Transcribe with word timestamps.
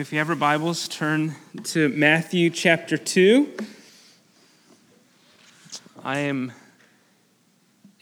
if 0.00 0.12
you 0.12 0.18
have 0.18 0.26
your 0.26 0.36
Bibles, 0.36 0.88
turn 0.88 1.34
to 1.64 1.88
Matthew 1.88 2.50
chapter 2.50 2.98
2. 2.98 3.50
I 6.04 6.18
am 6.18 6.52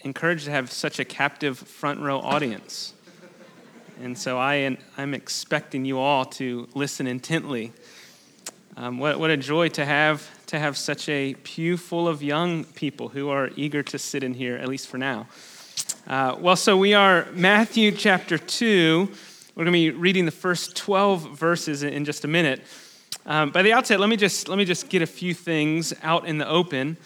encouraged 0.01 0.43
to 0.43 0.51
have 0.51 0.69
such 0.69 0.99
a 0.99 1.05
captive 1.05 1.57
front 1.57 2.01
row 2.01 2.19
audience. 2.19 2.93
And 4.01 4.17
so 4.17 4.37
I 4.37 4.55
am, 4.55 4.77
I'm 4.97 5.13
expecting 5.13 5.85
you 5.85 5.97
all 5.97 6.25
to 6.25 6.67
listen 6.73 7.07
intently. 7.07 7.71
Um, 8.75 8.97
what, 8.97 9.17
what 9.17 9.29
a 9.29 9.37
joy 9.37 9.69
to 9.69 9.85
have 9.85 10.29
to 10.47 10.59
have 10.59 10.75
such 10.75 11.07
a 11.07 11.35
pew 11.43 11.77
full 11.77 12.09
of 12.09 12.21
young 12.21 12.65
people 12.65 13.07
who 13.07 13.29
are 13.29 13.51
eager 13.55 13.81
to 13.83 13.97
sit 13.97 14.21
in 14.21 14.33
here, 14.33 14.57
at 14.57 14.67
least 14.67 14.87
for 14.87 14.97
now. 14.97 15.27
Uh, 16.07 16.35
well, 16.41 16.57
so 16.57 16.75
we 16.75 16.93
are 16.93 17.27
Matthew 17.31 17.93
chapter 17.93 18.37
2. 18.37 19.09
We're 19.55 19.63
going 19.63 19.71
to 19.71 19.91
be 19.91 19.91
reading 19.91 20.25
the 20.25 20.31
first 20.31 20.75
12 20.75 21.37
verses 21.37 21.81
in 21.81 22.03
just 22.03 22.25
a 22.25 22.27
minute. 22.27 22.61
Um, 23.25 23.51
by 23.51 23.61
the 23.61 23.71
outset, 23.71 24.01
let 24.01 24.09
me 24.09 24.17
just 24.17 24.49
let 24.49 24.57
me 24.57 24.65
just 24.65 24.89
get 24.89 25.01
a 25.01 25.07
few 25.07 25.33
things 25.33 25.93
out 26.03 26.27
in 26.27 26.39
the 26.39 26.47
open. 26.47 26.97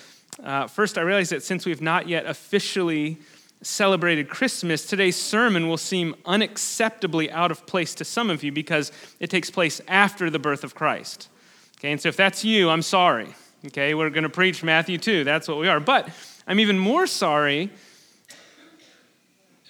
Uh, 0.43 0.65
first, 0.65 0.97
I 0.97 1.01
realize 1.01 1.29
that 1.29 1.43
since 1.43 1.67
we've 1.67 1.79
not 1.79 2.07
yet 2.07 2.25
officially 2.25 3.19
celebrated 3.61 4.29
Christmas, 4.29 4.87
today's 4.87 5.15
sermon 5.15 5.67
will 5.69 5.77
seem 5.77 6.15
unacceptably 6.25 7.29
out 7.29 7.51
of 7.51 7.67
place 7.67 7.93
to 7.93 8.03
some 8.03 8.31
of 8.31 8.43
you 8.43 8.51
because 8.51 8.91
it 9.19 9.29
takes 9.29 9.51
place 9.51 9.79
after 9.87 10.31
the 10.31 10.39
birth 10.39 10.63
of 10.63 10.73
Christ. 10.73 11.29
Okay, 11.77 11.91
and 11.91 12.01
so 12.01 12.09
if 12.09 12.17
that's 12.17 12.43
you, 12.43 12.71
I'm 12.71 12.81
sorry. 12.81 13.35
Okay, 13.67 13.93
we're 13.93 14.09
going 14.09 14.23
to 14.23 14.29
preach 14.29 14.63
Matthew 14.63 14.97
2. 14.97 15.23
That's 15.23 15.47
what 15.47 15.59
we 15.59 15.67
are. 15.67 15.79
But 15.79 16.09
I'm 16.47 16.59
even 16.59 16.79
more 16.79 17.05
sorry 17.05 17.69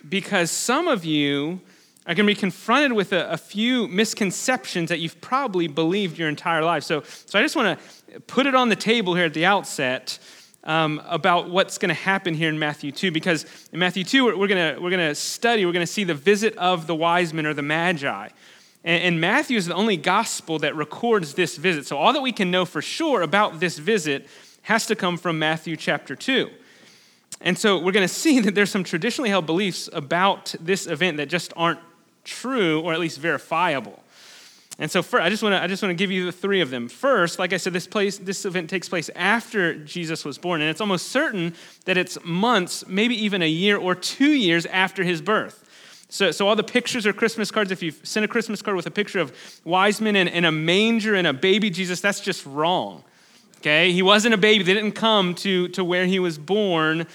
because 0.07 0.49
some 0.49 0.87
of 0.87 1.03
you 1.03 1.59
are 2.09 2.15
going 2.15 2.25
to 2.25 2.33
be 2.33 2.39
confronted 2.39 2.91
with 2.91 3.13
a, 3.13 3.29
a, 3.29 3.37
few 3.37 3.87
misconceptions 3.87 4.89
that 4.89 4.97
you've 4.97 5.21
probably 5.21 5.67
believed 5.67 6.17
your 6.17 6.27
entire 6.27 6.63
life. 6.63 6.83
So, 6.83 7.03
so 7.03 7.37
I 7.37 7.43
just 7.43 7.55
want 7.55 7.79
to 7.79 8.19
put 8.21 8.47
it 8.47 8.55
on 8.55 8.69
the 8.69 8.75
table 8.75 9.13
here 9.13 9.25
at 9.25 9.35
the 9.35 9.45
outset 9.45 10.17
um, 10.63 11.03
about 11.05 11.51
what's 11.51 11.77
going 11.77 11.89
to 11.89 12.01
happen 12.01 12.33
here 12.33 12.49
in 12.49 12.57
Matthew 12.57 12.91
2, 12.91 13.11
because 13.11 13.45
in 13.71 13.77
Matthew 13.77 14.03
2, 14.03 14.25
we're, 14.25 14.37
we're 14.37 14.47
going 14.47 14.81
we're 14.81 14.89
to 14.89 15.13
study, 15.13 15.67
we're 15.67 15.71
going 15.71 15.85
to 15.85 15.91
see 15.91 16.03
the 16.03 16.15
visit 16.15 16.57
of 16.57 16.87
the 16.87 16.95
wise 16.95 17.31
men 17.31 17.45
or 17.45 17.53
the 17.53 17.61
magi. 17.61 18.29
And, 18.83 19.03
and 19.03 19.21
Matthew 19.21 19.57
is 19.57 19.67
the 19.67 19.75
only 19.75 19.95
gospel 19.95 20.57
that 20.59 20.75
records 20.75 21.35
this 21.35 21.57
visit. 21.57 21.85
So 21.85 21.95
all 21.95 22.11
that 22.13 22.21
we 22.21 22.31
can 22.31 22.49
know 22.49 22.65
for 22.65 22.81
sure 22.81 23.21
about 23.21 23.59
this 23.59 23.77
visit 23.77 24.27
has 24.63 24.87
to 24.87 24.95
come 24.95 25.15
from 25.15 25.37
Matthew 25.37 25.77
chapter 25.77 26.15
2. 26.15 26.49
And 27.41 27.55
so 27.55 27.77
we're 27.77 27.91
going 27.91 28.07
to 28.07 28.13
see 28.13 28.39
that 28.39 28.55
there's 28.55 28.71
some 28.71 28.83
traditionally 28.83 29.29
held 29.29 29.45
beliefs 29.45 29.91
about 29.93 30.55
this 30.59 30.87
event 30.87 31.17
that 31.17 31.29
just 31.29 31.53
aren't 31.55 31.79
true 32.29 32.81
or 32.81 32.93
at 32.93 32.99
least 32.99 33.19
verifiable. 33.19 33.99
And 34.77 34.89
so 34.89 35.03
first, 35.03 35.23
I 35.23 35.29
just 35.29 35.43
want 35.43 35.53
to 35.53 35.61
I 35.61 35.67
just 35.67 35.83
want 35.83 35.91
to 35.91 35.95
give 36.01 36.09
you 36.09 36.25
the 36.25 36.31
three 36.31 36.61
of 36.61 36.69
them. 36.69 36.87
First, 36.87 37.37
like 37.37 37.51
I 37.51 37.57
said, 37.57 37.73
this 37.73 37.85
place 37.85 38.17
this 38.17 38.45
event 38.45 38.69
takes 38.69 38.87
place 38.87 39.09
after 39.13 39.75
Jesus 39.75 40.23
was 40.23 40.37
born, 40.37 40.61
and 40.61 40.69
it's 40.69 40.79
almost 40.79 41.09
certain 41.09 41.53
that 41.83 41.97
it's 41.97 42.17
months, 42.23 42.87
maybe 42.87 43.15
even 43.15 43.41
a 43.41 43.49
year 43.49 43.77
or 43.77 43.93
two 43.93 44.31
years 44.31 44.65
after 44.67 45.03
his 45.03 45.21
birth. 45.21 45.65
So, 46.11 46.31
so 46.31 46.47
all 46.47 46.55
the 46.55 46.63
pictures 46.63 47.05
or 47.05 47.13
Christmas 47.13 47.51
cards, 47.51 47.71
if 47.71 47.83
you've 47.83 47.99
sent 48.03 48.23
a 48.23 48.27
Christmas 48.27 48.61
card 48.61 48.75
with 48.75 48.87
a 48.87 48.91
picture 48.91 49.19
of 49.19 49.31
wise 49.63 50.01
men 50.01 50.15
and, 50.15 50.27
and 50.27 50.45
a 50.45 50.51
manger 50.51 51.13
and 51.13 51.27
a 51.27 51.33
baby 51.33 51.69
Jesus, 51.69 52.01
that's 52.01 52.19
just 52.19 52.45
wrong. 52.45 53.03
Okay? 53.57 53.91
He 53.91 54.01
wasn't 54.01 54.33
a 54.33 54.37
baby. 54.37 54.63
They 54.63 54.73
didn't 54.73 54.93
come 54.93 55.35
to, 55.35 55.67
to 55.69 55.83
where 55.83 56.05
he 56.05 56.17
was 56.17 56.39
born 56.39 57.05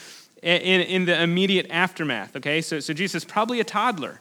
in, 0.43 0.81
in 0.83 1.05
the 1.07 1.21
immediate 1.21 1.67
aftermath. 1.71 2.37
Okay? 2.37 2.61
So, 2.61 2.79
so 2.79 2.93
Jesus 2.93 3.23
is 3.23 3.25
probably 3.25 3.59
a 3.59 3.65
toddler. 3.65 4.21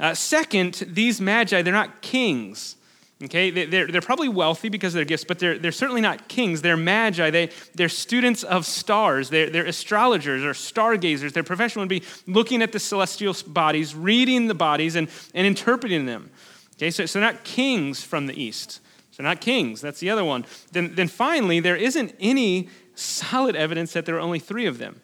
Uh, 0.00 0.14
second, 0.14 0.82
these 0.88 1.20
magi, 1.20 1.62
they're 1.62 1.72
not 1.72 2.00
kings. 2.00 2.76
Okay, 3.22 3.50
they're, 3.50 3.86
they're 3.86 4.00
probably 4.00 4.30
wealthy 4.30 4.70
because 4.70 4.94
of 4.94 4.96
their 4.96 5.04
gifts, 5.04 5.24
but 5.24 5.38
they're, 5.38 5.58
they're 5.58 5.72
certainly 5.72 6.00
not 6.00 6.26
kings. 6.26 6.62
They're 6.62 6.78
magi. 6.78 7.28
They, 7.28 7.50
they're 7.74 7.90
students 7.90 8.42
of 8.42 8.64
stars. 8.64 9.28
They're, 9.28 9.50
they're 9.50 9.66
astrologers 9.66 10.42
or 10.42 10.54
stargazers. 10.54 11.34
Their 11.34 11.42
profession 11.42 11.80
would 11.80 11.90
be 11.90 12.02
looking 12.26 12.62
at 12.62 12.72
the 12.72 12.78
celestial 12.78 13.36
bodies, 13.46 13.94
reading 13.94 14.46
the 14.46 14.54
bodies, 14.54 14.96
and, 14.96 15.10
and 15.34 15.46
interpreting 15.46 16.06
them. 16.06 16.30
Okay, 16.76 16.90
so, 16.90 17.04
so 17.04 17.20
not 17.20 17.44
kings 17.44 18.02
from 18.02 18.26
the 18.26 18.42
east. 18.42 18.80
So 19.10 19.22
not 19.22 19.42
kings. 19.42 19.82
That's 19.82 20.00
the 20.00 20.08
other 20.08 20.24
one. 20.24 20.46
Then, 20.72 20.94
then 20.94 21.08
finally, 21.08 21.60
there 21.60 21.76
isn't 21.76 22.14
any 22.20 22.70
solid 22.94 23.54
evidence 23.54 23.92
that 23.92 24.06
there 24.06 24.16
are 24.16 24.20
only 24.20 24.38
three 24.38 24.64
of 24.64 24.78
them. 24.78 24.98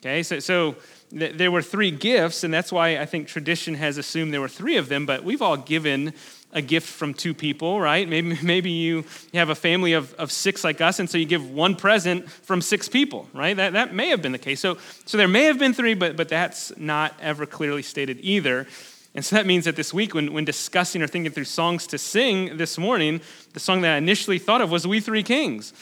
Okay, 0.00 0.22
so, 0.22 0.38
so 0.38 0.76
there 1.12 1.50
were 1.50 1.62
three 1.62 1.90
gifts, 1.90 2.42
and 2.42 2.52
that's 2.52 2.72
why 2.72 2.98
I 2.98 3.04
think 3.04 3.28
tradition 3.28 3.74
has 3.74 3.98
assumed 3.98 4.32
there 4.32 4.40
were 4.40 4.48
three 4.48 4.78
of 4.78 4.88
them, 4.88 5.04
but 5.04 5.22
we've 5.22 5.42
all 5.42 5.58
given 5.58 6.14
a 6.52 6.62
gift 6.62 6.88
from 6.88 7.12
two 7.12 7.34
people, 7.34 7.80
right? 7.80 8.08
Maybe, 8.08 8.38
maybe 8.42 8.70
you 8.70 9.04
have 9.34 9.50
a 9.50 9.54
family 9.54 9.92
of, 9.92 10.14
of 10.14 10.32
six 10.32 10.64
like 10.64 10.80
us, 10.80 10.98
and 10.98 11.08
so 11.08 11.18
you 11.18 11.26
give 11.26 11.50
one 11.50 11.76
present 11.76 12.30
from 12.30 12.62
six 12.62 12.88
people, 12.88 13.28
right? 13.34 13.56
That, 13.56 13.74
that 13.74 13.94
may 13.94 14.08
have 14.08 14.22
been 14.22 14.32
the 14.32 14.38
case. 14.38 14.60
So, 14.60 14.78
so 15.04 15.18
there 15.18 15.28
may 15.28 15.44
have 15.44 15.58
been 15.58 15.74
three, 15.74 15.94
but, 15.94 16.16
but 16.16 16.28
that's 16.28 16.76
not 16.78 17.14
ever 17.20 17.44
clearly 17.46 17.82
stated 17.82 18.18
either. 18.22 18.66
And 19.14 19.22
so 19.22 19.36
that 19.36 19.44
means 19.44 19.66
that 19.66 19.76
this 19.76 19.92
week, 19.92 20.14
when, 20.14 20.32
when 20.32 20.46
discussing 20.46 21.02
or 21.02 21.06
thinking 21.06 21.32
through 21.32 21.44
songs 21.44 21.86
to 21.88 21.98
sing 21.98 22.56
this 22.56 22.78
morning, 22.78 23.20
the 23.52 23.60
song 23.60 23.82
that 23.82 23.94
I 23.94 23.96
initially 23.98 24.38
thought 24.38 24.62
of 24.62 24.70
was 24.70 24.86
We 24.86 25.00
Three 25.00 25.22
Kings. 25.22 25.74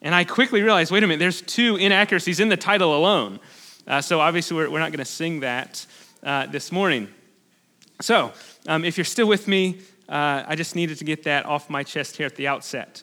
And 0.00 0.14
I 0.14 0.22
quickly 0.22 0.62
realized 0.62 0.92
wait 0.92 1.02
a 1.02 1.06
minute, 1.08 1.18
there's 1.18 1.42
two 1.42 1.74
inaccuracies 1.74 2.38
in 2.38 2.48
the 2.48 2.56
title 2.56 2.96
alone. 2.96 3.40
Uh, 3.88 4.02
so 4.02 4.20
obviously, 4.20 4.54
we're, 4.54 4.70
we're 4.70 4.78
not 4.78 4.92
going 4.92 4.98
to 4.98 5.04
sing 5.04 5.40
that 5.40 5.86
uh, 6.22 6.44
this 6.46 6.70
morning. 6.70 7.08
So 8.02 8.32
um, 8.66 8.84
if 8.84 8.98
you're 8.98 9.04
still 9.04 9.26
with 9.26 9.48
me, 9.48 9.80
uh, 10.10 10.44
I 10.46 10.56
just 10.56 10.76
needed 10.76 10.98
to 10.98 11.04
get 11.04 11.24
that 11.24 11.46
off 11.46 11.70
my 11.70 11.82
chest 11.82 12.18
here 12.18 12.26
at 12.26 12.36
the 12.36 12.48
outset. 12.48 13.02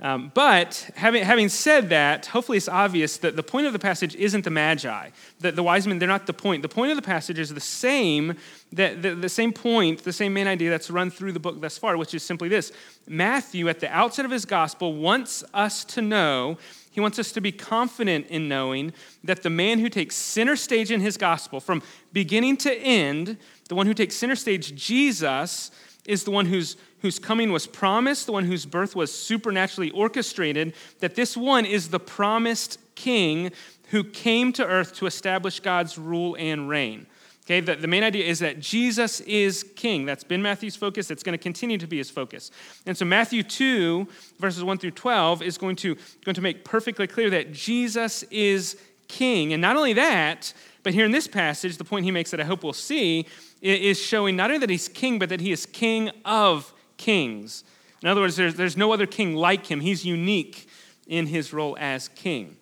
Um, 0.00 0.32
but 0.34 0.90
having, 0.96 1.22
having 1.22 1.48
said 1.48 1.90
that, 1.90 2.26
hopefully 2.26 2.58
it's 2.58 2.68
obvious 2.68 3.16
that 3.18 3.36
the 3.36 3.44
point 3.44 3.68
of 3.68 3.72
the 3.72 3.78
passage 3.78 4.16
isn't 4.16 4.44
the 4.44 4.50
magi. 4.50 5.10
That 5.38 5.54
the 5.54 5.62
wise 5.62 5.86
men, 5.86 6.00
they're 6.00 6.08
not 6.08 6.26
the 6.26 6.32
point. 6.32 6.62
The 6.62 6.68
point 6.68 6.90
of 6.90 6.96
the 6.96 7.02
passage 7.02 7.38
is 7.38 7.54
the 7.54 7.60
same, 7.60 8.36
that 8.72 9.02
the, 9.02 9.14
the 9.14 9.28
same 9.28 9.52
point, 9.52 10.02
the 10.02 10.12
same 10.12 10.34
main 10.34 10.48
idea 10.48 10.68
that's 10.68 10.90
run 10.90 11.10
through 11.10 11.30
the 11.30 11.38
book 11.38 11.60
thus 11.60 11.78
far, 11.78 11.96
which 11.96 12.12
is 12.12 12.24
simply 12.24 12.48
this. 12.48 12.72
Matthew, 13.06 13.68
at 13.68 13.78
the 13.78 13.88
outset 13.88 14.24
of 14.24 14.32
his 14.32 14.44
gospel, 14.44 14.94
wants 14.94 15.44
us 15.54 15.84
to 15.84 16.02
know 16.02 16.58
he 16.94 17.00
wants 17.00 17.18
us 17.18 17.32
to 17.32 17.40
be 17.40 17.50
confident 17.50 18.28
in 18.28 18.46
knowing 18.46 18.92
that 19.24 19.42
the 19.42 19.50
man 19.50 19.80
who 19.80 19.88
takes 19.88 20.14
center 20.14 20.54
stage 20.54 20.92
in 20.92 21.00
his 21.00 21.16
gospel, 21.16 21.58
from 21.58 21.82
beginning 22.12 22.56
to 22.58 22.72
end, 22.72 23.36
the 23.68 23.74
one 23.74 23.88
who 23.88 23.94
takes 23.94 24.14
center 24.14 24.36
stage, 24.36 24.76
Jesus, 24.76 25.72
is 26.06 26.22
the 26.22 26.30
one 26.30 26.46
whose, 26.46 26.76
whose 27.00 27.18
coming 27.18 27.50
was 27.50 27.66
promised, 27.66 28.26
the 28.26 28.32
one 28.32 28.44
whose 28.44 28.64
birth 28.64 28.94
was 28.94 29.12
supernaturally 29.12 29.90
orchestrated, 29.90 30.72
that 31.00 31.16
this 31.16 31.36
one 31.36 31.66
is 31.66 31.88
the 31.88 31.98
promised 31.98 32.78
king 32.94 33.50
who 33.88 34.04
came 34.04 34.52
to 34.52 34.64
earth 34.64 34.94
to 34.94 35.06
establish 35.06 35.58
God's 35.58 35.98
rule 35.98 36.36
and 36.38 36.68
reign. 36.68 37.08
Okay, 37.46 37.60
the, 37.60 37.76
the 37.76 37.86
main 37.86 38.02
idea 38.02 38.24
is 38.24 38.38
that 38.38 38.58
Jesus 38.58 39.20
is 39.20 39.64
king. 39.76 40.06
That's 40.06 40.24
been 40.24 40.40
Matthew's 40.40 40.76
focus. 40.76 41.10
It's 41.10 41.22
going 41.22 41.36
to 41.36 41.42
continue 41.42 41.76
to 41.76 41.86
be 41.86 41.98
his 41.98 42.08
focus. 42.08 42.50
And 42.86 42.96
so 42.96 43.04
Matthew 43.04 43.42
2, 43.42 44.08
verses 44.38 44.64
1 44.64 44.78
through 44.78 44.92
12, 44.92 45.42
is 45.42 45.58
going 45.58 45.76
to, 45.76 45.94
going 46.24 46.34
to 46.34 46.40
make 46.40 46.64
perfectly 46.64 47.06
clear 47.06 47.28
that 47.30 47.52
Jesus 47.52 48.22
is 48.30 48.78
king. 49.08 49.52
And 49.52 49.60
not 49.60 49.76
only 49.76 49.92
that, 49.92 50.54
but 50.82 50.94
here 50.94 51.04
in 51.04 51.12
this 51.12 51.28
passage, 51.28 51.76
the 51.76 51.84
point 51.84 52.06
he 52.06 52.10
makes 52.10 52.30
that 52.30 52.40
I 52.40 52.44
hope 52.44 52.64
we'll 52.64 52.72
see 52.72 53.26
is 53.60 54.00
showing 54.00 54.36
not 54.36 54.50
only 54.50 54.60
that 54.60 54.70
he's 54.70 54.88
king, 54.88 55.18
but 55.18 55.28
that 55.28 55.42
he 55.42 55.52
is 55.52 55.66
king 55.66 56.10
of 56.24 56.72
kings. 56.96 57.64
In 58.02 58.08
other 58.08 58.22
words, 58.22 58.36
there's, 58.36 58.54
there's 58.54 58.76
no 58.76 58.92
other 58.92 59.06
king 59.06 59.34
like 59.34 59.66
him. 59.66 59.80
He's 59.80 60.04
unique 60.04 60.66
in 61.06 61.26
his 61.26 61.52
role 61.52 61.76
as 61.78 62.08
king. 62.08 62.56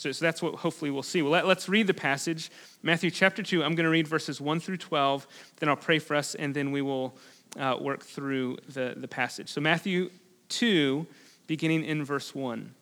So, 0.00 0.10
so 0.12 0.24
that's 0.24 0.40
what 0.40 0.54
hopefully 0.54 0.90
we'll 0.90 1.02
see. 1.02 1.20
Well, 1.20 1.32
let, 1.32 1.44
us 1.44 1.68
read 1.68 1.86
the 1.86 1.92
passage. 1.92 2.50
Matthew 2.82 3.10
chapter 3.10 3.42
2, 3.42 3.62
I'm 3.62 3.74
going 3.74 3.84
to 3.84 3.90
read 3.90 4.08
verses 4.08 4.40
1 4.40 4.58
through 4.58 4.78
12. 4.78 5.26
Then 5.56 5.68
I'll 5.68 5.76
pray 5.76 5.98
for 5.98 6.16
us, 6.16 6.34
and 6.34 6.54
then 6.54 6.72
we 6.72 6.80
will 6.80 7.14
uh, 7.58 7.76
work 7.78 8.02
through 8.02 8.56
the, 8.66 8.94
the 8.96 9.06
passage. 9.06 9.50
So, 9.50 9.60
Matthew 9.60 10.08
2, 10.48 11.06
beginning 11.46 11.84
in 11.84 12.02
verse 12.02 12.34
1. 12.34 12.74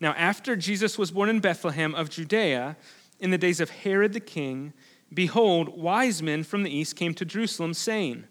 Now, 0.00 0.12
after 0.14 0.56
Jesus 0.56 0.98
was 0.98 1.12
born 1.12 1.28
in 1.28 1.38
Bethlehem 1.38 1.94
of 1.94 2.10
Judea, 2.10 2.76
in 3.20 3.30
the 3.30 3.38
days 3.38 3.60
of 3.60 3.70
Herod 3.70 4.12
the 4.12 4.18
king, 4.18 4.72
behold, 5.14 5.68
wise 5.68 6.20
men 6.20 6.42
from 6.42 6.64
the 6.64 6.76
east 6.76 6.96
came 6.96 7.14
to 7.14 7.24
Jerusalem, 7.24 7.74
saying, 7.74 8.24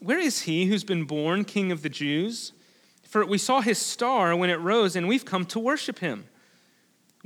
Where 0.00 0.18
is 0.18 0.42
he 0.42 0.66
who's 0.66 0.84
been 0.84 1.04
born 1.04 1.46
king 1.46 1.72
of 1.72 1.80
the 1.80 1.88
Jews? 1.88 2.52
For 3.04 3.24
we 3.24 3.38
saw 3.38 3.62
his 3.62 3.78
star 3.78 4.36
when 4.36 4.50
it 4.50 4.60
rose, 4.60 4.96
and 4.96 5.08
we've 5.08 5.24
come 5.24 5.46
to 5.46 5.58
worship 5.58 6.00
him. 6.00 6.26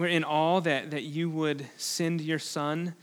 we're 0.00 0.06
in 0.06 0.24
awe 0.24 0.60
that, 0.60 0.92
that 0.92 1.02
you 1.02 1.28
would 1.28 1.66
send 1.76 2.22
your 2.22 2.38
Son, 2.38 2.94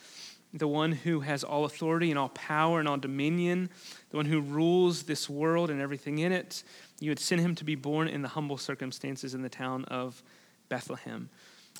the 0.51 0.67
one 0.67 0.91
who 0.91 1.19
has 1.19 1.43
all 1.43 1.65
authority 1.65 2.09
and 2.09 2.17
all 2.17 2.29
power 2.29 2.79
and 2.79 2.87
all 2.87 2.97
dominion, 2.97 3.69
the 4.09 4.17
one 4.17 4.25
who 4.25 4.41
rules 4.41 5.03
this 5.03 5.29
world 5.29 5.69
and 5.69 5.79
everything 5.79 6.17
in 6.19 6.31
it. 6.31 6.63
You 6.99 7.11
would 7.11 7.19
send 7.19 7.41
him 7.41 7.53
to 7.55 7.63
be 7.63 7.75
born 7.75 8.07
in 8.07 8.23
the 8.23 8.27
humble 8.29 8.57
circumstances 8.57 9.35
in 9.35 9.43
the 9.43 9.49
town 9.49 9.85
of 9.85 10.23
Bethlehem. 10.69 11.29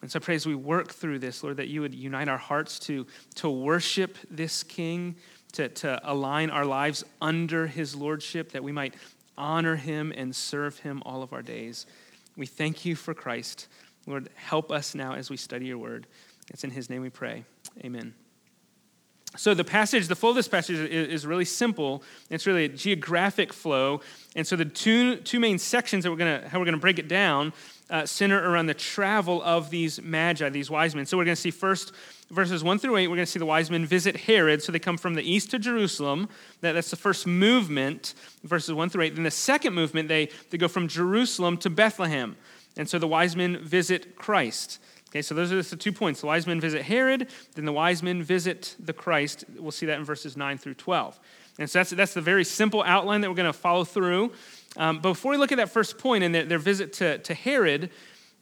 And 0.03 0.11
so 0.11 0.19
I 0.19 0.21
pray 0.21 0.35
as 0.35 0.45
we 0.45 0.53
work 0.53 0.91
through 0.91 1.17
this, 1.17 1.43
Lord, 1.43 1.57
that 1.57 1.67
you 1.67 1.81
would 1.81 1.95
unite 1.95 2.27
our 2.27 2.37
hearts 2.37 2.77
to, 2.81 3.07
to 3.35 3.49
worship 3.49 4.17
this 4.29 4.61
King, 4.61 5.15
to, 5.53 5.69
to 5.69 5.99
align 6.03 6.51
our 6.51 6.65
lives 6.65 7.03
under 7.19 7.65
his 7.65 7.95
lordship, 7.95 8.51
that 8.51 8.63
we 8.63 8.71
might 8.71 8.93
honor 9.35 9.77
him 9.77 10.13
and 10.15 10.35
serve 10.35 10.77
him 10.79 11.01
all 11.05 11.23
of 11.23 11.33
our 11.33 11.41
days. 11.41 11.87
We 12.35 12.45
thank 12.45 12.85
you 12.85 12.95
for 12.95 13.15
Christ. 13.15 13.67
Lord, 14.07 14.29
help 14.35 14.71
us 14.71 14.95
now 14.95 15.13
as 15.13 15.29
we 15.29 15.37
study 15.37 15.65
your 15.65 15.77
word. 15.77 16.07
It's 16.49 16.63
in 16.63 16.71
his 16.71 16.89
name 16.89 17.01
we 17.01 17.09
pray. 17.09 17.43
Amen. 17.83 18.13
So 19.35 19.53
the 19.53 19.65
passage, 19.65 20.07
the 20.07 20.15
flow 20.15 20.29
of 20.29 20.35
this 20.35 20.47
passage 20.47 20.77
is, 20.77 21.27
really 21.27 21.45
simple. 21.45 22.01
It's 22.29 22.47
really 22.47 22.65
a 22.65 22.69
geographic 22.69 23.51
flow. 23.51 24.01
And 24.35 24.47
so 24.47 24.55
the 24.55 24.65
two, 24.65 25.17
two 25.17 25.39
main 25.39 25.59
sections 25.59 26.05
that 26.05 26.11
we're 26.11 26.17
gonna, 26.17 26.47
how 26.47 26.59
we're 26.59 26.65
gonna 26.65 26.77
break 26.77 26.97
it 26.97 27.07
down 27.09 27.53
uh, 27.89 28.05
center 28.05 28.49
around 28.49 28.65
the 28.65 28.73
travel 28.73 29.43
of 29.43 29.69
these 29.69 30.01
magi, 30.01 30.49
these 30.49 30.71
wise 30.71 30.95
men. 30.95 31.05
So 31.05 31.17
we're 31.17 31.25
gonna 31.25 31.35
see 31.35 31.51
first 31.51 31.93
verses 32.29 32.63
1 32.63 32.79
through 32.79 32.97
8, 32.97 33.07
we're 33.07 33.15
going 33.15 33.25
to 33.25 33.31
see 33.31 33.39
the 33.39 33.45
wise 33.45 33.71
men 33.71 33.85
visit 33.85 34.15
Herod. 34.15 34.61
So 34.61 34.71
they 34.71 34.79
come 34.79 34.97
from 34.97 35.13
the 35.13 35.23
east 35.23 35.51
to 35.51 35.59
Jerusalem. 35.59 36.29
That, 36.61 36.73
that's 36.73 36.89
the 36.89 36.97
first 36.97 37.25
movement, 37.25 38.13
verses 38.43 38.73
1 38.73 38.89
through 38.89 39.03
8. 39.03 39.15
Then 39.15 39.23
the 39.23 39.31
second 39.31 39.73
movement, 39.73 40.09
they, 40.09 40.29
they 40.49 40.57
go 40.57 40.67
from 40.67 40.87
Jerusalem 40.87 41.57
to 41.57 41.69
Bethlehem. 41.69 42.35
And 42.77 42.87
so 42.87 42.99
the 42.99 43.07
wise 43.07 43.35
men 43.35 43.57
visit 43.57 44.15
Christ. 44.15 44.79
Okay, 45.09 45.21
so 45.21 45.33
those 45.33 45.51
are 45.51 45.61
the 45.61 45.75
two 45.75 45.91
points. 45.91 46.21
The 46.21 46.27
wise 46.27 46.45
men 46.45 46.59
visit 46.59 46.83
Herod, 46.83 47.29
then 47.55 47.65
the 47.65 47.73
wise 47.73 48.03
men 48.03 48.21
visit 48.21 48.75
the 48.79 48.93
Christ. 48.93 49.45
We'll 49.57 49.71
see 49.71 49.85
that 49.85 49.97
in 49.97 50.05
verses 50.05 50.37
9 50.37 50.57
through 50.57 50.75
12. 50.75 51.19
And 51.59 51.69
so 51.69 51.79
that's, 51.79 51.89
that's 51.91 52.13
the 52.13 52.21
very 52.21 52.43
simple 52.43 52.83
outline 52.83 53.21
that 53.21 53.29
we're 53.29 53.35
going 53.35 53.51
to 53.51 53.53
follow 53.53 53.83
through. 53.83 54.31
Um, 54.75 54.99
but 54.99 55.09
before 55.09 55.31
we 55.31 55.37
look 55.37 55.51
at 55.51 55.57
that 55.57 55.71
first 55.71 55.97
point 55.97 56.23
and 56.23 56.35
their, 56.35 56.45
their 56.45 56.59
visit 56.59 56.93
to, 56.93 57.17
to 57.19 57.33
Herod, 57.33 57.89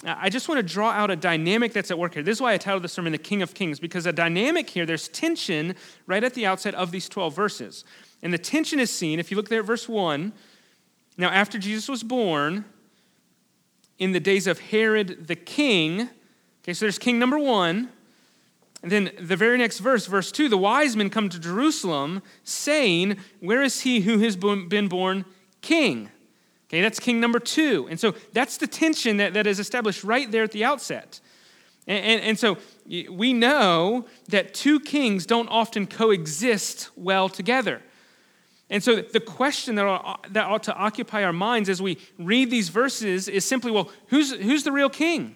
I 0.03 0.29
just 0.29 0.49
want 0.49 0.59
to 0.59 0.63
draw 0.73 0.91
out 0.91 1.09
a 1.09 1.15
dynamic 1.15 1.71
that's 1.71 1.89
at 1.91 1.97
work 1.97 2.15
here. 2.15 2.23
This 2.23 2.37
is 2.37 2.41
why 2.41 2.53
I 2.53 2.57
titled 2.57 2.83
the 2.83 2.89
sermon 2.89 3.11
The 3.11 3.17
King 3.17 3.41
of 3.41 3.53
Kings, 3.53 3.79
because 3.79 4.05
a 4.05 4.11
dynamic 4.11 4.69
here, 4.69 4.85
there's 4.85 5.07
tension 5.07 5.75
right 6.05 6.23
at 6.23 6.33
the 6.33 6.45
outset 6.45 6.75
of 6.75 6.91
these 6.91 7.07
12 7.07 7.33
verses. 7.33 7.85
And 8.21 8.33
the 8.33 8.37
tension 8.37 8.79
is 8.79 8.91
seen, 8.91 9.19
if 9.19 9.31
you 9.31 9.37
look 9.37 9.49
there 9.49 9.61
at 9.61 9.65
verse 9.65 9.87
1, 9.87 10.33
now 11.17 11.29
after 11.29 11.57
Jesus 11.57 11.87
was 11.87 12.03
born, 12.03 12.65
in 13.97 14.11
the 14.11 14.19
days 14.19 14.47
of 14.47 14.59
Herod 14.59 15.27
the 15.27 15.35
king. 15.35 16.09
Okay, 16.63 16.73
so 16.73 16.85
there's 16.85 16.99
king 16.99 17.19
number 17.19 17.37
one. 17.39 17.89
And 18.83 18.91
then 18.91 19.11
the 19.19 19.35
very 19.35 19.57
next 19.57 19.79
verse, 19.79 20.05
verse 20.05 20.31
2, 20.31 20.47
the 20.47 20.57
wise 20.57 20.95
men 20.95 21.09
come 21.09 21.27
to 21.29 21.39
Jerusalem 21.39 22.21
saying, 22.43 23.17
Where 23.39 23.63
is 23.63 23.81
he 23.81 24.01
who 24.01 24.19
has 24.19 24.35
been 24.35 24.87
born 24.87 25.25
king? 25.61 26.11
Okay, 26.67 26.81
that's 26.81 26.99
king 26.99 27.19
number 27.19 27.39
two. 27.39 27.87
And 27.89 27.99
so 27.99 28.15
that's 28.33 28.57
the 28.57 28.67
tension 28.67 29.17
that, 29.17 29.33
that 29.33 29.47
is 29.47 29.59
established 29.59 30.03
right 30.03 30.29
there 30.29 30.43
at 30.43 30.51
the 30.51 30.63
outset. 30.63 31.19
And, 31.87 32.03
and, 32.03 32.21
and 32.21 32.39
so 32.39 32.57
we 33.09 33.33
know 33.33 34.05
that 34.29 34.53
two 34.53 34.79
kings 34.79 35.25
don't 35.25 35.47
often 35.47 35.87
coexist 35.87 36.89
well 36.95 37.29
together. 37.29 37.81
And 38.69 38.83
so 38.83 38.95
the 39.01 39.19
question 39.19 39.75
that 39.75 39.85
ought, 39.85 40.33
that 40.33 40.45
ought 40.45 40.63
to 40.63 40.75
occupy 40.75 41.23
our 41.23 41.33
minds 41.33 41.69
as 41.69 41.81
we 41.81 41.97
read 42.17 42.49
these 42.49 42.69
verses 42.69 43.27
is 43.27 43.45
simply 43.45 43.71
well, 43.71 43.91
who's, 44.07 44.33
who's 44.33 44.63
the 44.63 44.71
real 44.71 44.89
king? 44.89 45.35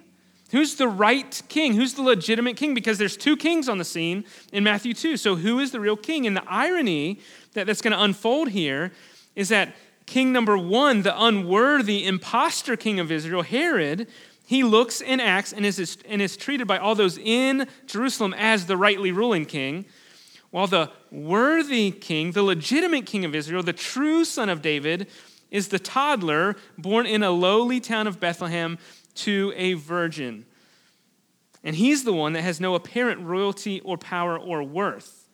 Who's 0.52 0.76
the 0.76 0.88
right 0.88 1.42
king? 1.48 1.76
Who's 1.76 1.94
the 1.94 2.02
legitimate 2.02 2.58
king? 2.58 2.74
Because 2.74 2.98
there's 2.98 3.16
two 3.16 3.38
kings 3.38 3.70
on 3.70 3.78
the 3.78 3.86
scene 3.86 4.26
in 4.52 4.64
Matthew 4.64 4.96
2. 4.96 5.16
So 5.16 5.36
who 5.36 5.60
is 5.60 5.72
the 5.72 5.80
real 5.80 5.96
king? 5.96 6.26
And 6.26 6.36
the 6.36 6.44
irony 6.48 7.20
that, 7.54 7.68
that's 7.68 7.82
going 7.82 7.94
to 7.94 8.02
unfold 8.02 8.50
here 8.50 8.92
is 9.36 9.50
that 9.50 9.76
king 10.08 10.32
number 10.32 10.58
one, 10.58 11.04
the 11.04 11.24
unworthy 11.24 12.08
impostor 12.08 12.76
king 12.76 13.00
of 13.00 13.12
Israel, 13.12 13.44
Herod, 13.44 14.08
he 14.44 14.64
looks 14.64 15.02
and 15.02 15.22
acts 15.22 15.54
and 15.54 15.64
is, 15.64 16.00
and 16.08 16.20
is 16.20 16.36
treated 16.36 16.66
by 16.66 16.80
all 16.80 16.96
those 16.96 17.20
in 17.20 17.68
Jerusalem 17.86 18.34
as 18.34 18.66
the 18.66 18.76
rightly 18.76 19.12
ruling 19.12 19.46
king. 19.46 19.86
While 20.52 20.68
the 20.68 20.92
worthy 21.12 21.92
king, 21.92 22.32
the 22.32 22.44
legitimate 22.44 23.06
king 23.06 23.24
of 23.26 23.36
Israel, 23.36 23.64
the 23.64 23.74
true 23.74 24.26
son 24.26 24.50
of 24.50 24.62
David, 24.62 25.08
is 25.52 25.68
the 25.68 25.80
toddler 25.80 26.56
born 26.78 27.06
in 27.06 27.24
a 27.24 27.32
lowly 27.32 27.80
town 27.80 28.08
of 28.08 28.20
Bethlehem 28.20 28.78
to 29.16 29.54
a 29.56 29.74
virgin. 29.74 30.46
And 31.64 31.76
he's 31.76 32.04
the 32.04 32.14
one 32.14 32.34
that 32.34 32.42
has 32.42 32.60
no 32.60 32.76
apparent 32.76 33.22
royalty 33.22 33.82
or 33.82 33.98
power 33.98 34.38
or 34.38 34.64
worth. 34.64 35.28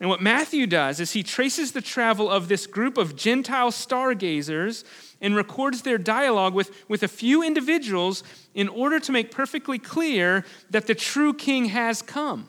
And 0.00 0.10
what 0.10 0.20
Matthew 0.20 0.66
does 0.66 0.98
is 0.98 1.12
he 1.12 1.22
traces 1.22 1.72
the 1.72 1.80
travel 1.80 2.28
of 2.28 2.48
this 2.48 2.66
group 2.66 2.98
of 2.98 3.14
Gentile 3.14 3.70
stargazers 3.70 4.84
and 5.20 5.36
records 5.36 5.82
their 5.82 5.98
dialogue 5.98 6.52
with, 6.52 6.88
with 6.88 7.04
a 7.04 7.08
few 7.08 7.44
individuals 7.44 8.24
in 8.54 8.68
order 8.68 8.98
to 8.98 9.12
make 9.12 9.30
perfectly 9.30 9.78
clear 9.78 10.44
that 10.70 10.86
the 10.86 10.96
true 10.96 11.32
king 11.32 11.66
has 11.66 12.02
come. 12.02 12.48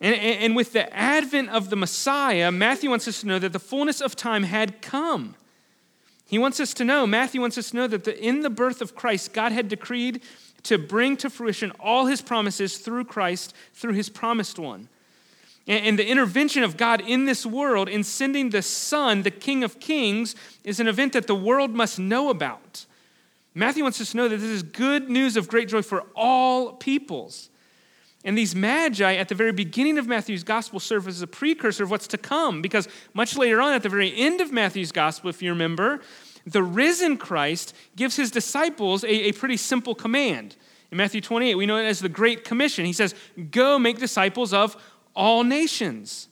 And, 0.00 0.14
and 0.14 0.56
with 0.56 0.72
the 0.72 0.94
advent 0.94 1.50
of 1.50 1.70
the 1.70 1.76
Messiah, 1.76 2.52
Matthew 2.52 2.90
wants 2.90 3.08
us 3.08 3.20
to 3.20 3.26
know 3.26 3.38
that 3.38 3.52
the 3.52 3.58
fullness 3.58 4.00
of 4.00 4.14
time 4.14 4.42
had 4.42 4.82
come. 4.82 5.34
He 6.26 6.38
wants 6.38 6.58
us 6.60 6.74
to 6.74 6.84
know, 6.84 7.06
Matthew 7.06 7.40
wants 7.40 7.56
us 7.56 7.70
to 7.70 7.76
know 7.76 7.86
that 7.86 8.04
the, 8.04 8.20
in 8.20 8.40
the 8.40 8.50
birth 8.50 8.82
of 8.82 8.94
Christ, 8.94 9.32
God 9.32 9.52
had 9.52 9.68
decreed 9.68 10.22
to 10.64 10.76
bring 10.76 11.16
to 11.18 11.30
fruition 11.30 11.72
all 11.78 12.06
his 12.06 12.20
promises 12.20 12.78
through 12.78 13.04
Christ, 13.04 13.54
through 13.72 13.92
his 13.92 14.08
promised 14.08 14.58
one. 14.58 14.88
And, 15.68 15.86
and 15.86 15.98
the 15.98 16.06
intervention 16.06 16.64
of 16.64 16.76
God 16.76 17.00
in 17.00 17.24
this 17.24 17.46
world 17.46 17.88
in 17.88 18.02
sending 18.02 18.50
the 18.50 18.62
Son, 18.62 19.22
the 19.22 19.30
King 19.30 19.62
of 19.62 19.78
Kings, 19.78 20.34
is 20.64 20.80
an 20.80 20.88
event 20.88 21.12
that 21.12 21.28
the 21.28 21.34
world 21.34 21.70
must 21.70 21.98
know 21.98 22.28
about. 22.28 22.86
Matthew 23.54 23.84
wants 23.84 24.00
us 24.00 24.10
to 24.10 24.16
know 24.16 24.28
that 24.28 24.36
this 24.36 24.50
is 24.50 24.62
good 24.62 25.08
news 25.08 25.36
of 25.36 25.48
great 25.48 25.68
joy 25.68 25.82
for 25.82 26.04
all 26.14 26.72
peoples. 26.72 27.48
And 28.26 28.36
these 28.36 28.56
magi 28.56 29.14
at 29.14 29.28
the 29.28 29.36
very 29.36 29.52
beginning 29.52 29.98
of 29.98 30.08
Matthew's 30.08 30.42
gospel 30.42 30.80
serve 30.80 31.06
as 31.06 31.22
a 31.22 31.28
precursor 31.28 31.84
of 31.84 31.92
what's 31.92 32.08
to 32.08 32.18
come, 32.18 32.60
because 32.60 32.88
much 33.14 33.36
later 33.36 33.60
on, 33.60 33.72
at 33.72 33.84
the 33.84 33.88
very 33.88 34.14
end 34.14 34.40
of 34.40 34.50
Matthew's 34.50 34.90
gospel, 34.90 35.30
if 35.30 35.40
you 35.40 35.50
remember, 35.50 36.00
the 36.44 36.64
risen 36.64 37.18
Christ 37.18 37.72
gives 37.94 38.16
his 38.16 38.32
disciples 38.32 39.04
a, 39.04 39.28
a 39.28 39.32
pretty 39.32 39.56
simple 39.56 39.94
command. 39.94 40.56
In 40.90 40.98
Matthew 40.98 41.20
28, 41.20 41.54
we 41.54 41.66
know 41.66 41.76
it 41.76 41.86
as 41.86 42.00
the 42.00 42.08
Great 42.08 42.42
Commission. 42.42 42.84
He 42.84 42.92
says, 42.92 43.14
Go 43.52 43.78
make 43.78 43.98
disciples 43.98 44.52
of 44.52 44.76
all 45.14 45.44
nations. 45.44 46.26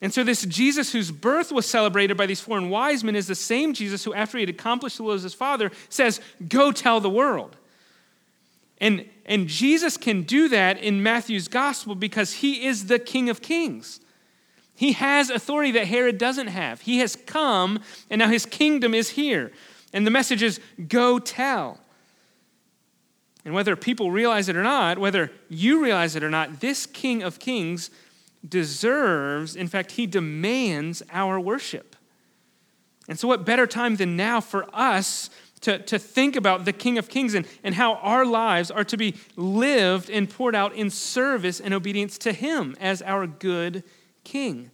And 0.00 0.14
so, 0.14 0.22
this 0.22 0.44
Jesus 0.46 0.92
whose 0.92 1.10
birth 1.10 1.50
was 1.50 1.66
celebrated 1.66 2.16
by 2.16 2.26
these 2.26 2.40
foreign 2.40 2.70
wise 2.70 3.02
men 3.02 3.16
is 3.16 3.26
the 3.26 3.34
same 3.34 3.74
Jesus 3.74 4.04
who, 4.04 4.14
after 4.14 4.38
he 4.38 4.42
had 4.42 4.50
accomplished 4.50 4.98
the 4.98 5.02
will 5.02 5.14
of 5.14 5.22
his 5.22 5.34
Father, 5.34 5.72
says, 5.88 6.20
Go 6.48 6.70
tell 6.70 7.00
the 7.00 7.10
world. 7.10 7.56
And, 8.82 9.08
and 9.24 9.46
Jesus 9.46 9.96
can 9.96 10.24
do 10.24 10.48
that 10.48 10.82
in 10.82 11.04
Matthew's 11.04 11.46
gospel 11.46 11.94
because 11.94 12.34
he 12.34 12.66
is 12.66 12.86
the 12.86 12.98
King 12.98 13.30
of 13.30 13.40
Kings. 13.40 14.00
He 14.74 14.92
has 14.92 15.30
authority 15.30 15.70
that 15.70 15.86
Herod 15.86 16.18
doesn't 16.18 16.48
have. 16.48 16.80
He 16.80 16.98
has 16.98 17.14
come, 17.14 17.78
and 18.10 18.18
now 18.18 18.28
his 18.28 18.44
kingdom 18.44 18.92
is 18.92 19.10
here. 19.10 19.52
And 19.92 20.04
the 20.04 20.10
message 20.10 20.42
is 20.42 20.58
go 20.88 21.20
tell. 21.20 21.78
And 23.44 23.54
whether 23.54 23.76
people 23.76 24.10
realize 24.10 24.48
it 24.48 24.56
or 24.56 24.64
not, 24.64 24.98
whether 24.98 25.30
you 25.48 25.80
realize 25.82 26.16
it 26.16 26.24
or 26.24 26.30
not, 26.30 26.58
this 26.58 26.84
King 26.84 27.22
of 27.22 27.38
Kings 27.38 27.88
deserves, 28.46 29.54
in 29.54 29.68
fact, 29.68 29.92
he 29.92 30.06
demands 30.06 31.04
our 31.12 31.38
worship. 31.38 31.94
And 33.08 33.16
so, 33.16 33.28
what 33.28 33.44
better 33.44 33.66
time 33.66 33.96
than 33.96 34.16
now 34.16 34.40
for 34.40 34.66
us 34.72 35.30
to, 35.62 35.78
to 35.78 35.98
think 35.98 36.36
about 36.36 36.64
the 36.64 36.72
King 36.72 36.98
of 36.98 37.08
Kings 37.08 37.34
and, 37.34 37.46
and 37.64 37.74
how 37.74 37.94
our 37.94 38.24
lives 38.24 38.70
are 38.70 38.84
to 38.84 38.96
be 38.96 39.14
lived 39.36 40.10
and 40.10 40.28
poured 40.28 40.54
out 40.54 40.74
in 40.74 40.90
service 40.90 41.60
and 41.60 41.72
obedience 41.72 42.18
to 42.18 42.32
him 42.32 42.76
as 42.80 43.00
our 43.02 43.26
good 43.26 43.82
King? 44.24 44.70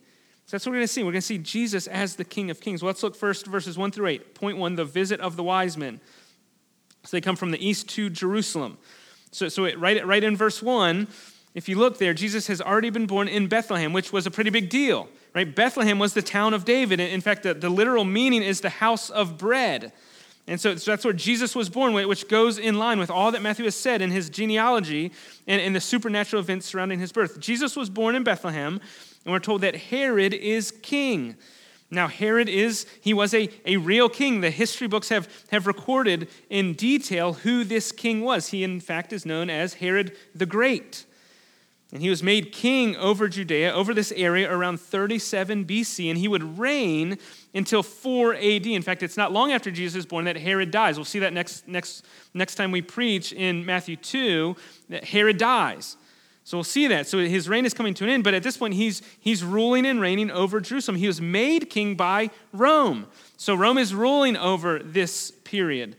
So 0.46 0.56
that's 0.56 0.64
what 0.64 0.70
we're 0.70 0.78
going 0.78 0.86
to 0.86 0.92
see. 0.92 1.02
We're 1.02 1.12
going 1.12 1.20
to 1.20 1.26
see 1.26 1.38
Jesus 1.38 1.86
as 1.86 2.16
the 2.16 2.24
King 2.24 2.50
of 2.50 2.60
Kings. 2.60 2.82
Well, 2.82 2.88
let's 2.88 3.02
look 3.02 3.14
first 3.14 3.46
verses 3.46 3.76
1 3.76 3.92
through 3.92 4.06
8. 4.06 4.34
Point 4.34 4.56
1 4.56 4.76
the 4.76 4.84
visit 4.84 5.20
of 5.20 5.36
the 5.36 5.42
wise 5.42 5.76
men. 5.76 6.00
So 7.04 7.16
they 7.16 7.20
come 7.20 7.36
from 7.36 7.50
the 7.50 7.66
east 7.66 7.88
to 7.90 8.08
Jerusalem. 8.08 8.78
So, 9.30 9.48
so 9.48 9.66
it, 9.66 9.78
right, 9.78 10.04
right 10.06 10.24
in 10.24 10.36
verse 10.36 10.62
1, 10.62 11.06
if 11.54 11.68
you 11.68 11.76
look 11.76 11.98
there, 11.98 12.14
Jesus 12.14 12.46
has 12.46 12.62
already 12.62 12.88
been 12.88 13.06
born 13.06 13.28
in 13.28 13.46
Bethlehem, 13.46 13.92
which 13.92 14.10
was 14.10 14.26
a 14.26 14.30
pretty 14.30 14.50
big 14.50 14.70
deal. 14.70 15.08
Right? 15.34 15.54
Bethlehem 15.54 15.98
was 15.98 16.14
the 16.14 16.22
town 16.22 16.54
of 16.54 16.64
David. 16.64 16.98
In 16.98 17.20
fact, 17.20 17.42
the, 17.42 17.52
the 17.52 17.68
literal 17.68 18.04
meaning 18.04 18.42
is 18.42 18.62
the 18.62 18.70
house 18.70 19.10
of 19.10 19.36
bread. 19.36 19.92
And 20.48 20.58
so, 20.58 20.76
so, 20.76 20.90
that's 20.90 21.04
where 21.04 21.12
Jesus 21.12 21.54
was 21.54 21.68
born, 21.68 21.92
which 21.92 22.26
goes 22.26 22.58
in 22.58 22.78
line 22.78 22.98
with 22.98 23.10
all 23.10 23.30
that 23.32 23.42
Matthew 23.42 23.66
has 23.66 23.76
said 23.76 24.00
in 24.00 24.10
his 24.10 24.30
genealogy 24.30 25.12
and, 25.46 25.60
and 25.60 25.76
the 25.76 25.80
supernatural 25.80 26.40
events 26.40 26.64
surrounding 26.64 26.98
his 26.98 27.12
birth. 27.12 27.38
Jesus 27.38 27.76
was 27.76 27.90
born 27.90 28.14
in 28.14 28.24
Bethlehem, 28.24 28.80
and 29.26 29.32
we're 29.32 29.40
told 29.40 29.60
that 29.60 29.76
Herod 29.76 30.32
is 30.32 30.70
king. 30.70 31.36
Now, 31.90 32.08
Herod 32.08 32.48
is, 32.48 32.86
he 33.02 33.12
was 33.12 33.34
a, 33.34 33.50
a 33.66 33.76
real 33.76 34.08
king. 34.08 34.40
The 34.40 34.50
history 34.50 34.88
books 34.88 35.10
have, 35.10 35.28
have 35.50 35.66
recorded 35.66 36.28
in 36.48 36.72
detail 36.72 37.34
who 37.34 37.62
this 37.62 37.92
king 37.92 38.22
was. 38.22 38.48
He, 38.48 38.64
in 38.64 38.80
fact, 38.80 39.12
is 39.12 39.26
known 39.26 39.50
as 39.50 39.74
Herod 39.74 40.16
the 40.34 40.46
Great. 40.46 41.04
And 41.92 42.02
he 42.02 42.10
was 42.10 42.22
made 42.22 42.52
king 42.52 42.96
over 42.96 43.28
Judea, 43.28 43.72
over 43.72 43.94
this 43.94 44.12
area 44.12 44.50
around 44.50 44.80
37 44.80 45.64
BC, 45.64 46.10
and 46.10 46.18
he 46.18 46.28
would 46.28 46.58
reign 46.58 47.18
until 47.54 47.82
4 47.82 48.34
AD. 48.34 48.66
In 48.66 48.82
fact, 48.82 49.02
it's 49.02 49.16
not 49.16 49.32
long 49.32 49.52
after 49.52 49.70
Jesus 49.70 50.00
is 50.00 50.06
born 50.06 50.24
that 50.26 50.36
Herod 50.36 50.70
dies. 50.70 50.96
We'll 50.96 51.04
see 51.04 51.20
that 51.20 51.32
next, 51.32 51.66
next, 51.66 52.04
next 52.34 52.56
time 52.56 52.70
we 52.70 52.82
preach 52.82 53.32
in 53.32 53.64
Matthew 53.64 53.96
2, 53.96 54.56
that 54.90 55.04
Herod 55.04 55.38
dies. 55.38 55.96
So 56.44 56.56
we'll 56.56 56.64
see 56.64 56.86
that. 56.86 57.06
So 57.06 57.18
his 57.18 57.46
reign 57.46 57.66
is 57.66 57.74
coming 57.74 57.92
to 57.94 58.04
an 58.04 58.10
end, 58.10 58.24
but 58.24 58.32
at 58.32 58.42
this 58.42 58.56
point, 58.56 58.72
he's, 58.72 59.02
he's 59.20 59.44
ruling 59.44 59.84
and 59.84 60.00
reigning 60.00 60.30
over 60.30 60.60
Jerusalem. 60.60 60.96
He 60.96 61.06
was 61.06 61.20
made 61.20 61.68
king 61.68 61.94
by 61.94 62.30
Rome. 62.54 63.06
So 63.36 63.54
Rome 63.54 63.76
is 63.76 63.94
ruling 63.94 64.34
over 64.36 64.78
this 64.78 65.30
period. 65.44 65.96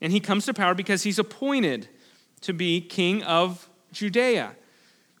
And 0.00 0.12
he 0.12 0.20
comes 0.20 0.46
to 0.46 0.54
power 0.54 0.74
because 0.74 1.04
he's 1.04 1.18
appointed 1.18 1.88
to 2.40 2.52
be 2.52 2.80
king 2.80 3.22
of 3.22 3.68
Judea. 3.92 4.56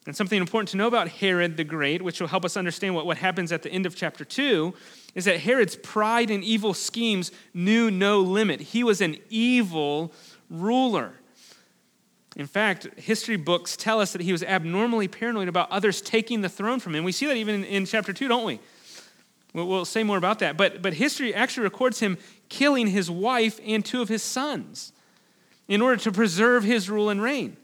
And 0.06 0.16
something 0.16 0.40
important 0.40 0.70
to 0.70 0.76
know 0.76 0.86
about 0.86 1.08
Herod 1.08 1.56
the 1.56 1.64
Great, 1.64 2.02
which 2.02 2.20
will 2.20 2.28
help 2.28 2.44
us 2.44 2.56
understand 2.56 2.94
what, 2.94 3.06
what 3.06 3.18
happens 3.18 3.52
at 3.52 3.62
the 3.62 3.70
end 3.70 3.86
of 3.86 3.94
chapter 3.94 4.24
2, 4.24 4.72
is 5.14 5.24
that 5.24 5.40
Herod's 5.40 5.76
pride 5.76 6.30
and 6.30 6.44
evil 6.44 6.74
schemes 6.74 7.32
knew 7.54 7.90
no 7.90 8.20
limit. 8.20 8.60
He 8.60 8.84
was 8.84 9.00
an 9.00 9.16
evil 9.30 10.12
ruler. 10.50 11.14
In 12.36 12.46
fact, 12.46 12.86
history 12.98 13.36
books 13.36 13.76
tell 13.76 14.00
us 14.00 14.12
that 14.12 14.20
he 14.20 14.30
was 14.30 14.42
abnormally 14.44 15.08
paranoid 15.08 15.48
about 15.48 15.70
others 15.72 16.00
taking 16.00 16.40
the 16.40 16.48
throne 16.48 16.78
from 16.78 16.94
him. 16.94 17.02
We 17.02 17.12
see 17.12 17.26
that 17.26 17.36
even 17.36 17.56
in, 17.56 17.64
in 17.64 17.84
chapter 17.86 18.12
2, 18.12 18.28
don't 18.28 18.44
we? 18.44 18.60
We'll, 19.54 19.66
we'll 19.66 19.84
say 19.84 20.04
more 20.04 20.18
about 20.18 20.38
that. 20.38 20.56
But, 20.56 20.82
but 20.82 20.94
history 20.94 21.34
actually 21.34 21.64
records 21.64 22.00
him 22.00 22.16
killing 22.48 22.86
his 22.86 23.10
wife 23.10 23.58
and 23.66 23.84
two 23.84 24.02
of 24.02 24.08
his 24.08 24.22
sons 24.22 24.92
in 25.66 25.82
order 25.82 25.96
to 25.96 26.12
preserve 26.12 26.64
his 26.64 26.88
rule 26.88 27.10
and 27.10 27.20
reign. 27.20 27.56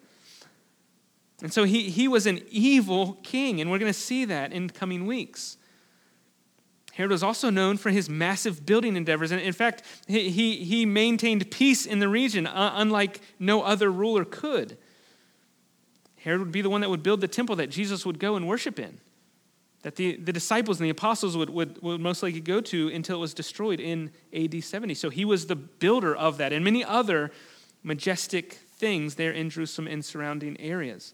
And 1.41 1.53
so 1.53 1.65
he, 1.65 1.91
he 1.91 2.09
was 2.09 2.27
an 2.27 2.41
evil 2.51 3.19
king, 3.23 3.61
and 3.61 3.71
we're 3.71 3.79
going 3.79 3.93
to 3.93 3.99
see 3.99 4.25
that 4.25 4.53
in 4.53 4.71
coming 4.71 5.07
weeks. 5.07 5.57
Herod 6.95 7.11
was 7.11 7.25
also 7.25 7.51
known 7.51 7.77
for 7.77 7.91
his 7.91 8.09
massive 8.09 8.65
building 8.65 8.95
endeavors. 8.95 9.33
And 9.33 9.41
in 9.41 9.53
fact, 9.53 9.83
he, 10.07 10.31
he, 10.31 10.87
maintained 10.87 11.51
peace 11.51 11.87
in 11.87 11.99
the 11.99 12.09
region, 12.09 12.47
uh, 12.47 12.73
unlike 12.77 13.21
no 13.41 13.63
other 13.63 13.91
ruler 13.91 14.25
could. 14.25 14.79
Herod 16.21 16.41
would 16.41 16.53
be 16.53 16.63
the 16.63 16.71
one 16.71 16.83
that 16.83 16.91
would 16.91 17.03
build 17.03 17.21
the 17.21 17.29
temple 17.29 17.57
that 17.57 17.69
Jesus 17.69 18.07
would 18.07 18.21
go 18.21 18.37
and 18.37 18.47
worship 18.47 18.79
in, 18.79 19.01
that 19.83 19.97
the, 19.97 20.15
the 20.17 20.33
disciples 20.33 20.79
and 20.79 20.87
the 20.87 20.91
apostles 20.91 21.37
would, 21.37 21.51
would, 21.51 21.83
would 21.83 22.01
most 22.01 22.23
likely 22.23 22.41
go 22.41 22.61
to 22.61 22.89
until 22.89 23.17
it 23.17 23.21
was 23.21 23.35
destroyed 23.35 23.81
in 23.81 24.13
AD 24.33 24.63
70. 24.63 24.95
So 24.95 25.11
he 25.11 25.25
was 25.25 25.49
the 25.49 25.57
builder 25.57 26.15
of 26.15 26.39
that 26.39 26.53
and 26.53 26.65
many 26.65 26.85
other 26.85 27.33
majestic 27.83 28.53
things 28.77 29.17
there 29.17 29.33
in 29.33 29.51
Jerusalem 29.51 29.89
and 29.89 30.05
surrounding 30.05 30.61
areas. 30.61 31.13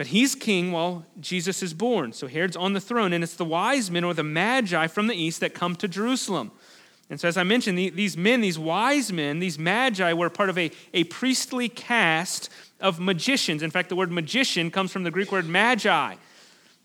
But 0.00 0.06
he's 0.06 0.34
king 0.34 0.72
while 0.72 1.04
Jesus 1.20 1.62
is 1.62 1.74
born. 1.74 2.14
So 2.14 2.26
Herod's 2.26 2.56
on 2.56 2.72
the 2.72 2.80
throne, 2.80 3.12
and 3.12 3.22
it's 3.22 3.34
the 3.34 3.44
wise 3.44 3.90
men 3.90 4.02
or 4.02 4.14
the 4.14 4.24
magi 4.24 4.86
from 4.86 5.08
the 5.08 5.14
east 5.14 5.40
that 5.40 5.52
come 5.52 5.76
to 5.76 5.86
Jerusalem. 5.86 6.52
And 7.10 7.20
so, 7.20 7.28
as 7.28 7.36
I 7.36 7.42
mentioned, 7.42 7.76
these 7.76 8.16
men, 8.16 8.40
these 8.40 8.58
wise 8.58 9.12
men, 9.12 9.40
these 9.40 9.58
magi 9.58 10.14
were 10.14 10.30
part 10.30 10.48
of 10.48 10.56
a, 10.56 10.70
a 10.94 11.04
priestly 11.04 11.68
caste 11.68 12.48
of 12.80 12.98
magicians. 12.98 13.62
In 13.62 13.70
fact, 13.70 13.90
the 13.90 13.94
word 13.94 14.10
magician 14.10 14.70
comes 14.70 14.90
from 14.90 15.02
the 15.02 15.10
Greek 15.10 15.30
word 15.30 15.44
magi. 15.44 16.14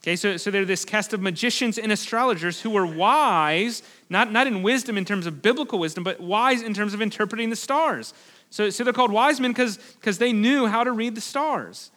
Okay, 0.04 0.18
so, 0.18 0.36
so 0.36 0.52
they're 0.52 0.66
this 0.66 0.84
caste 0.84 1.14
of 1.14 1.22
magicians 1.22 1.78
and 1.78 1.94
astrologers 1.94 2.60
who 2.60 2.70
were 2.70 2.86
wise, 2.86 3.82
not, 4.10 4.30
not 4.34 4.46
in 4.46 4.62
wisdom 4.62 4.98
in 4.98 5.06
terms 5.06 5.26
of 5.26 5.42
biblical 5.42 5.80
wisdom, 5.80 6.04
but 6.04 6.20
wise 6.20 6.62
in 6.62 6.74
terms 6.74 6.94
of 6.94 7.02
interpreting 7.02 7.50
the 7.50 7.56
stars. 7.56 8.14
So, 8.50 8.70
so 8.70 8.84
they're 8.84 8.92
called 8.92 9.14
wise 9.14 9.40
men 9.40 9.52
because 9.52 10.18
they 10.18 10.34
knew 10.34 10.68
how 10.68 10.84
to 10.84 10.92
read 10.92 11.16
the 11.16 11.22
stars. 11.22 11.92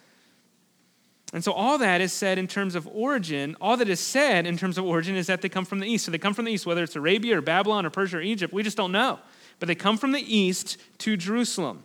And 1.33 1.45
so 1.45 1.53
all 1.53 1.77
that 1.79 2.01
is 2.01 2.13
said 2.13 2.39
in 2.39 2.47
terms 2.47 2.75
of 2.75 2.89
origin, 2.91 3.55
all 3.61 3.77
that 3.77 3.89
is 3.89 4.01
said 4.01 4.47
in 4.47 4.57
terms 4.57 4.79
of 4.79 4.85
origin 4.85 5.15
is 5.15 5.27
that 5.27 5.43
they 5.43 5.49
come 5.49 5.67
from 5.67 5.81
the 5.81 5.87
east. 5.87 6.07
So 6.07 6.11
they 6.11 6.19
come 6.19 6.33
from 6.33 6.47
the 6.47 6.53
east, 6.53 6.65
whether 6.65 6.83
it's 6.83 6.97
Arabia 6.97 7.39
or 7.39 7.43
Babylon 7.43 7.85
or 7.85 7.91
Persia 7.91 8.17
or 8.17 8.23
Egypt, 8.23 8.53
we 8.53 8.63
just 8.63 8.77
don't 8.77 8.93
know. 8.93 9.19
But 9.61 9.67
they 9.67 9.75
come 9.75 9.99
from 9.99 10.13
the 10.13 10.37
east 10.37 10.79
to 10.99 11.17
Jerusalem. 11.17 11.85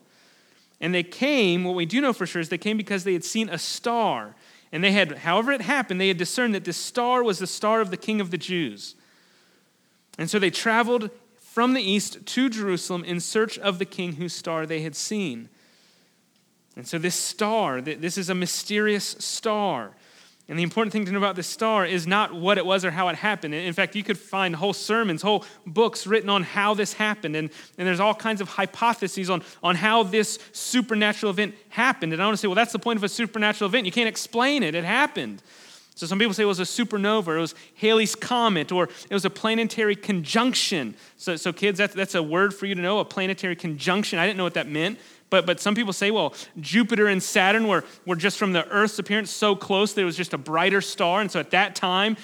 And 0.80 0.94
they 0.94 1.04
came, 1.04 1.64
what 1.64 1.76
we 1.76 1.86
do 1.86 2.00
know 2.00 2.14
for 2.14 2.26
sure 2.26 2.42
is 2.42 2.50
they 2.50 2.58
came 2.58 2.78
because 2.78 3.04
they 3.04 3.14
had 3.14 3.24
seen 3.24 3.50
a 3.50 3.58
star. 3.58 4.36
And 4.72 4.84
they 4.84 4.92
had, 4.92 5.20
however 5.20 5.52
it 5.52 5.62
happened, 5.62 6.00
they 6.00 6.08
had 6.08 6.18
discerned 6.18 6.56
that 6.56 6.66
this 6.66 6.78
star 6.78 7.24
was 7.24 7.40
the 7.40 7.48
star 7.48 7.82
of 7.82 7.92
the 7.92 7.98
king 7.98 8.22
of 8.22 8.32
the 8.32 8.38
Jews. 8.38 8.96
And 10.18 10.30
so 10.30 10.40
they 10.40 10.50
traveled 10.50 11.10
from 11.38 11.74
the 11.74 11.82
east 11.82 12.26
to 12.26 12.50
Jerusalem 12.50 13.04
in 13.04 13.20
search 13.20 13.58
of 13.60 13.78
the 13.78 13.86
king 13.86 14.14
whose 14.14 14.34
star 14.34 14.66
they 14.66 14.82
had 14.82 14.96
seen. 14.96 15.50
And 16.76 16.88
so, 16.88 16.98
this 16.98 17.16
star, 17.16 17.82
this 17.82 18.18
is 18.18 18.30
a 18.30 18.36
mysterious 18.36 19.16
star. 19.20 19.92
And 20.50 20.60
the 20.60 20.64
important 20.64 20.92
thing 20.92 21.06
to 21.06 21.12
know 21.12 21.20
about 21.20 21.38
this 21.38 21.48
star 21.48 21.86
is 21.86 22.06
not 22.06 22.34
what 22.34 22.58
it 22.58 22.66
was 22.66 22.84
or 22.84 22.92
how 22.92 23.08
it 23.08 23.16
happened. 23.16 23.54
In 23.54 23.72
fact, 23.72 23.96
you 23.96 24.04
could 24.04 24.18
find 24.18 24.54
whole 24.54 24.74
sermons, 24.74 25.22
whole 25.22 25.46
books 25.66 26.06
written 26.06 26.30
on 26.30 26.44
how 26.44 26.74
this 26.74 26.94
happened. 26.94 27.38
And, 27.38 27.50
and 27.78 27.88
there's 27.88 28.02
all 28.02 28.14
kinds 28.14 28.42
of 28.42 28.50
hypotheses 28.50 29.30
on, 29.30 29.42
on 29.64 29.76
how 29.76 30.04
this 30.04 30.40
supernatural 30.52 31.30
event 31.30 31.56
happened. 31.70 32.12
And 32.12 32.22
I 32.22 32.26
want 32.26 32.34
to 32.34 32.42
say, 32.42 32.48
well, 32.48 32.56
that's 32.56 32.74
the 32.74 32.80
point 32.80 32.98
of 32.98 33.04
a 33.06 33.10
supernatural 33.10 33.70
event. 33.70 33.86
You 33.86 33.94
can't 33.94 34.10
explain 34.10 34.64
it, 34.64 34.76
it 34.76 34.84
happened. 34.84 35.42
So 35.96 36.08
some 36.08 36.20
people 36.20 36.34
say 36.34 36.44
it 36.44 36.48
was 36.48 36.60
a 36.60 36.64
supernova, 36.64 37.38
it 37.38 37.40
was 37.40 37.56
Halley's 37.76 38.16
Comet, 38.16 38.72
or 38.72 38.90
it 39.10 39.14
was 39.14 39.26
a 39.26 39.30
planetary 39.30 39.96
conjunction. 39.96 40.96
So, 41.18 41.36
so 41.36 41.54
kids, 41.54 41.78
that's, 41.78 41.94
that's 41.94 42.16
a 42.16 42.24
word 42.24 42.54
for 42.54 42.66
you 42.66 42.76
to 42.76 42.82
know, 42.82 43.00
a 43.00 43.06
planetary 43.06 43.56
conjunction. 43.56 44.18
I 44.18 44.26
didn't 44.26 44.38
know 44.38 44.44
what 44.44 44.56
that 44.56 44.68
meant. 44.68 45.00
But, 45.34 45.48
but 45.48 45.60
some 45.60 45.74
people 45.74 45.94
say, 45.94 46.12
well, 46.12 46.36
Jupiter 46.60 47.08
and 47.08 47.22
Saturn 47.24 47.68
were, 47.68 47.84
were 48.06 48.16
just 48.16 48.38
from 48.38 48.54
the 48.54 48.68
Earth's 48.68 49.00
appearance 49.00 49.32
so 49.32 49.56
close 49.56 49.94
that 49.94 50.02
it 50.02 50.06
was 50.06 50.16
just 50.16 50.32
a 50.36 50.38
brighter 50.38 50.80
star. 50.80 51.22
And 51.22 51.32
so 51.32 51.40
at 51.40 51.50
that 51.50 51.76
time, 51.76 52.18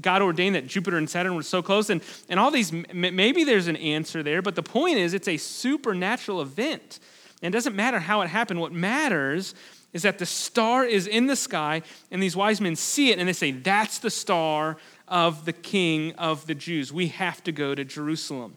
God 0.00 0.20
ordained 0.20 0.56
that 0.56 0.66
Jupiter 0.66 0.96
and 0.96 1.08
Saturn 1.08 1.36
were 1.36 1.44
so 1.44 1.62
close. 1.62 1.90
And, 1.90 2.02
and 2.28 2.40
all 2.40 2.50
these, 2.50 2.72
maybe 2.72 3.44
there's 3.44 3.68
an 3.68 3.76
answer 3.76 4.24
there, 4.24 4.42
but 4.42 4.56
the 4.56 4.64
point 4.64 4.98
is 4.98 5.14
it's 5.14 5.28
a 5.28 5.36
supernatural 5.36 6.42
event. 6.42 6.98
And 7.40 7.54
it 7.54 7.56
doesn't 7.56 7.76
matter 7.76 8.00
how 8.00 8.22
it 8.22 8.30
happened. 8.30 8.60
What 8.60 8.72
matters 8.72 9.54
is 9.92 10.02
that 10.02 10.18
the 10.18 10.26
star 10.26 10.84
is 10.84 11.06
in 11.06 11.28
the 11.28 11.36
sky, 11.36 11.82
and 12.10 12.20
these 12.20 12.34
wise 12.34 12.60
men 12.60 12.74
see 12.74 13.12
it 13.12 13.20
and 13.20 13.28
they 13.28 13.32
say, 13.32 13.52
That's 13.52 14.00
the 14.00 14.10
star 14.10 14.76
of 15.06 15.44
the 15.44 15.52
king 15.52 16.14
of 16.14 16.48
the 16.48 16.54
Jews. 16.56 16.92
We 16.92 17.06
have 17.08 17.44
to 17.44 17.52
go 17.52 17.76
to 17.76 17.84
Jerusalem. 17.84 18.56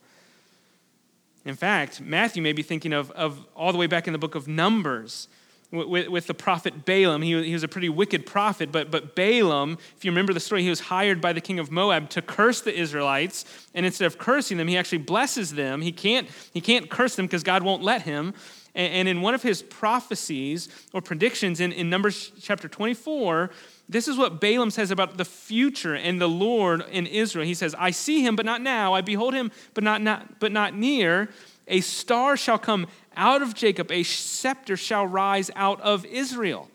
In 1.49 1.55
fact, 1.55 1.99
Matthew 1.99 2.41
may 2.41 2.53
be 2.53 2.61
thinking 2.61 2.93
of, 2.93 3.11
of 3.11 3.43
all 3.55 3.71
the 3.71 3.77
way 3.77 3.87
back 3.87 4.07
in 4.07 4.13
the 4.13 4.19
book 4.19 4.35
of 4.35 4.47
Numbers 4.47 5.27
with, 5.71 6.07
with 6.07 6.27
the 6.27 6.33
prophet 6.33 6.85
Balaam. 6.85 7.23
He, 7.23 7.43
he 7.43 7.53
was 7.53 7.63
a 7.63 7.67
pretty 7.67 7.89
wicked 7.89 8.25
prophet, 8.25 8.71
but, 8.71 8.91
but 8.91 9.15
Balaam, 9.15 9.77
if 9.97 10.05
you 10.05 10.11
remember 10.11 10.31
the 10.31 10.39
story, 10.39 10.61
he 10.61 10.69
was 10.69 10.79
hired 10.79 11.19
by 11.19 11.33
the 11.33 11.41
king 11.41 11.59
of 11.59 11.71
Moab 11.71 12.09
to 12.11 12.21
curse 12.21 12.61
the 12.61 12.73
Israelites. 12.73 13.45
And 13.73 13.85
instead 13.85 14.05
of 14.05 14.17
cursing 14.19 14.57
them, 14.57 14.67
he 14.67 14.77
actually 14.77 14.99
blesses 14.99 15.55
them. 15.55 15.81
He 15.81 15.91
can't, 15.91 16.27
he 16.53 16.61
can't 16.61 16.89
curse 16.89 17.15
them 17.15 17.25
because 17.25 17.43
God 17.43 17.63
won't 17.63 17.83
let 17.83 18.03
him. 18.03 18.33
And, 18.75 19.07
in 19.07 19.21
one 19.21 19.33
of 19.33 19.41
his 19.41 19.63
prophecies 19.63 20.69
or 20.93 21.01
predictions 21.01 21.59
in, 21.59 21.71
in 21.71 21.89
Numbers 21.89 22.31
chapter 22.39 22.69
24, 22.69 23.49
this 23.89 24.07
is 24.07 24.17
what 24.17 24.39
Balaam 24.39 24.69
says 24.69 24.91
about 24.91 25.17
the 25.17 25.25
future 25.25 25.95
and 25.95 26.21
the 26.21 26.29
Lord 26.29 26.83
in 26.91 27.07
Israel. 27.07 27.43
He 27.43 27.55
says, 27.55 27.75
I 27.77 27.89
see 27.89 28.23
him, 28.23 28.35
but 28.35 28.45
not 28.45 28.61
now. 28.61 28.93
I 28.93 29.01
behold 29.01 29.33
him, 29.33 29.51
but 29.73 29.83
not, 29.83 30.03
not, 30.03 30.39
but 30.39 30.51
not 30.51 30.75
near. 30.75 31.29
A 31.67 31.81
star 31.81 32.37
shall 32.37 32.59
come 32.59 32.85
out 33.17 33.41
of 33.41 33.55
Jacob, 33.55 33.91
a 33.91 34.03
scepter 34.03 34.77
shall 34.77 35.07
rise 35.07 35.49
out 35.55 35.81
of 35.81 36.05
Israel. 36.05 36.69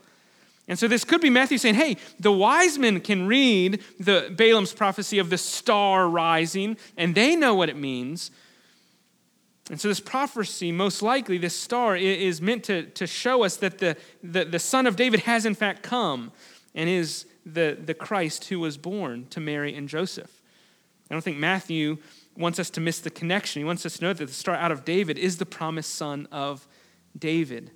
And 0.66 0.78
so 0.78 0.88
this 0.88 1.04
could 1.04 1.20
be 1.20 1.30
Matthew 1.30 1.58
saying, 1.58 1.76
hey, 1.76 1.98
the 2.18 2.32
wise 2.32 2.78
men 2.78 3.00
can 3.00 3.26
read 3.26 3.80
the 4.00 4.34
Balaam's 4.36 4.72
prophecy 4.72 5.18
of 5.18 5.30
the 5.30 5.38
star 5.38 6.08
rising, 6.08 6.76
and 6.96 7.14
they 7.14 7.36
know 7.36 7.54
what 7.54 7.68
it 7.68 7.76
means. 7.76 8.30
And 9.70 9.80
so 9.80 9.88
this 9.88 10.00
prophecy, 10.00 10.72
most 10.72 11.00
likely, 11.00 11.38
this 11.38 11.54
star 11.54 11.96
is 11.96 12.42
meant 12.42 12.64
to, 12.64 12.84
to 12.84 13.06
show 13.06 13.44
us 13.44 13.56
that 13.58 13.78
the, 13.78 13.96
the, 14.22 14.44
the 14.44 14.58
son 14.58 14.86
of 14.86 14.96
David 14.96 15.20
has 15.20 15.46
in 15.46 15.54
fact 15.54 15.82
come 15.82 16.32
and 16.74 16.88
is 16.88 17.26
the, 17.46 17.78
the 17.82 17.94
Christ 17.94 18.46
who 18.46 18.60
was 18.60 18.76
born 18.76 19.26
to 19.30 19.40
Mary 19.40 19.74
and 19.74 19.88
Joseph. 19.88 20.40
I 21.10 21.14
don't 21.14 21.22
think 21.22 21.36
Matthew 21.36 21.98
wants 22.36 22.58
us 22.58 22.70
to 22.70 22.80
miss 22.80 23.00
the 23.00 23.10
connection. 23.10 23.60
He 23.60 23.64
wants 23.64 23.86
us 23.86 23.98
to 23.98 24.04
know 24.04 24.12
that 24.12 24.26
the 24.26 24.32
star 24.32 24.56
out 24.56 24.72
of 24.72 24.84
David 24.84 25.18
is 25.18 25.36
the 25.36 25.46
promised 25.46 25.94
son 25.94 26.26
of 26.32 26.66
David. 27.16 27.70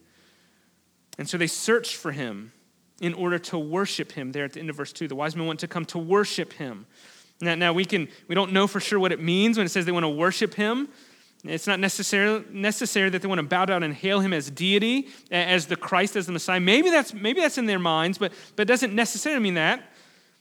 And 1.19 1.29
so 1.29 1.37
they 1.37 1.47
searched 1.47 1.97
for 1.97 2.13
him 2.13 2.53
in 3.01 3.15
order 3.15 3.39
to 3.39 3.59
worship 3.59 4.13
him 4.13 4.33
there 4.33 4.45
at 4.45 4.55
the 4.55 4.61
end 4.61 4.71
of 4.71 4.77
verse 4.77 4.93
2. 4.93 5.09
The 5.09 5.15
wise 5.15 5.37
men 5.37 5.47
want 5.47 5.61
to 5.61 5.69
come 5.69 5.85
to 5.87 5.99
worship 5.99 6.53
him. 6.55 6.87
Now, 7.41 7.55
now 7.55 7.73
we, 7.73 7.85
can, 7.85 8.09
we 8.27 8.35
don't 8.35 8.53
know 8.53 8.67
for 8.67 8.81
sure 8.81 8.99
what 8.99 9.13
it 9.13 9.23
means 9.23 9.57
when 9.57 9.67
it 9.67 9.69
says 9.69 9.85
they 9.85 9.93
want 9.93 10.05
to 10.05 10.09
worship 10.09 10.55
him. 10.55 10.89
It's 11.45 11.67
not 11.67 11.79
necessary, 11.79 12.45
necessary 12.51 13.11
that 13.11 13.23
they 13.23 13.29
want 13.29 13.39
to 13.39 13.47
bow 13.47 13.65
down 13.65 13.83
and 13.85 13.95
hail 13.95 14.21
him 14.21 14.33
as 14.33 14.51
deity, 14.51 15.09
as 15.31 15.67
the 15.67 15.77
Christ, 15.77 16.17
as 16.17 16.27
the 16.27 16.33
Messiah. 16.33 16.59
Maybe 16.59 16.91
that's, 16.91 17.15
maybe 17.15 17.41
that's 17.41 17.59
in 17.59 17.67
their 17.67 17.79
minds, 17.79 18.19
but, 18.19 18.33
but 18.57 18.67
doesn't 18.67 18.93
necessarily 18.93 19.41
mean 19.41 19.55
that. 19.55 19.83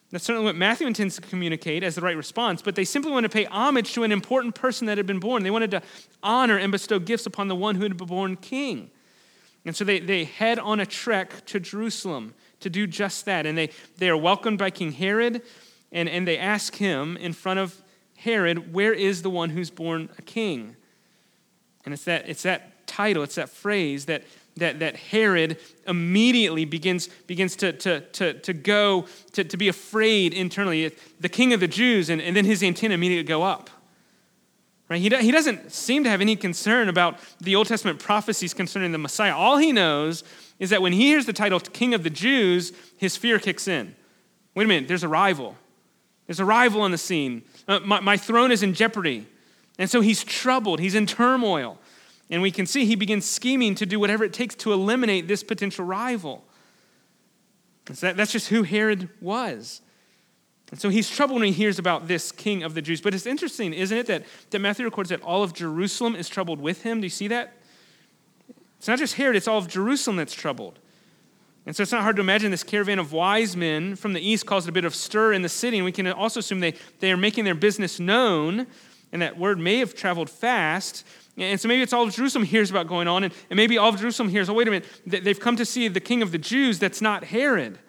That's 0.09 0.23
certainly 0.23 0.45
what 0.45 0.55
Matthew 0.55 0.87
intends 0.87 1.15
to 1.15 1.21
communicate 1.21 1.83
as 1.83 1.95
the 1.95 2.01
right 2.01 2.15
response, 2.15 2.61
but 2.61 2.75
they 2.75 2.85
simply 2.85 3.11
want 3.11 3.25
to 3.25 3.29
pay 3.29 3.43
homage 3.45 3.93
to 3.93 4.03
an 4.03 4.11
important 4.11 4.55
person 4.55 4.87
that 4.87 4.97
had 4.97 5.05
been 5.05 5.19
born. 5.19 5.43
They 5.43 5.51
wanted 5.51 5.71
to 5.71 5.81
honor 6.23 6.57
and 6.57 6.71
bestow 6.71 6.97
gifts 6.97 7.25
upon 7.25 7.49
the 7.49 7.55
one 7.55 7.75
who 7.75 7.83
had 7.83 7.97
been 7.97 8.07
born 8.07 8.35
king. 8.37 8.89
And 9.65 9.75
so 9.75 9.83
they, 9.83 9.99
they 9.99 10.23
head 10.23 10.59
on 10.59 10.79
a 10.79 10.85
trek 10.85 11.45
to 11.47 11.59
Jerusalem 11.59 12.33
to 12.61 12.69
do 12.69 12.87
just 12.87 13.25
that. 13.25 13.45
And 13.45 13.57
they, 13.57 13.69
they 13.97 14.09
are 14.09 14.15
welcomed 14.15 14.59
by 14.59 14.69
King 14.69 14.93
Herod, 14.93 15.41
and, 15.91 16.07
and 16.07 16.25
they 16.25 16.37
ask 16.37 16.75
him 16.75 17.17
in 17.17 17.33
front 17.33 17.59
of 17.59 17.83
Herod, 18.15 18.73
Where 18.73 18.93
is 18.93 19.23
the 19.23 19.29
one 19.29 19.49
who's 19.49 19.69
born 19.69 20.07
a 20.17 20.21
king? 20.21 20.76
And 21.87 21.93
it's 21.93 22.03
that, 22.03 22.27
it's 22.27 22.43
that 22.43 22.85
title, 22.85 23.23
it's 23.23 23.35
that 23.35 23.47
phrase 23.47 24.07
that, 24.07 24.25
that, 24.57 24.79
that 24.79 24.97
Herod 24.97 25.57
immediately 25.87 26.65
begins, 26.65 27.07
begins 27.27 27.55
to, 27.55 27.71
to, 27.71 28.01
to, 28.01 28.33
to 28.33 28.53
go, 28.53 29.05
to, 29.31 29.45
to 29.45 29.55
be 29.55 29.69
afraid 29.69 30.33
internally. 30.33 30.93
The 31.21 31.29
king 31.29 31.53
of 31.53 31.61
the 31.61 31.67
Jews, 31.69 32.09
and, 32.09 32.21
and 32.21 32.35
then 32.35 32.43
his 32.43 32.61
antenna 32.61 32.95
immediately 32.95 33.23
go 33.23 33.41
up. 33.41 33.69
Right? 34.89 34.99
He, 34.99 35.07
he 35.07 35.31
doesn't 35.31 35.71
seem 35.71 36.03
to 36.03 36.09
have 36.09 36.19
any 36.19 36.35
concern 36.35 36.89
about 36.89 37.19
the 37.39 37.55
Old 37.55 37.67
Testament 37.67 37.99
prophecies 37.99 38.53
concerning 38.53 38.91
the 38.91 38.97
Messiah. 38.97 39.33
All 39.33 39.55
he 39.55 39.71
knows 39.71 40.25
is 40.59 40.71
that 40.71 40.81
when 40.81 40.91
he 40.91 41.03
hears 41.03 41.25
the 41.25 41.31
title 41.31 41.61
King 41.61 41.93
of 41.93 42.03
the 42.03 42.09
Jews, 42.09 42.73
his 42.97 43.15
fear 43.15 43.39
kicks 43.39 43.65
in. 43.65 43.95
Wait 44.55 44.65
a 44.65 44.67
minute, 44.67 44.89
there's 44.89 45.05
a 45.05 45.07
rival. 45.07 45.55
There's 46.25 46.41
a 46.41 46.45
rival 46.45 46.81
on 46.81 46.91
the 46.91 46.97
scene. 46.97 47.43
Uh, 47.65 47.79
my, 47.79 48.01
my 48.01 48.17
throne 48.17 48.51
is 48.51 48.61
in 48.61 48.73
jeopardy. 48.73 49.25
And 49.77 49.89
so 49.89 50.01
he's 50.01 50.23
troubled, 50.23 50.79
he's 50.79 50.95
in 50.95 51.05
turmoil. 51.05 51.77
And 52.29 52.41
we 52.41 52.51
can 52.51 52.65
see 52.65 52.85
he 52.85 52.95
begins 52.95 53.25
scheming 53.25 53.75
to 53.75 53.85
do 53.85 53.99
whatever 53.99 54.23
it 54.23 54.33
takes 54.33 54.55
to 54.55 54.73
eliminate 54.73 55.27
this 55.27 55.43
potential 55.43 55.85
rival. 55.85 56.43
So 57.93 58.07
that, 58.07 58.17
that's 58.17 58.31
just 58.31 58.49
who 58.49 58.63
Herod 58.63 59.09
was. 59.21 59.81
And 60.71 60.79
so 60.79 60.89
he's 60.89 61.09
troubled 61.09 61.39
when 61.39 61.47
he 61.47 61.53
hears 61.53 61.79
about 61.79 62.07
this 62.07 62.31
king 62.31 62.63
of 62.63 62.73
the 62.73 62.81
Jews. 62.81 62.99
But 62.99 63.13
it's 63.13 63.25
interesting, 63.25 63.73
isn't 63.73 63.97
it, 63.97 64.05
that, 64.07 64.23
that 64.49 64.59
Matthew 64.59 64.83
records 64.83 65.09
that 65.09 65.21
all 65.21 65.41
of 65.41 65.53
Jerusalem 65.53 66.15
is 66.15 66.27
troubled 66.27 66.59
with 66.59 66.83
him? 66.83 66.99
Do 66.99 67.05
you 67.05 67.11
see 67.11 67.29
that? 67.29 67.53
It's 68.77 68.87
not 68.87 68.99
just 68.99 69.15
Herod, 69.15 69.35
it's 69.35 69.47
all 69.47 69.57
of 69.57 69.67
Jerusalem 69.69 70.17
that's 70.17 70.33
troubled. 70.33 70.79
And 71.65 71.75
so 71.75 71.83
it's 71.83 71.91
not 71.91 72.03
hard 72.03 72.15
to 72.17 72.21
imagine 72.21 72.51
this 72.51 72.63
caravan 72.63 72.99
of 72.99 73.11
wise 73.11 73.57
men 73.57 73.95
from 73.95 74.13
the 74.13 74.21
east 74.21 74.45
caused 74.45 74.69
a 74.69 74.71
bit 74.71 74.85
of 74.85 74.95
stir 74.95 75.33
in 75.33 75.41
the 75.41 75.49
city. 75.49 75.77
And 75.77 75.85
we 75.85 75.91
can 75.91 76.07
also 76.07 76.39
assume 76.39 76.59
they, 76.59 76.75
they 76.99 77.11
are 77.11 77.17
making 77.17 77.43
their 77.43 77.55
business 77.55 77.99
known, 77.99 78.67
and 79.11 79.21
that 79.21 79.37
word 79.37 79.59
may 79.59 79.77
have 79.77 79.95
traveled 79.95 80.29
fast. 80.29 81.05
And 81.37 81.59
so 81.59 81.67
maybe 81.67 81.83
it's 81.83 81.93
all 81.93 82.03
of 82.03 82.13
Jerusalem 82.13 82.43
hears 82.43 82.71
about 82.71 82.87
going 82.87 83.07
on, 83.07 83.23
and, 83.23 83.33
and 83.49 83.57
maybe 83.57 83.77
all 83.77 83.89
of 83.89 83.99
Jerusalem 83.99 84.29
hears, 84.29 84.49
oh, 84.49 84.53
wait 84.53 84.67
a 84.67 84.71
minute, 84.71 84.87
they've 85.05 85.39
come 85.39 85.55
to 85.55 85.65
see 85.65 85.87
the 85.87 85.99
king 85.99 86.21
of 86.21 86.31
the 86.31 86.37
Jews 86.37 86.79
that's 86.79 87.01
not 87.01 87.25
Herod. 87.25 87.79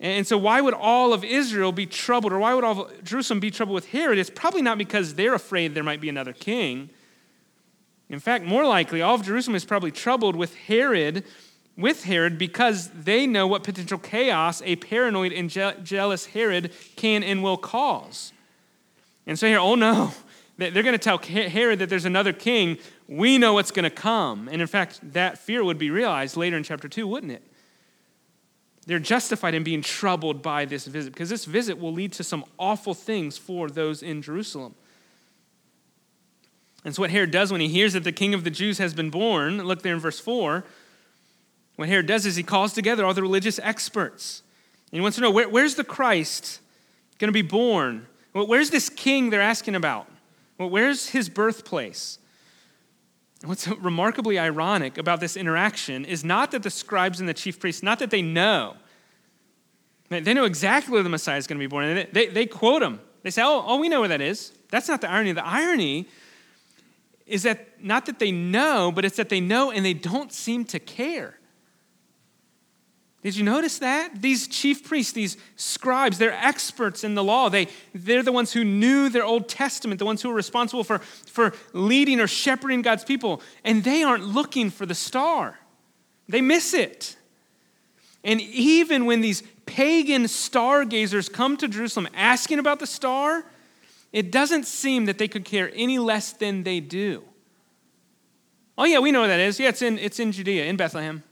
And 0.00 0.26
so, 0.26 0.36
why 0.36 0.60
would 0.60 0.74
all 0.74 1.12
of 1.12 1.22
Israel 1.22 1.70
be 1.70 1.86
troubled, 1.86 2.32
or 2.32 2.40
why 2.40 2.54
would 2.54 2.64
all 2.64 2.86
of 2.86 3.04
Jerusalem 3.04 3.38
be 3.38 3.52
troubled 3.52 3.76
with 3.76 3.90
Herod? 3.90 4.18
It's 4.18 4.30
probably 4.30 4.60
not 4.60 4.76
because 4.76 5.14
they're 5.14 5.34
afraid 5.34 5.74
there 5.74 5.84
might 5.84 6.00
be 6.00 6.08
another 6.08 6.32
king. 6.32 6.90
In 8.08 8.18
fact, 8.18 8.44
more 8.44 8.66
likely, 8.66 9.00
all 9.00 9.14
of 9.14 9.22
Jerusalem 9.22 9.54
is 9.54 9.64
probably 9.64 9.92
troubled 9.92 10.34
with 10.34 10.56
Herod, 10.56 11.24
with 11.76 12.02
Herod, 12.02 12.36
because 12.36 12.88
they 12.88 13.28
know 13.28 13.46
what 13.46 13.62
potential 13.62 13.96
chaos 13.96 14.60
a 14.64 14.74
paranoid 14.76 15.32
and 15.32 15.48
je- 15.48 15.76
jealous 15.84 16.26
Herod 16.26 16.72
can 16.96 17.22
and 17.22 17.42
will 17.42 17.56
cause. 17.56 18.32
And 19.26 19.38
so 19.38 19.46
here, 19.46 19.58
oh 19.58 19.74
no, 19.74 20.12
they're 20.56 20.82
going 20.82 20.92
to 20.92 20.98
tell 20.98 21.18
Herod 21.18 21.78
that 21.78 21.88
there's 21.88 22.04
another 22.04 22.32
king. 22.32 22.78
We 23.08 23.38
know 23.38 23.54
what's 23.54 23.70
going 23.70 23.84
to 23.84 23.90
come. 23.90 24.48
And 24.48 24.60
in 24.60 24.68
fact, 24.68 25.00
that 25.12 25.38
fear 25.38 25.64
would 25.64 25.78
be 25.78 25.90
realized 25.90 26.36
later 26.36 26.56
in 26.56 26.62
chapter 26.62 26.88
2, 26.88 27.06
wouldn't 27.06 27.32
it? 27.32 27.42
They're 28.86 28.98
justified 28.98 29.54
in 29.54 29.62
being 29.62 29.82
troubled 29.82 30.42
by 30.42 30.64
this 30.64 30.86
visit 30.86 31.12
because 31.12 31.30
this 31.30 31.44
visit 31.44 31.78
will 31.78 31.92
lead 31.92 32.12
to 32.14 32.24
some 32.24 32.44
awful 32.58 32.94
things 32.94 33.38
for 33.38 33.68
those 33.68 34.02
in 34.02 34.22
Jerusalem. 34.22 34.74
And 36.84 36.94
so, 36.94 37.02
what 37.02 37.10
Herod 37.10 37.30
does 37.30 37.52
when 37.52 37.60
he 37.60 37.68
hears 37.68 37.92
that 37.92 38.02
the 38.02 38.10
king 38.10 38.34
of 38.34 38.42
the 38.42 38.50
Jews 38.50 38.78
has 38.78 38.92
been 38.92 39.08
born, 39.08 39.62
look 39.62 39.82
there 39.82 39.94
in 39.94 40.00
verse 40.00 40.18
4. 40.18 40.64
What 41.76 41.88
Herod 41.88 42.06
does 42.06 42.26
is 42.26 42.34
he 42.34 42.42
calls 42.42 42.72
together 42.72 43.04
all 43.04 43.14
the 43.14 43.22
religious 43.22 43.60
experts. 43.60 44.42
And 44.90 44.98
he 44.98 45.00
wants 45.00 45.16
to 45.16 45.22
know 45.22 45.30
where, 45.30 45.48
where's 45.48 45.76
the 45.76 45.84
Christ 45.84 46.60
going 47.18 47.28
to 47.28 47.32
be 47.32 47.42
born? 47.42 48.08
Well, 48.34 48.46
where's 48.46 48.70
this 48.70 48.88
king 48.88 49.30
they're 49.30 49.40
asking 49.40 49.74
about? 49.74 50.06
Well, 50.58 50.70
where's 50.70 51.08
his 51.08 51.28
birthplace? 51.28 52.18
What's 53.44 53.68
remarkably 53.80 54.38
ironic 54.38 54.98
about 54.98 55.20
this 55.20 55.36
interaction 55.36 56.04
is 56.04 56.24
not 56.24 56.50
that 56.52 56.62
the 56.62 56.70
scribes 56.70 57.20
and 57.20 57.28
the 57.28 57.34
chief 57.34 57.60
priests, 57.60 57.82
not 57.82 57.98
that 57.98 58.10
they 58.10 58.22
know. 58.22 58.76
They 60.08 60.34
know 60.34 60.44
exactly 60.44 60.92
where 60.92 61.02
the 61.02 61.08
Messiah 61.08 61.38
is 61.38 61.46
going 61.46 61.58
to 61.58 61.62
be 61.62 61.68
born. 61.68 61.86
And 61.86 62.08
they, 62.12 62.26
they 62.26 62.46
quote 62.46 62.82
him. 62.82 63.00
They 63.22 63.30
say, 63.30 63.42
oh, 63.42 63.64
oh, 63.66 63.78
we 63.78 63.88
know 63.88 64.00
where 64.00 64.10
that 64.10 64.20
is. 64.20 64.52
That's 64.70 64.88
not 64.88 65.00
the 65.00 65.10
irony. 65.10 65.32
The 65.32 65.46
irony 65.46 66.06
is 67.26 67.44
that 67.44 67.82
not 67.82 68.06
that 68.06 68.18
they 68.18 68.30
know, 68.30 68.92
but 68.92 69.04
it's 69.04 69.16
that 69.16 69.30
they 69.30 69.40
know 69.40 69.70
and 69.70 69.84
they 69.84 69.94
don't 69.94 70.32
seem 70.32 70.64
to 70.66 70.78
care. 70.78 71.38
Did 73.22 73.36
you 73.36 73.44
notice 73.44 73.78
that? 73.78 74.20
These 74.20 74.48
chief 74.48 74.84
priests, 74.84 75.12
these 75.12 75.36
scribes, 75.54 76.18
they're 76.18 76.32
experts 76.32 77.04
in 77.04 77.14
the 77.14 77.22
law. 77.22 77.48
They, 77.48 77.68
they're 77.94 78.24
the 78.24 78.32
ones 78.32 78.52
who 78.52 78.64
knew 78.64 79.08
their 79.08 79.24
Old 79.24 79.48
Testament, 79.48 80.00
the 80.00 80.04
ones 80.04 80.22
who 80.22 80.28
were 80.28 80.34
responsible 80.34 80.82
for, 80.82 80.98
for 80.98 81.54
leading 81.72 82.20
or 82.20 82.26
shepherding 82.26 82.82
God's 82.82 83.04
people. 83.04 83.40
And 83.62 83.84
they 83.84 84.02
aren't 84.02 84.24
looking 84.24 84.70
for 84.70 84.86
the 84.86 84.94
star, 84.94 85.58
they 86.28 86.40
miss 86.40 86.74
it. 86.74 87.16
And 88.24 88.40
even 88.40 89.06
when 89.06 89.20
these 89.20 89.42
pagan 89.66 90.28
stargazers 90.28 91.28
come 91.28 91.56
to 91.56 91.66
Jerusalem 91.66 92.08
asking 92.14 92.60
about 92.60 92.78
the 92.78 92.86
star, 92.86 93.44
it 94.12 94.30
doesn't 94.30 94.66
seem 94.66 95.06
that 95.06 95.18
they 95.18 95.26
could 95.26 95.44
care 95.44 95.72
any 95.74 95.98
less 95.98 96.32
than 96.32 96.62
they 96.62 96.78
do. 96.78 97.24
Oh, 98.78 98.84
yeah, 98.84 99.00
we 99.00 99.10
know 99.10 99.20
where 99.20 99.28
that 99.28 99.40
is. 99.40 99.58
Yeah, 99.58 99.70
it's 99.70 99.82
in, 99.82 99.98
it's 99.98 100.20
in 100.20 100.30
Judea, 100.30 100.66
in 100.66 100.76
Bethlehem. 100.76 101.24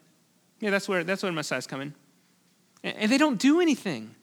Yeah, 0.60 0.70
that's 0.70 0.88
where, 0.88 1.02
that's 1.04 1.22
where 1.22 1.32
Messiah's 1.32 1.66
coming. 1.66 1.94
And 2.82 3.10
they 3.10 3.18
don't 3.18 3.38
do 3.38 3.60
anything. 3.60 4.14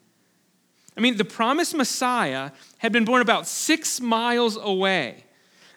I 0.95 0.99
mean, 0.99 1.17
the 1.17 1.25
promised 1.25 1.75
Messiah 1.75 2.51
had 2.79 2.91
been 2.91 3.05
born 3.05 3.21
about 3.21 3.47
six 3.47 3.99
miles 3.99 4.57
away. 4.57 5.25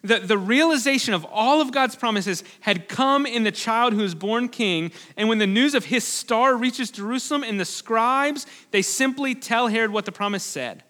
The, 0.03 0.19
the 0.19 0.39
realization 0.39 1.13
of 1.13 1.27
all 1.27 1.61
of 1.61 1.73
God's 1.73 1.95
promises 1.95 2.43
had 2.61 2.89
come 2.89 3.27
in 3.27 3.43
the 3.43 3.53
child 3.53 3.93
who 3.93 4.01
was 4.01 4.15
born 4.15 4.49
king. 4.49 4.93
And 5.19 5.29
when 5.29 5.39
the 5.39 5.47
news 5.47 5.75
of 5.75 5.87
his 5.87 6.05
star 6.05 6.57
reaches 6.57 6.91
Jerusalem 6.91 7.43
and 7.43 7.61
the 7.61 7.67
scribes, 7.67 8.47
they 8.71 8.81
simply 8.81 9.35
tell 9.35 9.69
Herod 9.69 9.91
what 9.91 10.07
the 10.07 10.13
promise 10.13 10.43
said. 10.43 10.83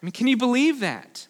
I 0.00 0.06
mean, 0.06 0.12
can 0.12 0.28
you 0.28 0.36
believe 0.36 0.78
that? 0.80 1.26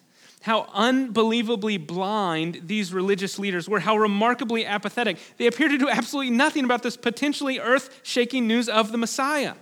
How 0.47 0.69
unbelievably 0.73 1.75
blind 1.75 2.61
these 2.67 2.93
religious 2.93 3.37
leaders 3.37 3.67
were, 3.67 3.81
how 3.81 3.97
remarkably 3.97 4.65
apathetic. 4.65 5.17
They 5.35 5.45
appear 5.45 5.67
to 5.67 5.77
do 5.77 5.89
absolutely 5.89 6.31
nothing 6.31 6.63
about 6.63 6.83
this 6.83 6.95
potentially 6.95 7.59
earth 7.59 7.99
shaking 8.01 8.47
news 8.47 8.69
of 8.69 8.93
the 8.93 8.97
Messiah. 8.97 9.55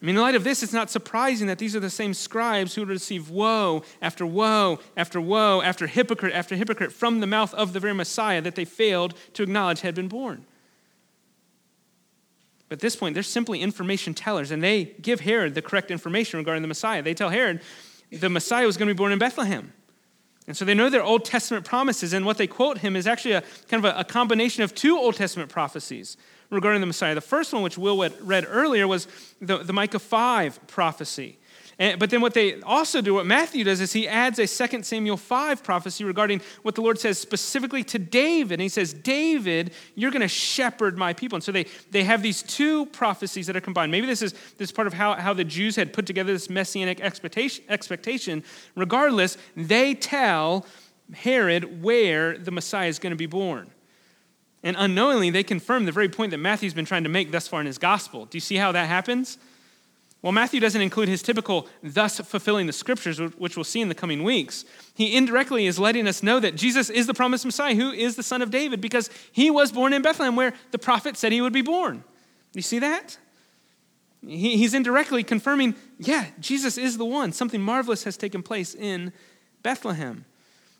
I 0.00 0.04
mean, 0.04 0.16
in 0.16 0.20
light 0.20 0.34
of 0.34 0.44
this, 0.44 0.62
it's 0.62 0.74
not 0.74 0.90
surprising 0.90 1.46
that 1.46 1.56
these 1.56 1.74
are 1.74 1.80
the 1.80 1.88
same 1.88 2.12
scribes 2.12 2.74
who 2.74 2.84
receive 2.84 3.30
woe 3.30 3.82
after 4.02 4.26
woe 4.26 4.78
after 4.94 5.18
woe 5.18 5.62
after 5.62 5.86
hypocrite 5.86 6.34
after 6.34 6.54
hypocrite 6.54 6.92
from 6.92 7.20
the 7.20 7.26
mouth 7.26 7.54
of 7.54 7.72
the 7.72 7.80
very 7.80 7.94
Messiah 7.94 8.42
that 8.42 8.56
they 8.56 8.66
failed 8.66 9.14
to 9.32 9.42
acknowledge 9.42 9.80
had 9.80 9.94
been 9.94 10.08
born. 10.08 10.44
But 12.68 12.74
at 12.74 12.80
this 12.80 12.94
point, 12.94 13.14
they're 13.14 13.22
simply 13.22 13.62
information 13.62 14.12
tellers, 14.12 14.50
and 14.50 14.62
they 14.62 14.96
give 15.00 15.20
Herod 15.20 15.54
the 15.54 15.62
correct 15.62 15.90
information 15.90 16.36
regarding 16.36 16.60
the 16.60 16.68
Messiah. 16.68 17.00
They 17.00 17.14
tell 17.14 17.30
Herod 17.30 17.62
the 18.12 18.28
Messiah 18.28 18.66
was 18.66 18.76
going 18.76 18.88
to 18.88 18.94
be 18.94 18.98
born 18.98 19.12
in 19.12 19.18
Bethlehem. 19.18 19.72
And 20.46 20.56
so 20.56 20.64
they 20.64 20.74
know 20.74 20.90
their 20.90 21.04
Old 21.04 21.24
Testament 21.24 21.64
promises, 21.64 22.12
and 22.12 22.26
what 22.26 22.36
they 22.36 22.46
quote 22.46 22.78
him 22.78 22.96
is 22.96 23.06
actually 23.06 23.32
a 23.32 23.42
kind 23.68 23.84
of 23.84 23.96
a, 23.96 24.00
a 24.00 24.04
combination 24.04 24.62
of 24.62 24.74
two 24.74 24.96
Old 24.96 25.14
Testament 25.14 25.50
prophecies 25.50 26.16
regarding 26.50 26.80
the 26.80 26.86
Messiah. 26.86 27.14
The 27.14 27.20
first 27.20 27.52
one, 27.52 27.62
which 27.62 27.78
Will 27.78 28.08
read 28.20 28.46
earlier, 28.48 28.86
was 28.88 29.06
the, 29.40 29.58
the 29.58 29.72
Micah 29.72 29.98
5 29.98 30.66
prophecy. 30.66 31.38
And, 31.78 31.98
but 31.98 32.10
then 32.10 32.20
what 32.20 32.34
they 32.34 32.60
also 32.62 33.00
do, 33.00 33.14
what 33.14 33.26
Matthew 33.26 33.64
does, 33.64 33.80
is 33.80 33.92
he 33.92 34.06
adds 34.06 34.38
a 34.38 34.46
2 34.46 34.82
Samuel 34.82 35.16
5 35.16 35.62
prophecy 35.62 36.04
regarding 36.04 36.40
what 36.62 36.74
the 36.74 36.82
Lord 36.82 36.98
says 36.98 37.18
specifically 37.18 37.82
to 37.84 37.98
David. 37.98 38.54
And 38.54 38.62
he 38.62 38.68
says, 38.68 38.92
David, 38.92 39.72
you're 39.94 40.10
going 40.10 40.22
to 40.22 40.28
shepherd 40.28 40.98
my 40.98 41.12
people. 41.12 41.36
And 41.36 41.44
so 41.44 41.52
they, 41.52 41.66
they 41.90 42.04
have 42.04 42.22
these 42.22 42.42
two 42.42 42.86
prophecies 42.86 43.46
that 43.46 43.56
are 43.56 43.60
combined. 43.60 43.90
Maybe 43.90 44.06
this 44.06 44.22
is, 44.22 44.32
this 44.32 44.68
is 44.68 44.72
part 44.72 44.86
of 44.86 44.92
how, 44.92 45.14
how 45.14 45.32
the 45.32 45.44
Jews 45.44 45.76
had 45.76 45.92
put 45.92 46.06
together 46.06 46.32
this 46.32 46.50
messianic 46.50 47.00
expectation, 47.00 47.64
expectation. 47.68 48.44
Regardless, 48.76 49.38
they 49.56 49.94
tell 49.94 50.66
Herod 51.14 51.82
where 51.82 52.36
the 52.36 52.50
Messiah 52.50 52.88
is 52.88 52.98
going 52.98 53.12
to 53.12 53.16
be 53.16 53.26
born. 53.26 53.70
And 54.62 54.76
unknowingly, 54.78 55.30
they 55.30 55.42
confirm 55.42 55.86
the 55.86 55.92
very 55.92 56.08
point 56.08 56.30
that 56.30 56.38
Matthew's 56.38 56.74
been 56.74 56.84
trying 56.84 57.02
to 57.02 57.08
make 57.08 57.32
thus 57.32 57.48
far 57.48 57.60
in 57.60 57.66
his 57.66 57.78
gospel. 57.78 58.26
Do 58.26 58.36
you 58.36 58.40
see 58.40 58.56
how 58.56 58.72
that 58.72 58.86
happens? 58.86 59.38
Well, 60.22 60.32
Matthew 60.32 60.60
doesn't 60.60 60.80
include 60.80 61.08
his 61.08 61.20
typical 61.20 61.68
thus 61.82 62.20
fulfilling 62.20 62.68
the 62.68 62.72
scriptures, 62.72 63.18
which 63.18 63.56
we'll 63.56 63.64
see 63.64 63.80
in 63.80 63.88
the 63.88 63.94
coming 63.94 64.22
weeks. 64.22 64.64
He 64.94 65.16
indirectly 65.16 65.66
is 65.66 65.80
letting 65.80 66.06
us 66.06 66.22
know 66.22 66.38
that 66.38 66.54
Jesus 66.54 66.88
is 66.90 67.08
the 67.08 67.14
promised 67.14 67.44
Messiah, 67.44 67.74
who 67.74 67.90
is 67.90 68.14
the 68.14 68.22
son 68.22 68.40
of 68.40 68.50
David, 68.50 68.80
because 68.80 69.10
he 69.32 69.50
was 69.50 69.72
born 69.72 69.92
in 69.92 70.00
Bethlehem, 70.00 70.36
where 70.36 70.54
the 70.70 70.78
prophet 70.78 71.16
said 71.16 71.32
he 71.32 71.40
would 71.40 71.52
be 71.52 71.62
born. 71.62 72.04
You 72.54 72.62
see 72.62 72.78
that? 72.78 73.18
he's 74.26 74.74
indirectly 74.74 75.24
confirming, 75.24 75.74
yeah, 75.98 76.26
Jesus 76.38 76.78
is 76.78 76.96
the 76.96 77.04
one. 77.04 77.32
Something 77.32 77.60
marvelous 77.60 78.04
has 78.04 78.16
taken 78.16 78.42
place 78.42 78.74
in 78.74 79.12
Bethlehem. 79.62 80.24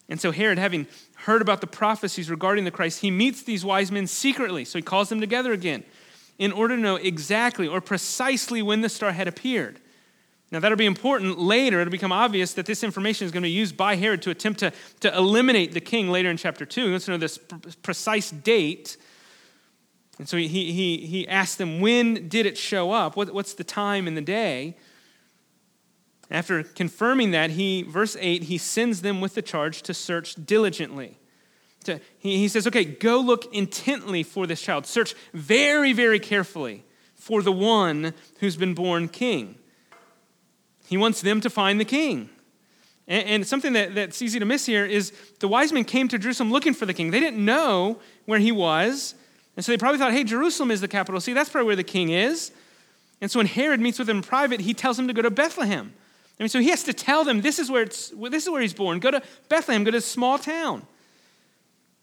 And 0.09 0.21
so 0.21 0.31
Herod, 0.31 0.59
having 0.59 0.87
heard 1.17 1.43
about 1.43 1.61
the 1.61 1.67
prophecies 1.67 2.31
regarding 2.31 2.65
the 2.65 2.71
Christ, 2.71 3.01
he 3.01 3.11
meets 3.11 3.43
these 3.43 3.65
wise 3.65 3.91
men 3.91 4.07
secretly. 4.07 4.65
So 4.65 4.79
he 4.79 4.83
calls 4.83 5.09
them 5.09 5.21
together 5.21 5.53
again 5.53 5.85
in 6.39 6.53
order 6.53 6.77
to 6.77 6.83
know 6.83 6.97
exactly 6.97 7.67
or 7.67 7.81
precisely 7.81 8.63
when 8.63 8.81
the 8.81 8.89
star 8.89 9.13
had 9.13 9.29
appeared. 9.29 9.81
Now, 10.51 10.61
that'll 10.61 10.77
be 10.77 10.87
important 10.87 11.39
later. 11.39 11.81
It'll 11.81 11.91
become 11.91 12.13
obvious 12.13 12.53
that 12.55 12.67
this 12.67 12.85
information 12.85 13.25
is 13.25 13.33
going 13.33 13.43
to 13.43 13.47
be 13.47 13.53
used 13.53 13.75
by 13.75 13.97
Herod 13.97 14.21
to 14.23 14.31
attempt 14.31 14.61
to, 14.61 14.73
to 15.01 15.17
eliminate 15.17 15.73
the 15.73 15.81
king 15.81 16.11
later 16.11 16.31
in 16.31 16.37
chapter 16.37 16.67
2. 16.67 16.85
He 16.85 16.91
wants 16.91 17.07
to 17.07 17.13
know 17.13 17.17
this 17.17 17.39
precise 17.83 18.31
date. 18.31 18.99
And 20.19 20.29
so 20.29 20.37
he, 20.37 20.49
he, 20.49 20.99
he 20.99 21.27
asked 21.27 21.57
them, 21.57 21.81
when 21.81 22.29
did 22.29 22.45
it 22.45 22.59
show 22.59 22.93
up? 22.93 23.17
What, 23.17 23.33
what's 23.33 23.55
the 23.55 23.65
time 23.65 24.07
and 24.07 24.15
the 24.15 24.21
day? 24.21 24.77
After 26.31 26.63
confirming 26.63 27.31
that, 27.31 27.51
he, 27.51 27.83
verse 27.83 28.17
8, 28.21 28.45
he 28.45 28.59
sends 28.59 29.01
them 29.01 29.23
with 29.23 29.35
the 29.35 29.43
charge 29.43 29.81
to 29.83 29.95
search 29.95 30.35
diligently. 30.35 31.19
To, 31.85 32.01
he, 32.19 32.39
he 32.39 32.49
says, 32.49 32.67
okay, 32.67 32.85
go 32.85 33.21
look 33.21 33.53
intently 33.55 34.23
for 34.23 34.47
this 34.47 34.61
child. 34.61 34.87
Search 34.87 35.15
very, 35.33 35.93
very 35.93 36.19
carefully 36.19 36.85
for 37.15 37.43
the 37.43 37.53
one 37.53 38.15
who's 38.41 38.57
been 38.57 38.75
born 38.75 39.09
king. 39.09 39.57
He 40.89 40.97
wants 40.97 41.21
them 41.23 41.41
to 41.41 41.51
find 41.51 41.81
the 41.81 41.85
king. 41.85 42.29
And, 43.09 43.29
and 43.29 43.47
something 43.47 43.73
that, 43.73 43.95
that's 43.95 44.21
easy 44.23 44.39
to 44.39 44.45
miss 44.45 44.67
here 44.67 44.85
is 44.85 45.13
the 45.41 45.49
wise 45.49 45.73
men 45.73 45.85
came 45.85 46.09
to 46.09 46.19
Jerusalem 46.19 46.51
looking 46.51 46.75
for 46.75 46.87
the 46.87 46.95
king. 46.95 47.11
They 47.11 47.21
didn't 47.21 47.45
know 47.45 47.99
where 48.27 48.39
he 48.39 48.53
was. 48.53 49.15
And 49.57 49.65
so 49.65 49.73
they 49.73 49.79
probably 49.79 49.99
thought, 49.99 50.13
hey, 50.13 50.25
Jerusalem 50.25 50.71
is 50.71 50.81
the 50.81 50.89
capital. 50.89 51.21
See, 51.21 51.33
that's 51.33 51.51
probably 51.51 51.67
where 51.67 51.77
the 51.77 51.85
king 51.85 52.11
is. 52.11 52.53
And 53.21 53.31
so 53.31 53.39
when 53.39 53.47
Herod 53.47 53.81
meets 53.81 53.99
with 53.99 54.09
them 54.09 54.19
in 54.19 54.23
private, 54.23 54.61
he 54.61 54.75
tells 54.75 54.97
them 54.97 55.07
to 55.09 55.15
go 55.15 55.23
to 55.23 55.31
Bethlehem. 55.31 55.93
I 56.39 56.43
mean, 56.43 56.49
so 56.49 56.59
he 56.59 56.71
has 56.71 56.83
to 56.85 56.93
tell 56.93 57.25
them 57.25 57.41
this 57.41 57.59
is 57.59 57.71
where, 57.71 57.83
it's, 57.83 58.09
this 58.11 58.45
is 58.45 58.51
where 58.51 58.61
he's 58.61 58.75
born. 58.75 58.99
Go 58.99 59.11
to 59.13 59.23
Bethlehem, 59.49 59.85
go 59.85 59.93
to 59.93 59.99
a 59.99 60.01
small 60.01 60.39
town. 60.39 60.87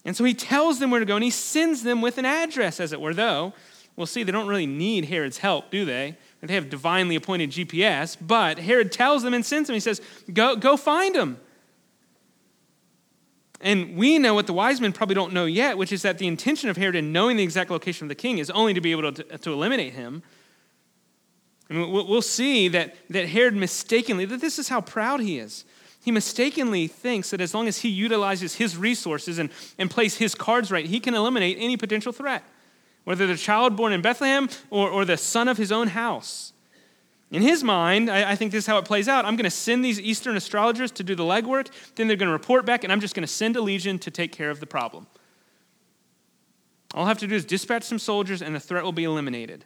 And 0.09 0.17
so 0.17 0.23
he 0.23 0.33
tells 0.33 0.79
them 0.79 0.89
where 0.89 0.99
to 0.99 1.05
go 1.05 1.17
and 1.17 1.23
he 1.23 1.29
sends 1.29 1.83
them 1.83 2.01
with 2.01 2.17
an 2.17 2.25
address, 2.25 2.79
as 2.79 2.93
it 2.93 2.99
were, 2.99 3.13
though. 3.13 3.53
We'll 3.95 4.07
see, 4.07 4.23
they 4.23 4.31
don't 4.31 4.47
really 4.47 4.65
need 4.65 5.05
Herod's 5.05 5.37
help, 5.37 5.69
do 5.69 5.85
they? 5.85 6.17
They 6.41 6.55
have 6.55 6.67
divinely 6.67 7.15
appointed 7.15 7.51
GPS, 7.51 8.17
but 8.19 8.57
Herod 8.57 8.91
tells 8.91 9.21
them 9.21 9.35
and 9.35 9.45
sends 9.45 9.67
them. 9.67 9.75
He 9.75 9.79
says, 9.79 10.01
Go, 10.33 10.55
go 10.55 10.77
find 10.77 11.15
him. 11.15 11.37
And 13.61 13.97
we 13.97 14.17
know 14.17 14.33
what 14.33 14.47
the 14.47 14.53
wise 14.53 14.81
men 14.81 14.93
probably 14.93 15.13
don't 15.13 15.31
know 15.31 15.45
yet, 15.45 15.77
which 15.77 15.91
is 15.91 16.01
that 16.01 16.17
the 16.17 16.25
intention 16.25 16.71
of 16.71 16.77
Herod 16.77 16.95
in 16.95 17.11
knowing 17.11 17.37
the 17.37 17.43
exact 17.43 17.69
location 17.69 18.05
of 18.05 18.09
the 18.09 18.15
king 18.15 18.39
is 18.39 18.49
only 18.49 18.73
to 18.73 18.81
be 18.81 18.89
able 18.89 19.13
to, 19.13 19.37
to 19.37 19.53
eliminate 19.53 19.93
him. 19.93 20.23
And 21.69 21.91
we'll 21.91 22.23
see 22.23 22.67
that, 22.69 22.95
that 23.11 23.29
Herod 23.29 23.55
mistakenly, 23.55 24.25
that 24.25 24.41
this 24.41 24.57
is 24.57 24.69
how 24.69 24.81
proud 24.81 25.19
he 25.19 25.37
is. 25.37 25.65
He 26.01 26.11
mistakenly 26.11 26.87
thinks 26.87 27.29
that 27.31 27.41
as 27.41 27.53
long 27.53 27.67
as 27.67 27.79
he 27.79 27.89
utilizes 27.89 28.55
his 28.55 28.77
resources 28.77 29.37
and, 29.37 29.49
and 29.77 29.91
plays 29.91 30.17
his 30.17 30.33
cards 30.33 30.71
right, 30.71 30.85
he 30.85 30.99
can 30.99 31.13
eliminate 31.13 31.57
any 31.59 31.75
potential 31.75 32.13
threat, 32.13 32.43
whether 33.03 33.27
the 33.27 33.35
child 33.35 33.75
born 33.75 33.91
in 33.91 34.01
Bethlehem 34.01 34.49
or, 34.69 34.89
or 34.89 35.03
the 35.03 35.17
son 35.17 35.47
of 35.47 35.57
his 35.57 35.71
own 35.71 35.89
house. 35.89 36.53
In 37.31 37.41
his 37.41 37.63
mind, 37.63 38.09
I, 38.09 38.31
I 38.31 38.35
think 38.35 38.51
this 38.51 38.63
is 38.63 38.67
how 38.67 38.77
it 38.77 38.85
plays 38.85 39.07
out. 39.07 39.25
I'm 39.25 39.35
going 39.35 39.43
to 39.43 39.51
send 39.51 39.83
these 39.83 39.99
Eastern 39.99 40.35
astrologers 40.35 40.89
to 40.93 41.03
do 41.03 41.15
the 41.15 41.23
legwork, 41.23 41.67
then 41.95 42.07
they're 42.07 42.17
going 42.17 42.27
to 42.27 42.33
report 42.33 42.65
back, 42.65 42.83
and 42.83 42.93
I'm 42.93 43.01
just 43.01 43.13
going 43.13 43.27
to 43.27 43.31
send 43.31 43.55
a 43.55 43.61
legion 43.61 43.99
to 43.99 44.09
take 44.09 44.31
care 44.31 44.49
of 44.49 44.61
the 44.61 44.65
problem. 44.65 45.05
All 46.95 47.05
I 47.05 47.09
have 47.09 47.19
to 47.19 47.27
do 47.27 47.35
is 47.35 47.45
dispatch 47.45 47.83
some 47.83 47.99
soldiers, 47.99 48.41
and 48.41 48.55
the 48.55 48.59
threat 48.59 48.83
will 48.83 48.93
be 48.93 49.03
eliminated. 49.03 49.65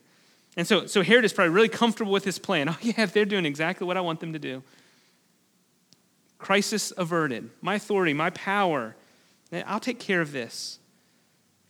And 0.57 0.67
so, 0.67 0.87
so 0.87 1.03
Herod 1.03 1.23
is 1.23 1.31
probably 1.31 1.53
really 1.53 1.69
comfortable 1.69 2.11
with 2.11 2.25
his 2.25 2.39
plan. 2.39 2.69
Oh, 2.73 2.77
yeah, 2.81 3.05
they're 3.05 3.23
doing 3.23 3.45
exactly 3.45 3.87
what 3.87 3.97
I 3.97 4.01
want 4.01 4.19
them 4.19 4.33
to 4.33 4.39
do 4.39 4.63
crisis 6.43 6.91
averted, 6.97 7.49
my 7.61 7.75
authority, 7.75 8.13
my 8.13 8.29
power. 8.31 8.95
Eh, 9.53 9.63
I'll 9.65 9.79
take 9.79 9.99
care 9.99 10.19
of 10.19 10.33
this. 10.33 10.79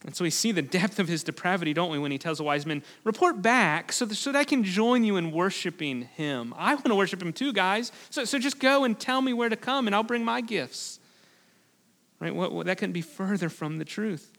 And 0.03 0.15
so 0.15 0.23
we 0.23 0.31
see 0.31 0.51
the 0.51 0.61
depth 0.79 0.99
of 0.99 1.07
his 1.07 1.23
depravity, 1.23 1.73
don't 1.73 1.91
we, 1.91 1.99
when 1.99 2.11
he 2.11 2.17
tells 2.17 2.39
the 2.39 2.43
wise 2.43 2.65
men, 2.65 2.81
report 3.03 3.41
back 3.41 3.91
so 3.91 4.05
that, 4.05 4.35
I 4.35 4.43
can 4.43 4.63
join 4.63 5.03
you 5.03 5.15
in 5.15 5.31
worshiping 5.31 6.03
him. 6.15 6.53
I 6.57 6.73
want 6.73 6.87
to 6.87 6.95
worship 6.95 7.21
him 7.21 7.31
too, 7.31 7.53
guys. 7.53 7.91
So, 8.09 8.25
so 8.25 8.39
just 8.39 8.59
go 8.59 8.83
and 8.83 8.99
tell 8.99 9.21
me 9.21 9.31
where 9.31 9.47
to 9.47 9.55
come, 9.55 9.87
and 9.87 9.95
I'll 9.95 10.03
bring 10.03 10.25
my 10.25 10.41
gifts. 10.41 10.99
Right? 12.19 12.33
That 12.65 12.77
couldn't 12.77 12.93
be 12.93 13.01
further 13.01 13.49
from 13.49 13.77
the 13.77 13.85
truth. 13.85 14.31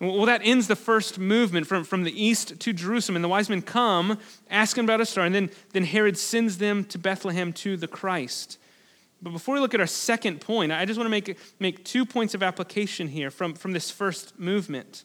Well, 0.00 0.26
that 0.26 0.42
ends 0.44 0.68
the 0.68 0.76
first 0.76 1.18
movement 1.18 1.66
from, 1.66 1.82
from 1.84 2.04
the 2.04 2.24
east 2.24 2.60
to 2.60 2.72
Jerusalem. 2.72 3.16
And 3.16 3.24
the 3.24 3.28
wise 3.28 3.50
men 3.50 3.62
come, 3.62 4.18
asking 4.48 4.84
about 4.84 5.00
a 5.00 5.06
star, 5.06 5.24
and 5.24 5.34
then, 5.34 5.50
then 5.72 5.84
Herod 5.84 6.16
sends 6.16 6.58
them 6.58 6.84
to 6.84 6.98
Bethlehem 6.98 7.52
to 7.54 7.76
the 7.76 7.88
Christ. 7.88 8.58
But 9.20 9.32
before 9.32 9.54
we 9.54 9.60
look 9.60 9.74
at 9.74 9.80
our 9.80 9.86
second 9.86 10.40
point, 10.40 10.70
I 10.70 10.84
just 10.84 10.98
want 10.98 11.06
to 11.06 11.10
make, 11.10 11.36
make 11.58 11.84
two 11.84 12.06
points 12.06 12.34
of 12.34 12.42
application 12.42 13.08
here 13.08 13.30
from, 13.30 13.54
from 13.54 13.72
this 13.72 13.90
first 13.90 14.38
movement. 14.38 15.04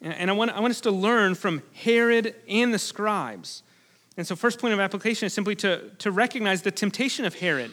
And 0.00 0.30
I 0.30 0.32
want, 0.32 0.50
I 0.50 0.60
want 0.60 0.72
us 0.72 0.80
to 0.82 0.90
learn 0.90 1.34
from 1.34 1.62
Herod 1.74 2.34
and 2.48 2.72
the 2.74 2.78
scribes. 2.78 3.62
And 4.16 4.26
so, 4.26 4.34
first 4.34 4.58
point 4.58 4.74
of 4.74 4.80
application 4.80 5.26
is 5.26 5.32
simply 5.32 5.54
to, 5.56 5.90
to 5.98 6.10
recognize 6.10 6.62
the 6.62 6.70
temptation 6.70 7.24
of 7.24 7.34
Herod. 7.36 7.72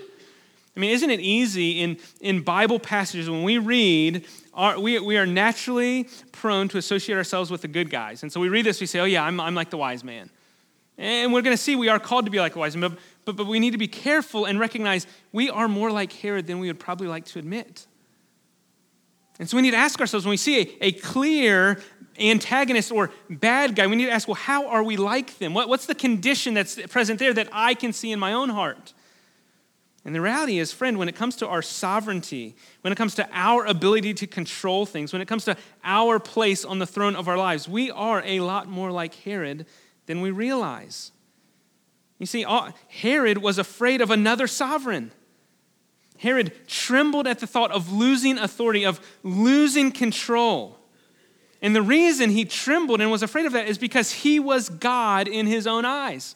I 0.75 0.79
mean, 0.79 0.91
isn't 0.91 1.09
it 1.09 1.19
easy 1.19 1.81
in, 1.81 1.97
in 2.21 2.41
Bible 2.41 2.79
passages 2.79 3.29
when 3.29 3.43
we 3.43 3.57
read, 3.57 4.25
our, 4.53 4.79
we, 4.79 4.99
we 4.99 5.17
are 5.17 5.25
naturally 5.25 6.07
prone 6.31 6.69
to 6.69 6.77
associate 6.77 7.15
ourselves 7.15 7.51
with 7.51 7.61
the 7.61 7.67
good 7.67 7.89
guys. 7.89 8.23
And 8.23 8.31
so 8.31 8.39
we 8.39 8.47
read 8.47 8.65
this, 8.65 8.79
we 8.79 8.87
say, 8.87 8.99
oh, 8.99 9.05
yeah, 9.05 9.23
I'm, 9.23 9.39
I'm 9.39 9.55
like 9.55 9.71
the 9.71 9.77
wise 9.77 10.03
man. 10.03 10.29
And 10.97 11.33
we're 11.33 11.41
going 11.41 11.55
to 11.55 11.61
see 11.61 11.75
we 11.75 11.89
are 11.89 11.99
called 11.99 12.25
to 12.25 12.31
be 12.31 12.39
like 12.39 12.55
wise 12.55 12.77
man. 12.77 12.91
But, 12.91 12.99
but, 13.35 13.43
but 13.43 13.47
we 13.47 13.59
need 13.59 13.71
to 13.71 13.77
be 13.77 13.87
careful 13.87 14.45
and 14.45 14.59
recognize 14.59 15.07
we 15.31 15.49
are 15.49 15.67
more 15.67 15.91
like 15.91 16.11
Herod 16.13 16.47
than 16.47 16.59
we 16.59 16.67
would 16.67 16.79
probably 16.79 17.07
like 17.07 17.25
to 17.25 17.39
admit. 17.39 17.87
And 19.39 19.49
so 19.49 19.55
we 19.55 19.61
need 19.61 19.71
to 19.71 19.77
ask 19.77 19.99
ourselves 20.01 20.25
when 20.25 20.31
we 20.31 20.37
see 20.37 20.59
a, 20.59 20.87
a 20.87 20.91
clear 20.91 21.81
antagonist 22.19 22.91
or 22.91 23.11
bad 23.29 23.75
guy, 23.75 23.87
we 23.87 23.95
need 23.95 24.07
to 24.07 24.11
ask, 24.11 24.27
well, 24.27 24.35
how 24.35 24.67
are 24.67 24.83
we 24.83 24.97
like 24.97 25.37
them? 25.37 25.53
What, 25.53 25.69
what's 25.69 25.85
the 25.85 25.95
condition 25.95 26.53
that's 26.53 26.75
present 26.87 27.19
there 27.19 27.33
that 27.33 27.47
I 27.53 27.73
can 27.73 27.93
see 27.93 28.11
in 28.11 28.19
my 28.19 28.33
own 28.33 28.49
heart? 28.49 28.93
And 30.05 30.15
the 30.15 30.21
reality 30.21 30.59
is, 30.59 30.71
friend, 30.71 30.97
when 30.97 31.09
it 31.09 31.15
comes 31.15 31.35
to 31.37 31.47
our 31.47 31.61
sovereignty, 31.61 32.55
when 32.81 32.91
it 32.91 32.95
comes 32.95 33.15
to 33.15 33.29
our 33.31 33.65
ability 33.65 34.13
to 34.15 34.27
control 34.27 34.85
things, 34.85 35.13
when 35.13 35.21
it 35.21 35.27
comes 35.27 35.45
to 35.45 35.57
our 35.83 36.19
place 36.19 36.65
on 36.65 36.79
the 36.79 36.87
throne 36.87 37.15
of 37.15 37.27
our 37.27 37.37
lives, 37.37 37.67
we 37.67 37.91
are 37.91 38.23
a 38.25 38.39
lot 38.39 38.67
more 38.67 38.91
like 38.91 39.13
Herod 39.13 39.65
than 40.05 40.21
we 40.21 40.31
realize. 40.31 41.11
You 42.19 42.25
see, 42.25 42.45
uh, 42.45 42.71
Herod 42.89 43.39
was 43.39 43.57
afraid 43.57 44.01
of 44.01 44.11
another 44.11 44.45
sovereign. 44.45 45.11
Herod 46.17 46.51
trembled 46.67 47.27
at 47.27 47.39
the 47.39 47.47
thought 47.47 47.71
of 47.71 47.91
losing 47.91 48.37
authority, 48.37 48.83
of 48.83 48.99
losing 49.23 49.91
control. 49.91 50.77
And 51.61 51.73
the 51.73 51.81
reason 51.81 52.29
he 52.29 52.43
trembled 52.43 52.99
and 53.01 53.09
was 53.09 53.23
afraid 53.23 53.45
of 53.45 53.53
that 53.53 53.67
is 53.67 53.77
because 53.77 54.11
he 54.11 54.39
was 54.39 54.69
God 54.69 55.27
in 55.27 55.47
his 55.47 55.65
own 55.65 55.85
eyes. 55.85 56.35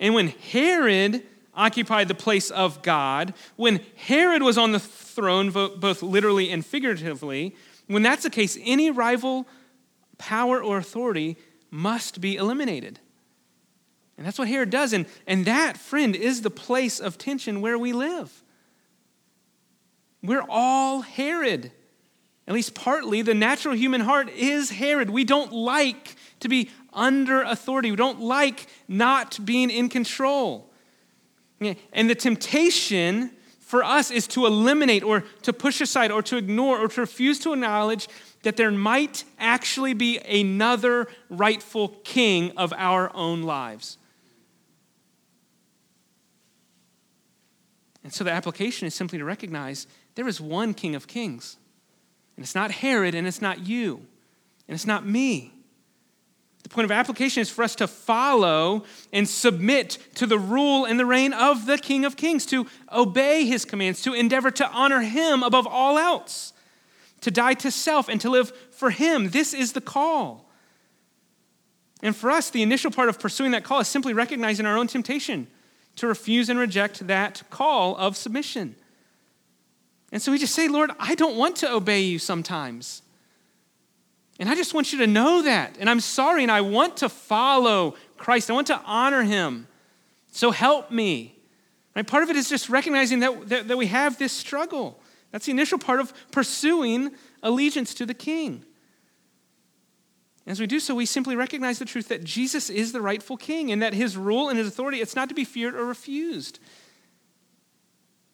And 0.00 0.14
when 0.14 0.28
Herod 0.28 1.22
occupied 1.54 2.08
the 2.08 2.14
place 2.14 2.50
of 2.50 2.82
God, 2.82 3.34
when 3.54 3.80
Herod 3.94 4.42
was 4.42 4.58
on 4.58 4.72
the 4.72 4.80
throne, 4.80 5.50
both 5.50 6.02
literally 6.02 6.50
and 6.50 6.66
figuratively, 6.66 7.54
when 7.86 8.02
that's 8.02 8.24
the 8.24 8.30
case, 8.30 8.58
any 8.64 8.90
rival 8.90 9.46
power 10.18 10.62
or 10.62 10.78
authority 10.78 11.36
must 11.70 12.20
be 12.20 12.36
eliminated. 12.36 12.98
And 14.16 14.26
that's 14.26 14.38
what 14.38 14.48
Herod 14.48 14.70
does. 14.70 14.92
And, 14.92 15.06
and 15.26 15.44
that, 15.46 15.76
friend, 15.76 16.14
is 16.14 16.42
the 16.42 16.50
place 16.50 17.00
of 17.00 17.18
tension 17.18 17.60
where 17.60 17.78
we 17.78 17.92
live. 17.92 18.42
We're 20.22 20.44
all 20.48 21.00
Herod. 21.00 21.72
At 22.46 22.54
least 22.54 22.74
partly, 22.74 23.22
the 23.22 23.34
natural 23.34 23.74
human 23.74 24.00
heart 24.00 24.28
is 24.30 24.70
Herod. 24.70 25.10
We 25.10 25.24
don't 25.24 25.52
like 25.52 26.16
to 26.40 26.48
be 26.48 26.70
under 26.92 27.42
authority, 27.42 27.90
we 27.90 27.96
don't 27.96 28.20
like 28.20 28.66
not 28.86 29.38
being 29.44 29.70
in 29.70 29.88
control. 29.88 30.70
And 31.92 32.10
the 32.10 32.14
temptation 32.14 33.30
for 33.60 33.82
us 33.82 34.10
is 34.10 34.26
to 34.28 34.44
eliminate 34.44 35.02
or 35.02 35.24
to 35.42 35.52
push 35.52 35.80
aside 35.80 36.10
or 36.10 36.20
to 36.22 36.36
ignore 36.36 36.78
or 36.78 36.88
to 36.88 37.00
refuse 37.00 37.38
to 37.38 37.52
acknowledge 37.52 38.08
that 38.42 38.56
there 38.56 38.70
might 38.70 39.24
actually 39.38 39.94
be 39.94 40.18
another 40.18 41.06
rightful 41.30 41.88
king 42.04 42.52
of 42.56 42.74
our 42.76 43.14
own 43.14 43.42
lives. 43.42 43.96
And 48.04 48.12
so 48.12 48.24
the 48.24 48.32
application 48.32 48.86
is 48.86 48.94
simply 48.94 49.18
to 49.18 49.24
recognize 49.24 49.86
there 50.14 50.28
is 50.28 50.40
one 50.40 50.74
King 50.74 50.94
of 50.94 51.06
Kings. 51.06 51.56
And 52.36 52.44
it's 52.44 52.54
not 52.54 52.70
Herod, 52.70 53.14
and 53.14 53.26
it's 53.26 53.42
not 53.42 53.66
you, 53.66 54.06
and 54.66 54.74
it's 54.74 54.86
not 54.86 55.06
me. 55.06 55.52
The 56.62 56.68
point 56.68 56.84
of 56.84 56.92
application 56.92 57.40
is 57.40 57.50
for 57.50 57.62
us 57.62 57.74
to 57.76 57.86
follow 57.86 58.84
and 59.12 59.28
submit 59.28 59.98
to 60.14 60.26
the 60.26 60.38
rule 60.38 60.84
and 60.84 60.98
the 60.98 61.06
reign 61.06 61.32
of 61.32 61.66
the 61.66 61.76
King 61.76 62.04
of 62.04 62.16
Kings, 62.16 62.46
to 62.46 62.66
obey 62.90 63.44
his 63.44 63.64
commands, 63.64 64.02
to 64.02 64.14
endeavor 64.14 64.50
to 64.52 64.68
honor 64.70 65.00
him 65.00 65.42
above 65.42 65.66
all 65.66 65.98
else, 65.98 66.52
to 67.20 67.30
die 67.30 67.54
to 67.54 67.70
self 67.70 68.08
and 68.08 68.20
to 68.20 68.30
live 68.30 68.52
for 68.70 68.90
him. 68.90 69.30
This 69.30 69.52
is 69.52 69.72
the 69.72 69.80
call. 69.80 70.48
And 72.00 72.16
for 72.16 72.30
us, 72.30 72.50
the 72.50 72.62
initial 72.62 72.90
part 72.90 73.08
of 73.08 73.20
pursuing 73.20 73.52
that 73.52 73.64
call 73.64 73.80
is 73.80 73.88
simply 73.88 74.12
recognizing 74.12 74.66
our 74.66 74.76
own 74.76 74.86
temptation 74.86 75.48
to 75.96 76.06
refuse 76.06 76.48
and 76.48 76.58
reject 76.58 77.06
that 77.06 77.42
call 77.50 77.96
of 77.96 78.16
submission. 78.16 78.74
And 80.10 80.20
so 80.20 80.30
we 80.32 80.38
just 80.38 80.54
say, 80.54 80.68
Lord, 80.68 80.90
I 80.98 81.14
don't 81.14 81.36
want 81.36 81.56
to 81.56 81.72
obey 81.72 82.02
you 82.02 82.18
sometimes. 82.18 83.02
And 84.38 84.48
I 84.48 84.54
just 84.54 84.74
want 84.74 84.92
you 84.92 84.98
to 84.98 85.06
know 85.06 85.42
that. 85.42 85.76
And 85.78 85.88
I'm 85.88 86.00
sorry, 86.00 86.42
and 86.42 86.52
I 86.52 86.60
want 86.60 86.98
to 86.98 87.08
follow 87.08 87.94
Christ. 88.16 88.50
I 88.50 88.54
want 88.54 88.66
to 88.68 88.80
honor 88.84 89.22
him. 89.22 89.68
So 90.30 90.50
help 90.50 90.90
me. 90.90 91.38
Right? 91.94 92.06
Part 92.06 92.22
of 92.22 92.30
it 92.30 92.36
is 92.36 92.48
just 92.48 92.68
recognizing 92.68 93.20
that, 93.20 93.48
that, 93.48 93.68
that 93.68 93.76
we 93.76 93.86
have 93.86 94.18
this 94.18 94.32
struggle. 94.32 95.00
That's 95.30 95.46
the 95.46 95.52
initial 95.52 95.78
part 95.78 96.00
of 96.00 96.12
pursuing 96.30 97.12
allegiance 97.42 97.94
to 97.94 98.06
the 98.06 98.14
king. 98.14 98.64
As 100.46 100.58
we 100.58 100.66
do 100.66 100.80
so, 100.80 100.94
we 100.94 101.06
simply 101.06 101.36
recognize 101.36 101.78
the 101.78 101.84
truth 101.84 102.08
that 102.08 102.24
Jesus 102.24 102.68
is 102.68 102.92
the 102.92 103.00
rightful 103.00 103.36
king 103.36 103.70
and 103.70 103.80
that 103.80 103.94
his 103.94 104.16
rule 104.16 104.48
and 104.48 104.58
his 104.58 104.66
authority, 104.66 105.00
it's 105.00 105.14
not 105.14 105.28
to 105.28 105.34
be 105.34 105.44
feared 105.44 105.74
or 105.74 105.84
refused. 105.84 106.58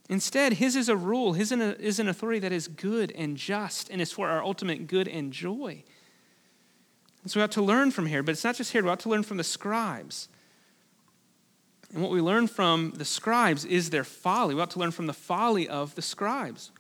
Instead, 0.09 0.55
his 0.55 0.75
is 0.75 0.89
a 0.89 0.97
rule, 0.97 1.35
his 1.35 1.53
is 1.53 1.99
an 1.99 2.09
authority 2.09 2.39
that 2.39 2.53
is 2.53 2.67
good 2.67 3.13
and 3.13 3.37
just 3.37 3.91
and 3.91 4.01
is 4.01 4.11
for 4.11 4.29
our 4.29 4.43
ultimate 4.43 4.87
good 4.87 5.07
and 5.07 5.35
joy. 5.35 5.85
And 7.23 7.31
so 7.31 7.41
we 7.41 7.45
ought 7.45 7.53
to 7.53 7.63
learn 7.63 7.91
from 7.91 8.07
here, 8.07 8.23
but 8.23 8.33
it's 8.33 8.45
not 8.45 8.57
just 8.57 8.73
here, 8.73 8.83
we 8.83 8.89
ought 8.89 9.01
to 9.01 9.11
learn 9.11 9.23
from 9.23 9.37
the 9.37 9.45
scribes. 9.45 10.29
And 11.93 12.01
what 12.01 12.11
we 12.11 12.23
learn 12.23 12.47
from 12.47 12.93
the 12.97 13.05
scribes 13.05 13.67
is 13.67 13.91
their 13.91 14.05
folly. 14.05 14.55
We 14.55 14.63
ought 14.63 14.71
to 14.71 14.79
learn 14.79 14.93
from 14.93 15.09
the 15.09 15.13
folly 15.13 15.69
of 15.69 15.95
the 15.95 16.03
scribes 16.03 16.71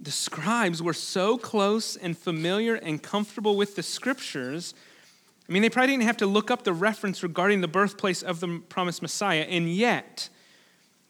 the 0.00 0.10
scribes 0.10 0.82
were 0.82 0.92
so 0.92 1.36
close 1.36 1.96
and 1.96 2.16
familiar 2.16 2.74
and 2.76 3.02
comfortable 3.02 3.56
with 3.56 3.74
the 3.76 3.82
scriptures. 3.82 4.74
I 5.48 5.52
mean, 5.52 5.62
they 5.62 5.70
probably 5.70 5.94
didn't 5.94 6.04
have 6.04 6.18
to 6.18 6.26
look 6.26 6.50
up 6.50 6.64
the 6.64 6.72
reference 6.72 7.22
regarding 7.22 7.60
the 7.60 7.68
birthplace 7.68 8.22
of 8.22 8.40
the 8.40 8.60
promised 8.68 9.02
Messiah, 9.02 9.42
and 9.42 9.72
yet, 9.72 10.28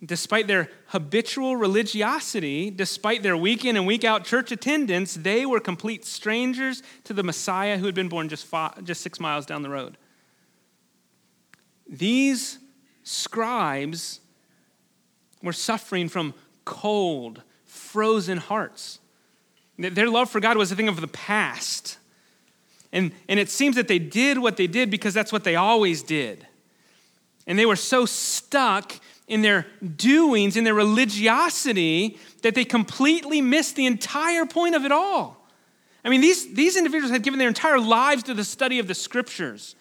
despite 0.05 0.47
their 0.47 0.71
habitual 0.87 1.57
religiosity, 1.57 2.71
despite 2.71 3.23
their 3.23 3.37
week 3.37 3.65
in 3.65 3.77
and 3.77 3.87
week 3.87 4.05
out 4.05 4.25
church 4.25 4.53
attendance, 4.53 5.15
they 5.15 5.45
were 5.45 5.61
complete 5.61 6.05
strangers 6.05 6.83
to 7.05 7.13
the 7.13 7.23
Messiah 7.23 7.79
who 7.79 7.87
had 7.87 7.95
been 7.95 8.09
born 8.09 8.29
just, 8.29 8.47
five, 8.47 8.83
just 8.85 9.03
six 9.03 9.19
miles 9.19 9.45
down 9.45 9.63
the 9.63 9.71
road. 9.71 9.99
These 11.89 12.59
scribes 13.03 14.21
were 15.43 15.53
suffering 15.53 16.09
from 16.09 16.35
cold, 16.65 17.43
frozen 17.99 18.39
hearts. 18.39 19.01
Their 19.77 20.09
love 20.09 20.31
for 20.31 20.39
God 20.39 20.57
was 20.57 20.71
a 20.71 20.77
thing 20.77 20.87
of 20.87 21.01
the 21.01 21.09
past. 21.09 21.99
And, 22.93 23.11
and 23.29 23.41
it 23.41 23.51
seems 23.51 23.75
that 23.75 23.89
they 23.89 23.99
did 23.99 24.39
what 24.39 24.57
they 24.57 24.69
did 24.69 24.89
because 24.89 25.15
that's 25.15 25.33
what 25.33 25.43
they 25.43 25.57
always 25.57 26.05
did. 26.05 26.47
And 27.49 27.59
they 27.59 27.67
were 27.67 27.75
so 27.75 28.07
stuck 28.07 28.93
in 29.27 29.43
their 29.43 29.67
doings, 29.97 30.57
in 30.57 30.63
their 30.63 30.75
religiosity, 30.75 32.17
that 32.43 32.55
they 32.55 32.65
completely 32.65 33.41
missed 33.41 33.75
the 33.75 33.87
entire 33.87 34.47
point 34.47 34.77
of 34.77 34.85
it 34.85 34.93
all. 34.93 35.45
I 36.05 36.09
mean, 36.09 36.21
these, 36.21 36.55
these 36.55 36.77
individuals 36.77 37.11
had 37.11 37.25
given 37.25 37.41
their 37.41 37.49
entire 37.49 37.81
lives 37.81 38.23
to 38.25 38.35
the 38.35 38.45
study 38.45 38.79
of 38.79 38.87
the 38.87 38.95
scriptures, 38.95 39.75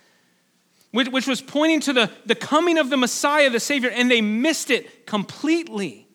which, 0.89 1.09
which 1.09 1.27
was 1.27 1.39
pointing 1.39 1.81
to 1.81 1.93
the, 1.93 2.09
the 2.25 2.33
coming 2.33 2.79
of 2.79 2.89
the 2.89 2.97
Messiah, 2.97 3.51
the 3.51 3.59
Savior, 3.59 3.91
and 3.91 4.09
they 4.09 4.21
missed 4.21 4.71
it 4.71 5.05
completely. 5.05 6.06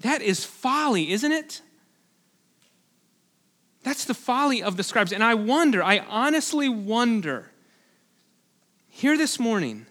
That 0.00 0.22
is 0.22 0.44
folly, 0.44 1.10
isn't 1.12 1.32
it? 1.32 1.62
That's 3.82 4.04
the 4.04 4.14
folly 4.14 4.62
of 4.62 4.76
the 4.76 4.82
scribes. 4.82 5.12
And 5.12 5.22
I 5.22 5.34
wonder, 5.34 5.82
I 5.82 6.00
honestly 6.00 6.68
wonder, 6.68 7.52
here 8.88 9.16
this 9.16 9.38
morning, 9.38 9.86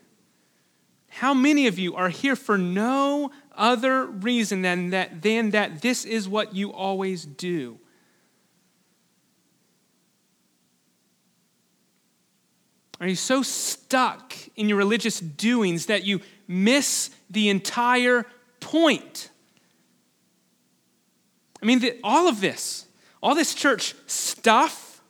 how 1.08 1.34
many 1.34 1.68
of 1.68 1.80
you 1.80 1.96
are 1.96 2.10
here 2.10 2.36
for 2.36 2.58
no 2.58 3.32
other 3.56 4.06
reason 4.06 4.62
than 4.64 4.90
that, 4.90 5.22
than 5.22 5.52
that 5.52 5.82
this 5.82 6.04
is 6.04 6.28
what 6.28 6.54
you 6.54 6.74
always 6.74 7.26
do? 7.26 7.80
Are 13.00 13.08
you 13.08 13.16
so 13.16 13.44
stuck 13.44 14.34
in 14.56 14.68
your 14.68 14.78
religious 14.78 15.20
doings 15.20 15.86
that 15.86 16.04
you 16.04 16.22
miss 16.48 17.12
the 17.30 17.50
entire 17.50 18.26
point? 18.60 19.30
I 21.66 21.68
mean, 21.68 21.80
the, 21.80 21.98
all 22.04 22.28
of 22.28 22.42
this, 22.42 22.86
all 23.24 23.34
this 23.34 23.56
church 23.56 23.96
stuff, 24.06 25.02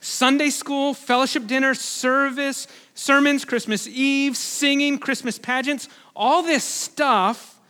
Sunday 0.00 0.50
school, 0.50 0.92
fellowship 0.92 1.46
dinner, 1.46 1.72
service, 1.72 2.66
sermons, 2.94 3.44
Christmas 3.44 3.86
Eve, 3.86 4.36
singing, 4.36 4.98
Christmas 4.98 5.38
pageants, 5.38 5.88
all 6.16 6.42
this 6.42 6.64
stuff 6.64 7.60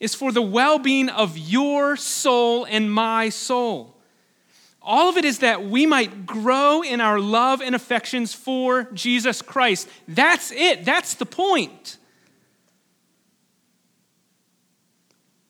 is 0.00 0.16
for 0.16 0.32
the 0.32 0.42
well 0.42 0.80
being 0.80 1.08
of 1.08 1.38
your 1.38 1.94
soul 1.94 2.64
and 2.64 2.92
my 2.92 3.28
soul. 3.28 3.94
All 4.82 5.08
of 5.08 5.16
it 5.16 5.24
is 5.24 5.38
that 5.38 5.64
we 5.64 5.86
might 5.86 6.26
grow 6.26 6.82
in 6.82 7.00
our 7.00 7.20
love 7.20 7.60
and 7.60 7.76
affections 7.76 8.34
for 8.34 8.90
Jesus 8.92 9.42
Christ. 9.42 9.88
That's 10.08 10.50
it. 10.50 10.84
That's 10.84 11.14
the 11.14 11.26
point. 11.26 11.98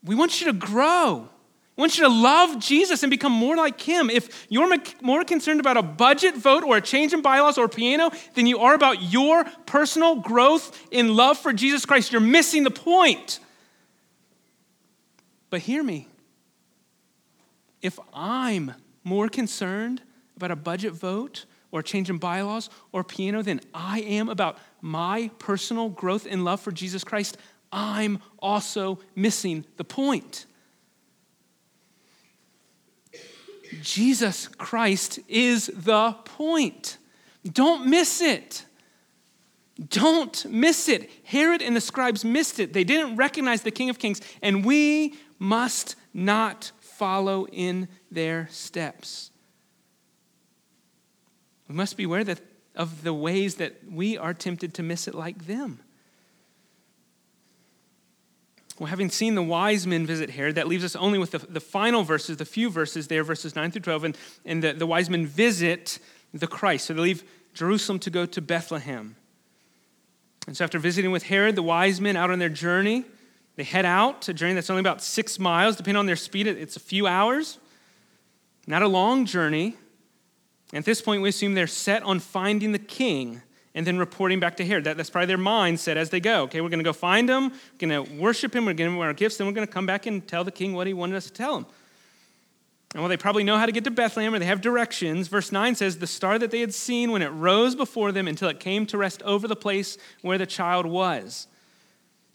We 0.05 0.15
want 0.15 0.43
you 0.43 0.49
to 0.49 0.53
grow. 0.53 1.31
I 1.77 1.83
want 1.83 1.99
you 1.99 2.05
to 2.05 2.11
love 2.11 2.59
Jesus 2.59 3.03
and 3.03 3.11
become 3.11 3.33
more 3.33 3.55
like 3.55 3.79
him. 3.79 4.09
If 4.09 4.47
you're 4.49 4.75
more 5.03 5.25
concerned 5.25 5.61
about 5.61 5.77
a 5.77 5.83
budget 5.83 6.35
vote 6.35 6.65
or 6.65 6.79
a 6.79 6.81
change 6.81 7.13
in 7.13 7.21
bylaws 7.21 7.59
or 7.59 7.69
piano 7.69 8.11
than 8.35 8.47
you 8.47 8.61
are 8.61 8.75
about 8.75 9.03
your 9.03 9.45
personal 9.67 10.17
growth 10.17 10.87
in 10.91 11.15
love 11.15 11.37
for 11.37 11.53
Jesus 11.53 11.85
Christ, 11.85 12.13
you're 12.13 12.21
missing 12.23 12.65
the 12.65 12.71
point. 12.71 13.41
But 15.51 15.61
hear 15.61 15.83
me. 15.83 16.09
If 17.83 17.99
I'm 18.15 18.73
more 19.05 19.29
concerned 19.29 20.01
about 20.35 20.51
a 20.51 20.57
budget 20.57 20.95
vote 20.95 21.45
or 21.71 21.81
a 21.81 21.83
change 21.83 22.09
in 22.09 22.17
bylaws 22.17 22.71
or 22.91 23.05
piano 23.05 23.43
than 23.43 23.61
I 23.75 24.01
am 24.01 24.31
about 24.31 24.59
my 24.81 25.31
personal 25.39 25.91
growth 25.91 26.27
in 26.27 26.43
love 26.43 26.61
for 26.61 26.73
Jesus 26.73 27.05
Christ, 27.05 27.37
I'm 27.71 28.21
also 28.39 28.99
missing 29.15 29.67
the 29.77 29.85
point. 29.85 30.47
Jesus 33.83 34.49
Christ 34.49 35.21
is 35.29 35.71
the 35.75 36.13
point. 36.25 36.99
Don't 37.45 37.87
miss 37.87 38.21
it. 38.21 38.65
Don't 39.89 40.45
miss 40.47 40.89
it. 40.89 41.11
Herod 41.25 41.61
and 41.61 41.77
the 41.77 41.81
scribes 41.81 42.25
missed 42.25 42.59
it. 42.59 42.73
They 42.73 42.85
didn't 42.85 43.17
recognize 43.17 43.63
the 43.63 43.71
King 43.71 43.91
of 43.91 43.99
Kings, 43.99 44.21
and 44.43 44.65
we 44.65 45.15
must 45.39 45.97
not 46.15 46.73
follow 46.81 47.47
in 47.49 47.89
their 48.11 48.49
steps. 48.51 49.31
We 51.69 51.75
must 51.75 51.97
beware 51.97 52.25
that, 52.25 52.41
of 52.75 53.03
the 53.03 53.13
ways 53.13 53.57
that 53.57 53.75
we 53.91 54.17
are 54.17 54.33
tempted 54.33 54.73
to 54.75 54.83
miss 54.83 55.07
it 55.07 55.15
like 55.15 55.47
them. 55.47 55.81
Well, 58.79 58.89
having 58.89 59.09
seen 59.09 59.35
the 59.35 59.43
wise 59.43 59.87
men 59.87 60.07
visit 60.07 60.31
Herod, 60.31 60.57
that 60.57 60.69
leaves 60.69 60.85
us 60.85 60.95
only 60.97 61.19
with 61.19 61.31
the, 61.31 61.39
the 61.39 61.61
final 61.61 62.03
verses, 62.03 62.37
the 62.37 62.45
few 62.45 62.69
verses 62.69 63.09
there, 63.09 63.25
verses 63.25 63.57
9 63.57 63.71
through 63.71 63.83
12. 63.83 64.05
And, 64.05 64.19
and 64.45 64.63
the, 64.63 64.73
the 64.75 64.87
wise 64.87 65.09
men 65.09 65.27
visit 65.27 65.99
the 66.35 66.47
Christ. 66.47 66.87
So 66.87 66.95
they 66.95 67.01
leave 67.01 67.25
Jerusalem 67.55 67.99
to 68.01 68.11
go 68.11 68.27
to 68.27 68.43
Bethlehem. 68.43 69.17
And 70.47 70.57
so 70.57 70.65
after 70.65 70.79
visiting 70.79 71.11
with 71.11 71.25
Herod, 71.25 71.57
the 71.57 71.63
wise 71.63 72.01
men 72.01 72.17
out 72.17 72.31
on 72.31 72.39
their 72.39 72.51
journey, 72.51 73.05
they 73.57 73.65
head 73.65 73.87
out, 73.87 74.29
a 74.29 74.35
journey 74.35 74.53
that's 74.53 74.69
only 74.69 74.81
about 74.81 75.03
six 75.03 75.39
miles. 75.39 75.77
Depending 75.77 75.99
on 75.99 76.07
their 76.07 76.17
speed, 76.17 76.47
it's 76.47 76.77
a 76.77 76.81
few 76.81 77.07
hours. 77.07 77.59
Not 78.67 78.83
a 78.83 78.89
long 78.89 79.25
journey. 79.25 79.77
At 80.75 80.85
this 80.85 81.01
point, 81.01 81.23
we 81.23 81.31
assume 81.31 81.55
they're 81.55 81.67
set 81.67 82.03
on 82.03 82.21
finding 82.21 82.73
the 82.73 82.79
king 82.79 83.41
and 83.77 83.87
then 83.87 83.99
reporting 83.99 84.41
back 84.41 84.57
to 84.57 84.65
Herod. 84.65 84.85
That, 84.85 84.97
that's 84.97 85.11
probably 85.11 85.27
their 85.27 85.39
mindset 85.39 85.97
as 85.97 86.11
they 86.11 86.19
go. 86.19 86.45
Okay, 86.45 86.63
we're 86.63 86.71
going 86.71 86.81
to 86.81 86.85
go 86.85 86.95
find 86.95 87.29
him, 87.29 87.51
we're 87.51 87.89
going 87.89 88.07
to 88.07 88.13
worship 88.15 88.57
him, 88.57 88.65
we're 88.65 88.71
going 88.71 88.77
to 88.79 88.83
give 88.85 88.93
him 88.93 88.99
our 88.99 89.13
gifts, 89.13 89.37
then 89.37 89.47
we're 89.47 89.53
going 89.53 89.67
to 89.67 89.73
come 89.73 89.87
back 89.87 90.07
and 90.07 90.27
tell 90.27 90.43
the 90.43 90.51
king 90.51 90.73
what 90.73 90.89
he 90.89 90.95
wanted 90.95 91.15
us 91.15 91.27
to 91.27 91.33
tell 91.33 91.59
him. 91.59 91.67
And 92.95 93.03
well, 93.03 93.11
they 93.11 93.19
probably 93.19 93.45
know 93.45 93.59
how 93.59 93.67
to 93.67 93.73
get 93.73 93.85
to 93.85 93.91
Bethlehem 93.91 94.35
or 94.35 94.39
they 94.39 94.47
have 94.47 94.63
directions. 94.63 95.29
Verse 95.29 95.53
9 95.53 95.75
says, 95.75 95.99
The 95.99 96.07
star 96.07 96.39
that 96.39 96.51
they 96.51 96.61
had 96.61 96.73
seen 96.73 97.11
when 97.11 97.21
it 97.21 97.29
rose 97.29 97.75
before 97.75 98.11
them 98.11 98.27
until 98.27 98.49
it 98.49 98.59
came 98.59 98.87
to 98.87 98.97
rest 98.97 99.23
over 99.23 99.47
the 99.47 99.57
place 99.57 99.99
where 100.23 100.39
the 100.39 100.47
child 100.47 100.87
was. 100.87 101.47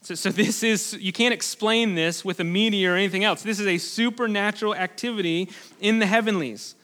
So, 0.04 0.14
so 0.14 0.30
this 0.30 0.62
is, 0.62 0.94
you 1.00 1.12
can't 1.12 1.34
explain 1.34 1.96
this 1.96 2.24
with 2.24 2.40
a 2.40 2.44
meteor 2.44 2.94
or 2.94 2.96
anything 2.96 3.24
else. 3.24 3.42
This 3.42 3.60
is 3.60 3.66
a 3.66 3.80
supernatural 3.80 4.76
activity 4.76 5.50
in 5.80 5.98
the 5.98 6.06
heavenlies. 6.06 6.76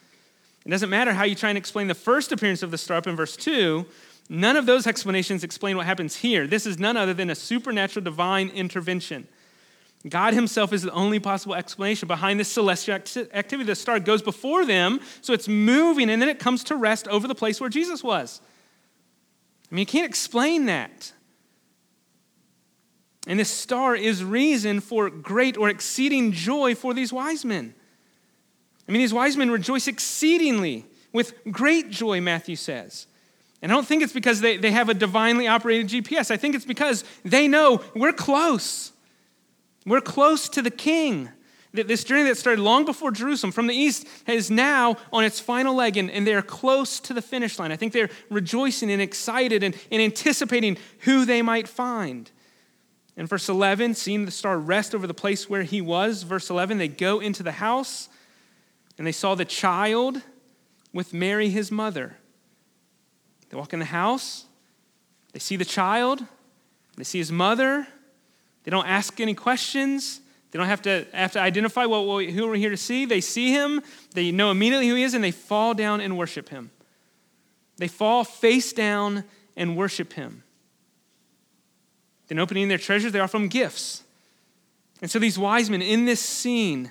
It 0.66 0.70
doesn't 0.70 0.90
matter 0.90 1.12
how 1.12 1.24
you 1.24 1.36
try 1.36 1.50
and 1.50 1.58
explain 1.58 1.86
the 1.86 1.94
first 1.94 2.32
appearance 2.32 2.64
of 2.64 2.70
the 2.72 2.78
star 2.78 2.96
up 2.96 3.06
in 3.06 3.16
verse 3.16 3.36
2, 3.36 3.86
None 4.28 4.56
of 4.56 4.66
those 4.66 4.86
explanations 4.86 5.42
explain 5.42 5.76
what 5.76 5.86
happens 5.86 6.16
here. 6.16 6.46
This 6.46 6.66
is 6.66 6.78
none 6.78 6.96
other 6.96 7.14
than 7.14 7.30
a 7.30 7.34
supernatural 7.34 8.04
divine 8.04 8.50
intervention. 8.50 9.26
God 10.08 10.34
Himself 10.34 10.72
is 10.72 10.82
the 10.82 10.92
only 10.92 11.18
possible 11.18 11.54
explanation 11.54 12.06
behind 12.06 12.38
this 12.38 12.48
celestial 12.48 12.94
activity. 12.94 13.64
The 13.64 13.74
star 13.74 13.98
goes 13.98 14.22
before 14.22 14.64
them, 14.64 15.00
so 15.22 15.32
it's 15.32 15.48
moving, 15.48 16.08
and 16.08 16.22
then 16.22 16.28
it 16.28 16.38
comes 16.38 16.62
to 16.64 16.76
rest 16.76 17.08
over 17.08 17.26
the 17.26 17.34
place 17.34 17.60
where 17.60 17.70
Jesus 17.70 18.04
was. 18.04 18.40
I 19.70 19.74
mean, 19.74 19.80
you 19.80 19.86
can't 19.86 20.08
explain 20.08 20.66
that. 20.66 21.12
And 23.26 23.40
this 23.40 23.50
star 23.50 23.96
is 23.96 24.22
reason 24.22 24.80
for 24.80 25.10
great 25.10 25.56
or 25.56 25.68
exceeding 25.68 26.32
joy 26.32 26.74
for 26.74 26.94
these 26.94 27.12
wise 27.12 27.44
men. 27.44 27.74
I 28.88 28.92
mean, 28.92 29.00
these 29.00 29.12
wise 29.12 29.36
men 29.36 29.50
rejoice 29.50 29.88
exceedingly 29.88 30.86
with 31.12 31.34
great 31.50 31.90
joy, 31.90 32.20
Matthew 32.20 32.56
says. 32.56 33.07
And 33.60 33.72
I 33.72 33.74
don't 33.74 33.86
think 33.86 34.02
it's 34.02 34.12
because 34.12 34.40
they, 34.40 34.56
they 34.56 34.70
have 34.70 34.88
a 34.88 34.94
divinely 34.94 35.48
operated 35.48 35.88
GPS. 35.88 36.30
I 36.30 36.36
think 36.36 36.54
it's 36.54 36.64
because 36.64 37.04
they 37.24 37.48
know 37.48 37.82
we're 37.94 38.12
close. 38.12 38.92
We're 39.84 40.00
close 40.00 40.48
to 40.50 40.62
the 40.62 40.70
king. 40.70 41.30
This 41.72 42.02
journey 42.02 42.24
that 42.24 42.38
started 42.38 42.62
long 42.62 42.84
before 42.84 43.10
Jerusalem 43.10 43.52
from 43.52 43.66
the 43.66 43.74
east 43.74 44.06
is 44.26 44.50
now 44.50 44.96
on 45.12 45.24
its 45.24 45.38
final 45.38 45.74
leg, 45.74 45.96
and, 45.96 46.10
and 46.10 46.26
they're 46.26 46.40
close 46.40 46.98
to 47.00 47.12
the 47.12 47.20
finish 47.20 47.58
line. 47.58 47.72
I 47.72 47.76
think 47.76 47.92
they're 47.92 48.08
rejoicing 48.30 48.90
and 48.90 49.02
excited 49.02 49.62
and, 49.62 49.76
and 49.90 50.00
anticipating 50.00 50.78
who 51.00 51.24
they 51.24 51.42
might 51.42 51.68
find. 51.68 52.30
In 53.16 53.26
verse 53.26 53.48
11, 53.48 53.94
seeing 53.94 54.24
the 54.24 54.30
star 54.30 54.58
rest 54.58 54.94
over 54.94 55.06
the 55.06 55.14
place 55.14 55.50
where 55.50 55.64
he 55.64 55.80
was, 55.80 56.22
verse 56.22 56.48
11, 56.48 56.78
they 56.78 56.88
go 56.88 57.18
into 57.18 57.42
the 57.42 57.52
house 57.52 58.08
and 58.96 59.06
they 59.06 59.12
saw 59.12 59.34
the 59.34 59.44
child 59.44 60.22
with 60.92 61.12
Mary, 61.12 61.50
his 61.50 61.70
mother. 61.70 62.16
They 63.48 63.56
walk 63.56 63.72
in 63.72 63.78
the 63.78 63.84
house, 63.84 64.44
they 65.32 65.38
see 65.38 65.56
the 65.56 65.64
child, 65.64 66.24
they 66.96 67.04
see 67.04 67.18
his 67.18 67.30
mother. 67.32 67.86
They 68.64 68.70
don't 68.70 68.86
ask 68.86 69.18
any 69.20 69.32
questions. 69.34 70.20
They 70.50 70.58
don't 70.58 70.68
have 70.68 70.82
to, 70.82 71.06
have 71.14 71.32
to 71.32 71.40
identify 71.40 71.86
what, 71.86 72.26
who 72.26 72.48
we're 72.48 72.56
here 72.56 72.70
to 72.70 72.76
see. 72.76 73.04
They 73.06 73.20
see 73.20 73.50
him, 73.50 73.82
they 74.12 74.30
know 74.30 74.50
immediately 74.50 74.88
who 74.88 74.94
he 74.94 75.02
is, 75.02 75.14
and 75.14 75.22
they 75.22 75.30
fall 75.30 75.72
down 75.74 76.00
and 76.00 76.18
worship 76.18 76.48
him. 76.48 76.70
They 77.76 77.88
fall 77.88 78.24
face 78.24 78.72
down 78.72 79.24
and 79.56 79.76
worship 79.76 80.14
him. 80.14 80.42
Then, 82.26 82.38
opening 82.38 82.68
their 82.68 82.76
treasures, 82.76 83.12
they 83.12 83.20
offer 83.20 83.38
him 83.38 83.48
gifts. 83.48 84.02
And 85.00 85.10
so, 85.10 85.18
these 85.18 85.38
wise 85.38 85.70
men 85.70 85.80
in 85.80 86.04
this 86.04 86.20
scene, 86.20 86.90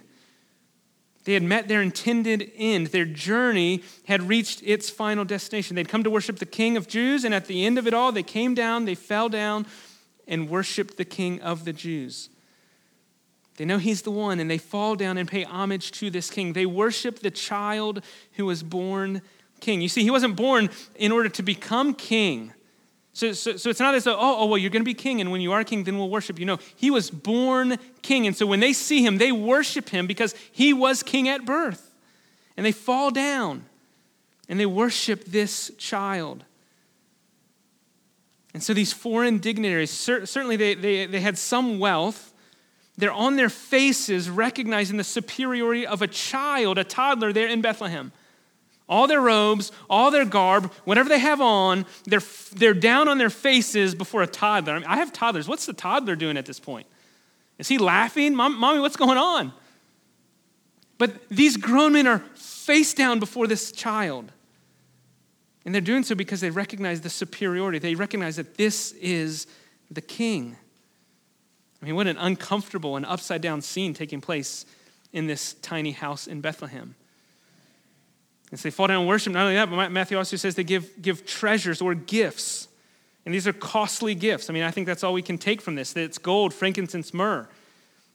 they 1.27 1.33
had 1.33 1.43
met 1.43 1.67
their 1.67 1.81
intended 1.81 2.53
end. 2.55 2.87
Their 2.87 3.03
journey 3.03 3.83
had 4.05 4.29
reached 4.29 4.63
its 4.63 4.89
final 4.89 5.25
destination. 5.25 5.75
They'd 5.75 5.89
come 5.89 6.05
to 6.05 6.09
worship 6.09 6.39
the 6.39 6.45
King 6.45 6.77
of 6.77 6.87
Jews, 6.87 7.25
and 7.25 7.33
at 7.33 7.47
the 7.47 7.65
end 7.65 7.77
of 7.77 7.85
it 7.85 7.93
all, 7.93 8.13
they 8.13 8.23
came 8.23 8.53
down, 8.53 8.85
they 8.85 8.95
fell 8.95 9.27
down, 9.27 9.65
and 10.25 10.49
worshiped 10.49 10.95
the 10.95 11.03
King 11.03 11.41
of 11.41 11.65
the 11.65 11.73
Jews. 11.73 12.29
They 13.57 13.65
know 13.65 13.77
he's 13.77 14.03
the 14.03 14.11
one, 14.11 14.39
and 14.39 14.49
they 14.49 14.57
fall 14.57 14.95
down 14.95 15.17
and 15.17 15.27
pay 15.27 15.43
homage 15.43 15.91
to 15.99 16.09
this 16.09 16.29
king. 16.29 16.53
They 16.53 16.65
worship 16.65 17.19
the 17.19 17.29
child 17.29 18.05
who 18.37 18.45
was 18.45 18.63
born 18.63 19.21
king. 19.59 19.81
You 19.81 19.89
see, 19.89 20.03
he 20.03 20.11
wasn't 20.11 20.37
born 20.37 20.69
in 20.95 21.11
order 21.11 21.27
to 21.27 21.43
become 21.43 21.93
king. 21.93 22.53
So, 23.17 23.33
so, 23.33 23.57
so, 23.57 23.71
it's 23.71 23.79
not 23.79 23.95
as 23.95 24.03
though, 24.03 24.15
oh, 24.15 24.41
oh, 24.41 24.45
well, 24.45 24.59
you're 24.59 24.69
going 24.69 24.83
to 24.83 24.85
be 24.85 24.93
king, 24.93 25.21
and 25.21 25.31
when 25.31 25.41
you 25.41 25.51
are 25.51 25.63
king, 25.63 25.85
then 25.85 25.97
we'll 25.97 26.07
worship 26.07 26.37
you. 26.37 26.45
No, 26.45 26.59
he 26.75 26.91
was 26.91 27.09
born 27.09 27.79
king. 28.03 28.27
And 28.27 28.37
so 28.37 28.45
when 28.45 28.59
they 28.59 28.73
see 28.73 29.03
him, 29.03 29.17
they 29.17 29.31
worship 29.31 29.89
him 29.89 30.05
because 30.05 30.35
he 30.51 30.71
was 30.71 31.01
king 31.01 31.27
at 31.27 31.43
birth. 31.43 31.95
And 32.55 32.63
they 32.63 32.71
fall 32.71 33.09
down 33.09 33.65
and 34.47 34.59
they 34.59 34.67
worship 34.67 35.25
this 35.25 35.71
child. 35.79 36.45
And 38.53 38.61
so 38.61 38.75
these 38.75 38.93
foreign 38.93 39.39
dignitaries, 39.39 39.89
certainly 39.89 40.55
they, 40.55 40.75
they, 40.75 41.07
they 41.07 41.19
had 41.19 41.39
some 41.39 41.79
wealth. 41.79 42.31
They're 42.99 43.11
on 43.11 43.35
their 43.35 43.49
faces 43.49 44.29
recognizing 44.29 44.97
the 44.97 45.03
superiority 45.03 45.87
of 45.87 46.03
a 46.03 46.07
child, 46.07 46.77
a 46.77 46.83
toddler 46.83 47.33
there 47.33 47.47
in 47.47 47.61
Bethlehem 47.61 48.11
all 48.89 49.07
their 49.07 49.21
robes, 49.21 49.71
all 49.89 50.11
their 50.11 50.25
garb, 50.25 50.71
whatever 50.85 51.09
they 51.09 51.19
have 51.19 51.41
on, 51.41 51.85
they're, 52.05 52.21
they're 52.53 52.73
down 52.73 53.07
on 53.07 53.17
their 53.17 53.29
faces 53.29 53.93
before 53.93 54.21
a 54.23 54.27
toddler. 54.27 54.73
I, 54.73 54.79
mean, 54.79 54.87
I 54.87 54.97
have 54.97 55.11
toddlers. 55.11 55.47
What's 55.47 55.65
the 55.65 55.73
toddler 55.73 56.15
doing 56.15 56.37
at 56.37 56.45
this 56.45 56.59
point? 56.59 56.87
Is 57.57 57.67
he 57.67 57.77
laughing? 57.77 58.35
Mom, 58.35 58.57
Mommy, 58.57 58.79
what's 58.79 58.95
going 58.95 59.17
on? 59.17 59.51
But 60.97 61.27
these 61.29 61.57
grown 61.57 61.93
men 61.93 62.07
are 62.07 62.19
face 62.35 62.93
down 62.93 63.19
before 63.19 63.47
this 63.47 63.71
child. 63.71 64.31
And 65.65 65.75
they're 65.75 65.81
doing 65.81 66.03
so 66.03 66.15
because 66.15 66.39
they 66.39 66.49
recognize 66.49 67.01
the 67.01 67.09
superiority. 67.09 67.79
They 67.79 67.95
recognize 67.95 68.37
that 68.37 68.55
this 68.55 68.93
is 68.93 69.47
the 69.91 70.01
king. 70.01 70.55
I 71.81 71.85
mean, 71.85 71.95
what 71.95 72.07
an 72.07 72.17
uncomfortable 72.17 72.95
and 72.95 73.05
upside 73.05 73.41
down 73.41 73.61
scene 73.61 73.93
taking 73.93 74.21
place 74.21 74.65
in 75.11 75.27
this 75.27 75.53
tiny 75.55 75.91
house 75.91 76.25
in 76.25 76.41
Bethlehem. 76.41 76.95
And 78.51 78.59
so 78.59 78.63
they 78.63 78.71
fall 78.71 78.87
down 78.87 78.99
and 78.99 79.07
worship. 79.07 79.33
Not 79.33 79.43
only 79.43 79.55
that, 79.55 79.69
but 79.69 79.91
Matthew 79.91 80.17
also 80.17 80.37
says 80.37 80.55
they 80.55 80.63
give, 80.63 81.01
give 81.01 81.25
treasures 81.25 81.81
or 81.81 81.93
gifts. 81.93 82.67
And 83.25 83.33
these 83.33 83.45
are 83.45 83.53
costly 83.53 84.15
gifts. 84.15 84.49
I 84.49 84.53
mean, 84.53 84.63
I 84.63 84.71
think 84.71 84.87
that's 84.87 85.03
all 85.03 85.11
we 85.11 85.21
can 85.21 85.37
take 85.37 85.61
from 85.61 85.75
this 85.75 85.93
that 85.93 86.03
it's 86.03 86.17
gold, 86.17 86.53
frankincense, 86.53 87.13
myrrh. 87.13 87.47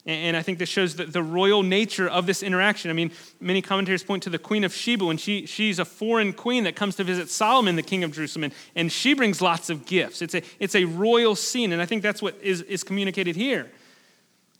And 0.04 0.36
I 0.36 0.42
think 0.42 0.58
this 0.58 0.68
shows 0.68 0.96
the, 0.96 1.04
the 1.04 1.22
royal 1.22 1.62
nature 1.62 2.08
of 2.08 2.26
this 2.26 2.42
interaction. 2.42 2.90
I 2.90 2.94
mean, 2.94 3.12
many 3.40 3.62
commentators 3.62 4.02
point 4.02 4.24
to 4.24 4.30
the 4.30 4.38
Queen 4.38 4.64
of 4.64 4.74
Sheba 4.74 5.08
and 5.08 5.20
she, 5.20 5.46
she's 5.46 5.78
a 5.78 5.84
foreign 5.84 6.32
queen 6.32 6.64
that 6.64 6.74
comes 6.74 6.96
to 6.96 7.04
visit 7.04 7.28
Solomon, 7.28 7.76
the 7.76 7.84
king 7.84 8.02
of 8.02 8.10
Jerusalem, 8.10 8.44
and, 8.44 8.54
and 8.74 8.90
she 8.90 9.14
brings 9.14 9.40
lots 9.40 9.70
of 9.70 9.86
gifts. 9.86 10.20
It's 10.20 10.34
a, 10.34 10.42
it's 10.58 10.74
a 10.74 10.86
royal 10.86 11.36
scene, 11.36 11.72
and 11.72 11.80
I 11.80 11.86
think 11.86 12.02
that's 12.02 12.20
what 12.20 12.36
is, 12.42 12.62
is 12.62 12.82
communicated 12.82 13.36
here. 13.36 13.70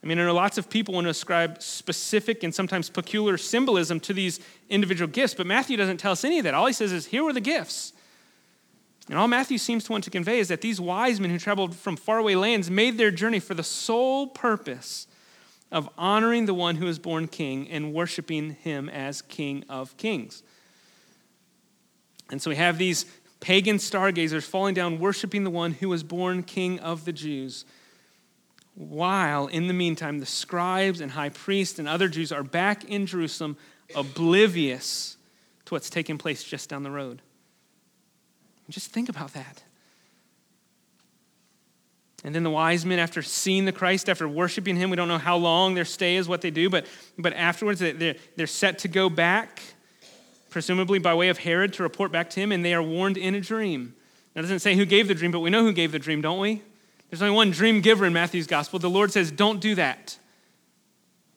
I 0.02 0.06
mean, 0.06 0.18
there 0.18 0.26
are 0.26 0.32
lots 0.32 0.58
of 0.58 0.68
people 0.68 0.92
who 0.92 0.96
want 0.96 1.06
to 1.06 1.10
ascribe 1.10 1.62
specific 1.62 2.42
and 2.42 2.52
sometimes 2.52 2.90
peculiar 2.90 3.38
symbolism 3.38 4.00
to 4.00 4.12
these 4.12 4.40
individual 4.68 5.08
gifts, 5.08 5.34
but 5.34 5.46
Matthew 5.46 5.76
doesn't 5.76 5.98
tell 5.98 6.12
us 6.12 6.24
any 6.24 6.38
of 6.38 6.44
that. 6.44 6.54
All 6.54 6.66
he 6.66 6.72
says 6.72 6.92
is, 6.92 7.06
here 7.06 7.22
were 7.22 7.32
the 7.32 7.40
gifts. 7.40 7.92
And 9.08 9.18
all 9.18 9.28
Matthew 9.28 9.58
seems 9.58 9.84
to 9.84 9.92
want 9.92 10.04
to 10.04 10.10
convey 10.10 10.38
is 10.38 10.48
that 10.48 10.60
these 10.60 10.80
wise 10.80 11.20
men 11.20 11.30
who 11.30 11.38
traveled 11.38 11.76
from 11.76 11.96
faraway 11.96 12.34
lands 12.34 12.70
made 12.70 12.98
their 12.98 13.10
journey 13.10 13.38
for 13.38 13.54
the 13.54 13.62
sole 13.62 14.26
purpose 14.26 15.06
of 15.70 15.88
honoring 15.96 16.46
the 16.46 16.54
one 16.54 16.76
who 16.76 16.86
was 16.86 16.98
born 16.98 17.28
king 17.28 17.68
and 17.70 17.94
worshiping 17.94 18.52
him 18.52 18.88
as 18.88 19.22
king 19.22 19.64
of 19.68 19.96
kings. 19.96 20.42
And 22.30 22.42
so 22.42 22.50
we 22.50 22.56
have 22.56 22.78
these 22.78 23.06
pagan 23.40 23.78
stargazers 23.78 24.44
falling 24.44 24.74
down, 24.74 24.98
worshiping 24.98 25.44
the 25.44 25.50
one 25.50 25.72
who 25.72 25.88
was 25.88 26.02
born 26.02 26.42
king 26.42 26.78
of 26.80 27.04
the 27.04 27.12
Jews 27.12 27.64
while 28.74 29.46
in 29.46 29.66
the 29.66 29.74
meantime 29.74 30.18
the 30.18 30.26
scribes 30.26 31.00
and 31.00 31.12
high 31.12 31.28
priests 31.28 31.78
and 31.78 31.88
other 31.88 32.08
Jews 32.08 32.32
are 32.32 32.42
back 32.42 32.84
in 32.84 33.06
Jerusalem 33.06 33.56
oblivious 33.94 35.16
to 35.66 35.74
what's 35.74 35.90
taking 35.90 36.18
place 36.18 36.42
just 36.42 36.68
down 36.68 36.82
the 36.82 36.90
road. 36.90 37.20
Just 38.70 38.90
think 38.90 39.08
about 39.08 39.34
that. 39.34 39.62
And 42.24 42.34
then 42.34 42.44
the 42.44 42.50
wise 42.50 42.86
men, 42.86 42.98
after 42.98 43.20
seeing 43.20 43.64
the 43.64 43.72
Christ, 43.72 44.08
after 44.08 44.28
worshiping 44.28 44.76
him, 44.76 44.90
we 44.90 44.96
don't 44.96 45.08
know 45.08 45.18
how 45.18 45.36
long 45.36 45.74
their 45.74 45.84
stay 45.84 46.16
is, 46.16 46.28
what 46.28 46.40
they 46.40 46.52
do, 46.52 46.70
but, 46.70 46.86
but 47.18 47.32
afterwards 47.34 47.80
they're, 47.80 48.14
they're 48.36 48.46
set 48.46 48.78
to 48.80 48.88
go 48.88 49.10
back, 49.10 49.60
presumably 50.48 51.00
by 51.00 51.14
way 51.14 51.28
of 51.28 51.38
Herod, 51.38 51.72
to 51.74 51.82
report 51.82 52.12
back 52.12 52.30
to 52.30 52.40
him, 52.40 52.52
and 52.52 52.64
they 52.64 52.74
are 52.74 52.82
warned 52.82 53.16
in 53.16 53.34
a 53.34 53.40
dream. 53.40 53.94
Now, 54.34 54.40
it 54.40 54.42
doesn't 54.42 54.60
say 54.60 54.76
who 54.76 54.86
gave 54.86 55.08
the 55.08 55.14
dream, 55.14 55.32
but 55.32 55.40
we 55.40 55.50
know 55.50 55.64
who 55.64 55.72
gave 55.72 55.90
the 55.90 55.98
dream, 55.98 56.22
don't 56.22 56.38
we? 56.38 56.62
There's 57.12 57.20
only 57.20 57.34
one 57.34 57.50
dream 57.50 57.82
giver 57.82 58.06
in 58.06 58.14
Matthew's 58.14 58.46
gospel. 58.46 58.78
The 58.78 58.88
Lord 58.88 59.12
says, 59.12 59.30
Don't 59.30 59.60
do 59.60 59.74
that. 59.74 60.16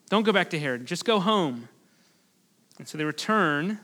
Don't 0.09 0.23
go 0.23 0.31
back 0.31 0.51
to 0.51 0.59
Herod, 0.59 0.85
just 0.85 1.03
go 1.03 1.19
home. 1.19 1.67
And 2.77 2.87
so 2.87 2.97
they 2.97 3.03
return, 3.03 3.81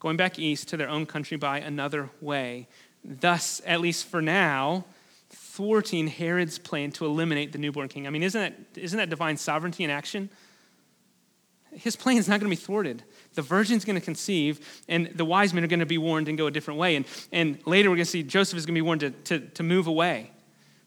going 0.00 0.18
back 0.18 0.38
east 0.38 0.68
to 0.68 0.76
their 0.76 0.90
own 0.90 1.06
country 1.06 1.38
by 1.38 1.60
another 1.60 2.10
way. 2.20 2.68
Thus, 3.02 3.62
at 3.64 3.80
least 3.80 4.04
for 4.04 4.20
now, 4.20 4.84
thwarting 5.30 6.08
Herod's 6.08 6.58
plan 6.58 6.90
to 6.92 7.06
eliminate 7.06 7.52
the 7.52 7.58
newborn 7.58 7.88
king. 7.88 8.06
I 8.06 8.10
mean, 8.10 8.22
isn't 8.22 8.38
that, 8.74 8.78
isn't 8.78 8.98
that 8.98 9.08
divine 9.08 9.38
sovereignty 9.38 9.82
in 9.82 9.88
action? 9.88 10.28
His 11.72 11.96
plan 11.96 12.18
is 12.18 12.28
not 12.28 12.40
going 12.40 12.50
to 12.50 12.54
be 12.54 12.62
thwarted. 12.62 13.02
The 13.32 13.42
virgin's 13.42 13.86
going 13.86 13.98
to 13.98 14.04
conceive, 14.04 14.84
and 14.90 15.06
the 15.14 15.24
wise 15.24 15.54
men 15.54 15.64
are 15.64 15.68
going 15.68 15.80
to 15.80 15.86
be 15.86 15.96
warned 15.96 16.28
and 16.28 16.36
go 16.36 16.48
a 16.48 16.50
different 16.50 16.78
way. 16.78 16.96
And, 16.96 17.06
and 17.32 17.66
later 17.66 17.88
we're 17.88 17.96
going 17.96 18.04
to 18.04 18.10
see 18.10 18.22
Joseph 18.22 18.58
is 18.58 18.66
going 18.66 18.74
to 18.74 18.78
be 18.78 18.82
warned 18.82 19.00
to, 19.00 19.10
to, 19.10 19.38
to 19.38 19.62
move 19.62 19.86
away. 19.86 20.32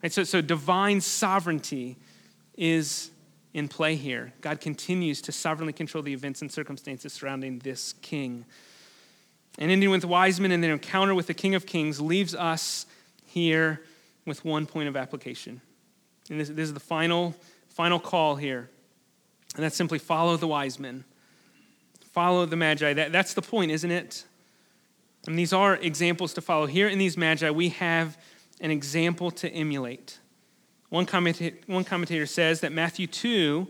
So, 0.10 0.24
so 0.24 0.42
divine 0.42 1.00
sovereignty 1.00 1.98
is 2.58 3.12
in 3.54 3.68
play 3.68 3.96
here. 3.96 4.34
God 4.42 4.60
continues 4.60 5.22
to 5.22 5.32
sovereignly 5.32 5.74
control 5.74 6.04
the 6.04 6.14
events 6.14 6.42
and 6.42 6.52
circumstances 6.52 7.14
surrounding 7.14 7.60
this 7.60 7.94
king. 8.02 8.46
And 9.60 9.72
ending 9.72 9.92
with 9.92 10.04
wise 10.04 10.40
men 10.40 10.52
and 10.52 10.64
their 10.64 10.74
encounter 10.74 11.14
with 11.14 11.28
the 11.28 11.34
King 11.34 11.56
of 11.56 11.66
Kings 11.66 12.02
leaves 12.02 12.34
us 12.34 12.86
here 13.26 13.82
with 14.26 14.44
one 14.44 14.66
point 14.66 14.90
of 14.90 14.98
application. 14.98 15.62
And 16.30 16.40
this, 16.40 16.50
this 16.50 16.68
is 16.68 16.74
the 16.74 16.80
final, 16.80 17.36
final 17.70 18.00
call 18.00 18.36
here. 18.36 18.70
And 19.56 19.64
that's 19.64 19.76
simply 19.76 20.00
follow 20.00 20.38
the 20.38 20.48
wise 20.48 20.80
men. 20.80 21.04
Follow 22.12 22.46
the 22.46 22.56
Magi. 22.56 22.94
That, 22.94 23.12
that's 23.12 23.34
the 23.34 23.42
point, 23.42 23.72
isn't 23.72 23.92
it? 23.92 24.24
And 25.28 25.38
these 25.38 25.54
are 25.54 25.76
examples 25.76 26.34
to 26.34 26.42
follow. 26.42 26.66
Here 26.66 26.88
in 26.88 26.98
these 26.98 27.18
Magi, 27.18 27.50
we 27.52 27.70
have 27.70 28.18
an 28.64 28.72
example 28.72 29.30
to 29.30 29.50
emulate. 29.50 30.18
One 30.90 31.06
commentator, 31.06 31.58
one 31.68 31.84
commentator 31.84 32.26
says 32.26 32.62
that 32.62 32.72
Matthew 32.72 33.06
2, 33.06 33.68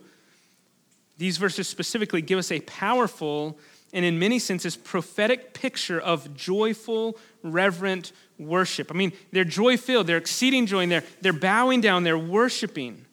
these 1.17 1.37
verses 1.37 1.67
specifically 1.67 2.21
give 2.21 2.39
us 2.39 2.51
a 2.51 2.61
powerful 2.61 3.57
and, 3.91 4.05
in 4.05 4.17
many 4.17 4.39
senses, 4.39 4.75
prophetic 4.75 5.53
picture 5.53 5.99
of 5.99 6.33
joyful, 6.35 7.17
reverent 7.43 8.11
worship. 8.39 8.89
I 8.91 8.95
mean, 8.95 9.13
they're 9.31 9.43
joy 9.43 9.77
filled, 9.77 10.07
they're 10.07 10.17
exceeding 10.17 10.65
joy, 10.65 10.83
and 10.83 10.91
they're, 10.91 11.03
they're 11.21 11.33
bowing 11.33 11.81
down, 11.81 12.03
they're 12.03 12.17
worshiping. 12.17 13.05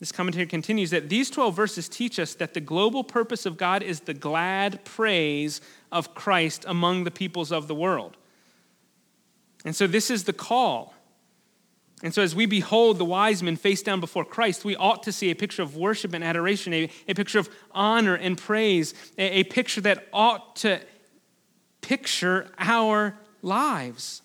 This 0.00 0.10
commentary 0.10 0.46
continues 0.46 0.90
that 0.90 1.08
these 1.08 1.30
12 1.30 1.54
verses 1.54 1.88
teach 1.88 2.18
us 2.18 2.34
that 2.34 2.54
the 2.54 2.60
global 2.60 3.04
purpose 3.04 3.46
of 3.46 3.56
God 3.56 3.84
is 3.84 4.00
the 4.00 4.14
glad 4.14 4.84
praise 4.84 5.60
of 5.92 6.14
Christ 6.14 6.64
among 6.66 7.04
the 7.04 7.12
peoples 7.12 7.52
of 7.52 7.68
the 7.68 7.74
world. 7.74 8.16
And 9.64 9.74
so, 9.76 9.86
this 9.86 10.10
is 10.10 10.24
the 10.24 10.32
call 10.32 10.94
and 12.02 12.12
so, 12.12 12.20
as 12.20 12.34
we 12.34 12.46
behold 12.46 12.98
the 12.98 13.04
wise 13.04 13.42
men 13.42 13.54
face 13.56 13.80
down 13.80 14.00
before 14.00 14.24
Christ, 14.24 14.64
we 14.64 14.74
ought 14.74 15.04
to 15.04 15.12
see 15.12 15.30
a 15.30 15.36
picture 15.36 15.62
of 15.62 15.76
worship 15.76 16.12
and 16.12 16.24
adoration, 16.24 16.74
a, 16.74 16.90
a 17.06 17.14
picture 17.14 17.38
of 17.38 17.48
honor 17.70 18.16
and 18.16 18.36
praise, 18.36 18.92
a, 19.16 19.40
a 19.40 19.44
picture 19.44 19.80
that 19.82 20.08
ought 20.12 20.56
to 20.56 20.80
picture 21.80 22.50
our 22.58 23.16
lives. 23.40 24.22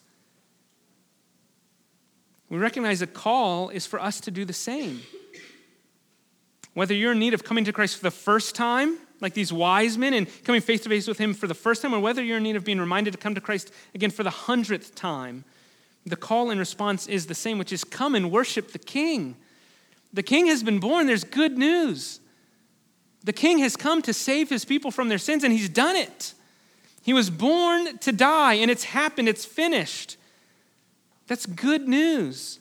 We 2.49 2.57
recognize 2.57 3.01
a 3.03 3.07
call 3.07 3.69
is 3.69 3.85
for 3.85 4.01
us 4.01 4.21
to 4.21 4.31
do 4.31 4.43
the 4.43 4.53
same. 4.53 5.01
Whether 6.73 6.95
you're 6.95 7.11
in 7.11 7.19
need 7.19 7.35
of 7.35 7.43
coming 7.43 7.65
to 7.65 7.73
Christ 7.73 7.97
for 7.97 8.03
the 8.03 8.11
first 8.11 8.55
time, 8.55 8.97
like 9.19 9.33
these 9.33 9.51
wise 9.51 9.97
men, 9.97 10.13
and 10.13 10.27
coming 10.43 10.61
face 10.61 10.81
to 10.81 10.89
face 10.89 11.07
with 11.07 11.17
Him 11.17 11.33
for 11.33 11.47
the 11.47 11.53
first 11.53 11.81
time, 11.81 11.93
or 11.93 11.99
whether 11.99 12.23
you're 12.23 12.37
in 12.37 12.43
need 12.43 12.55
of 12.55 12.63
being 12.63 12.79
reminded 12.79 13.11
to 13.11 13.17
come 13.17 13.35
to 13.35 13.41
Christ 13.41 13.71
again 13.93 14.11
for 14.11 14.23
the 14.23 14.29
hundredth 14.29 14.95
time 14.95 15.43
the 16.09 16.15
call 16.15 16.49
and 16.49 16.59
response 16.59 17.07
is 17.07 17.27
the 17.27 17.35
same, 17.35 17.57
which 17.57 17.73
is 17.73 17.83
come 17.83 18.15
and 18.15 18.31
worship 18.31 18.71
the 18.71 18.79
King. 18.79 19.35
The 20.13 20.23
King 20.23 20.47
has 20.47 20.63
been 20.63 20.79
born. 20.79 21.05
There's 21.05 21.23
good 21.23 21.57
news. 21.57 22.19
The 23.23 23.33
King 23.33 23.59
has 23.59 23.75
come 23.75 24.01
to 24.03 24.13
save 24.13 24.49
his 24.49 24.63
people 24.63 24.89
from 24.89 25.09
their 25.09 25.17
sins, 25.17 25.43
and 25.43 25.51
he's 25.51 25.69
done 25.69 25.95
it. 25.95 26.33
He 27.03 27.13
was 27.13 27.29
born 27.29 27.97
to 27.99 28.11
die, 28.11 28.55
and 28.55 28.71
it's 28.71 28.85
happened, 28.85 29.27
it's 29.27 29.45
finished. 29.45 30.17
That's 31.27 31.45
good 31.45 31.87
news. 31.87 32.59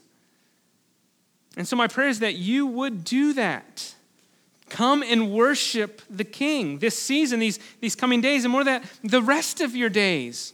And 1.56 1.66
so, 1.66 1.76
my 1.76 1.86
prayer 1.86 2.08
is 2.08 2.18
that 2.18 2.34
you 2.34 2.66
would 2.66 3.04
do 3.04 3.32
that. 3.34 3.94
Come 4.68 5.02
and 5.02 5.30
worship 5.30 6.02
the 6.10 6.24
King 6.24 6.78
this 6.78 6.98
season, 6.98 7.38
these, 7.38 7.58
these 7.80 7.94
coming 7.94 8.20
days, 8.20 8.44
and 8.44 8.52
more 8.52 8.64
that 8.64 8.84
the 9.04 9.22
rest 9.22 9.60
of 9.60 9.76
your 9.76 9.88
days. 9.88 10.52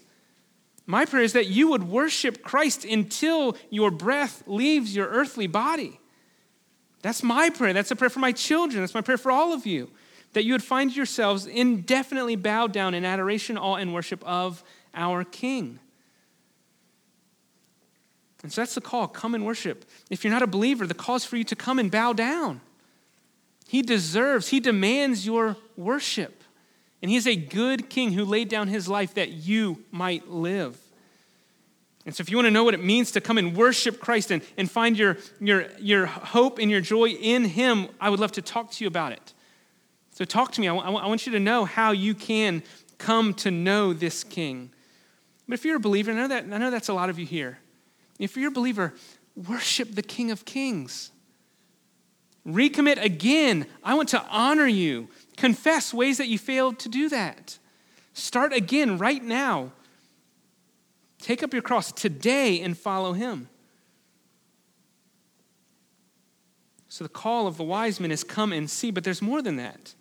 My 0.86 1.04
prayer 1.04 1.22
is 1.22 1.32
that 1.32 1.46
you 1.46 1.68
would 1.68 1.84
worship 1.84 2.42
Christ 2.42 2.84
until 2.84 3.56
your 3.70 3.90
breath 3.90 4.42
leaves 4.46 4.94
your 4.94 5.06
earthly 5.06 5.46
body. 5.46 5.98
That's 7.02 7.22
my 7.22 7.50
prayer. 7.50 7.72
That's 7.72 7.90
a 7.90 7.96
prayer 7.96 8.10
for 8.10 8.20
my 8.20 8.32
children. 8.32 8.82
That's 8.82 8.94
my 8.94 9.00
prayer 9.00 9.18
for 9.18 9.32
all 9.32 9.52
of 9.52 9.66
you. 9.66 9.90
That 10.34 10.44
you 10.44 10.52
would 10.52 10.62
find 10.62 10.94
yourselves 10.94 11.46
indefinitely 11.46 12.36
bowed 12.36 12.72
down 12.72 12.94
in 12.94 13.04
adoration, 13.04 13.56
awe, 13.56 13.76
and 13.76 13.94
worship 13.94 14.22
of 14.24 14.62
our 14.94 15.24
King. 15.24 15.78
And 18.42 18.52
so 18.52 18.60
that's 18.60 18.74
the 18.74 18.80
call 18.80 19.08
come 19.08 19.34
and 19.34 19.46
worship. 19.46 19.84
If 20.10 20.24
you're 20.24 20.32
not 20.32 20.42
a 20.42 20.46
believer, 20.46 20.86
the 20.86 20.94
call 20.94 21.16
is 21.16 21.24
for 21.24 21.36
you 21.36 21.44
to 21.44 21.56
come 21.56 21.78
and 21.78 21.90
bow 21.90 22.12
down. 22.12 22.60
He 23.72 23.80
deserves, 23.80 24.48
he 24.48 24.60
demands 24.60 25.24
your 25.24 25.56
worship. 25.78 26.44
And 27.00 27.10
he 27.10 27.16
is 27.16 27.26
a 27.26 27.34
good 27.34 27.88
king 27.88 28.12
who 28.12 28.22
laid 28.22 28.50
down 28.50 28.68
his 28.68 28.86
life 28.86 29.14
that 29.14 29.30
you 29.30 29.82
might 29.90 30.28
live. 30.28 30.78
And 32.04 32.14
so, 32.14 32.20
if 32.20 32.30
you 32.30 32.36
want 32.36 32.48
to 32.48 32.50
know 32.50 32.64
what 32.64 32.74
it 32.74 32.84
means 32.84 33.12
to 33.12 33.22
come 33.22 33.38
and 33.38 33.56
worship 33.56 33.98
Christ 33.98 34.30
and, 34.30 34.42
and 34.58 34.70
find 34.70 34.98
your, 34.98 35.16
your, 35.40 35.68
your 35.78 36.04
hope 36.04 36.58
and 36.58 36.70
your 36.70 36.82
joy 36.82 37.08
in 37.08 37.46
him, 37.46 37.88
I 37.98 38.10
would 38.10 38.20
love 38.20 38.32
to 38.32 38.42
talk 38.42 38.72
to 38.72 38.84
you 38.84 38.88
about 38.88 39.12
it. 39.12 39.32
So, 40.10 40.26
talk 40.26 40.52
to 40.52 40.60
me. 40.60 40.68
I, 40.68 40.74
w- 40.76 40.98
I 40.98 41.06
want 41.06 41.24
you 41.24 41.32
to 41.32 41.40
know 41.40 41.64
how 41.64 41.92
you 41.92 42.14
can 42.14 42.62
come 42.98 43.32
to 43.36 43.50
know 43.50 43.94
this 43.94 44.22
king. 44.22 44.70
But 45.48 45.54
if 45.54 45.64
you're 45.64 45.76
a 45.76 45.80
believer, 45.80 46.10
I 46.10 46.14
know, 46.14 46.28
that, 46.28 46.44
I 46.44 46.58
know 46.58 46.70
that's 46.70 46.90
a 46.90 46.94
lot 46.94 47.08
of 47.08 47.18
you 47.18 47.24
here. 47.24 47.58
If 48.18 48.36
you're 48.36 48.48
a 48.48 48.52
believer, 48.52 48.92
worship 49.34 49.94
the 49.94 50.02
King 50.02 50.30
of 50.30 50.44
Kings. 50.44 51.10
Recommit 52.46 53.02
again. 53.02 53.66
I 53.84 53.94
want 53.94 54.08
to 54.10 54.22
honor 54.28 54.66
you. 54.66 55.08
Confess 55.36 55.94
ways 55.94 56.18
that 56.18 56.28
you 56.28 56.38
failed 56.38 56.78
to 56.80 56.88
do 56.88 57.08
that. 57.08 57.58
Start 58.14 58.52
again 58.52 58.98
right 58.98 59.22
now. 59.22 59.72
Take 61.18 61.42
up 61.42 61.52
your 61.52 61.62
cross 61.62 61.92
today 61.92 62.60
and 62.60 62.76
follow 62.76 63.12
him. 63.12 63.48
So 66.88 67.04
the 67.04 67.08
call 67.08 67.46
of 67.46 67.56
the 67.56 67.64
wise 67.64 68.00
men 68.00 68.10
is 68.10 68.22
come 68.22 68.52
and 68.52 68.68
see, 68.68 68.90
but 68.90 69.02
there's 69.02 69.22
more 69.22 69.40
than 69.40 69.56
that. 69.56 69.94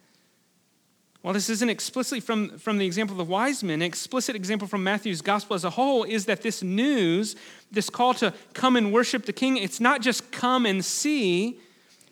While 1.22 1.36
this 1.36 1.50
isn't 1.50 1.70
explicitly 1.70 2.20
from, 2.20 2.58
from 2.58 2.80
the 2.80 2.86
example 2.86 3.14
of 3.14 3.20
the 3.20 3.32
wise 3.32 3.64
men, 3.64 3.76
an 3.76 3.82
explicit 3.84 4.36
example 4.36 4.68
from 4.68 4.84
Matthew's 4.84 5.22
gospel 5.22 5.54
as 5.54 5.64
a 5.64 5.70
whole 5.70 6.04
is 6.04 6.26
that 6.26 6.42
this 6.42 6.64
news, 6.64 7.36
this 7.72 7.90
call 7.90 8.16
to 8.16 8.34
come 8.54 8.76
and 8.76 8.92
worship 8.92 9.26
the 9.26 9.34
king, 9.34 9.58
it's 9.58 9.80
not 9.80 10.02
just 10.02 10.32
come 10.32 10.66
and 10.66 10.84
see, 10.84 11.60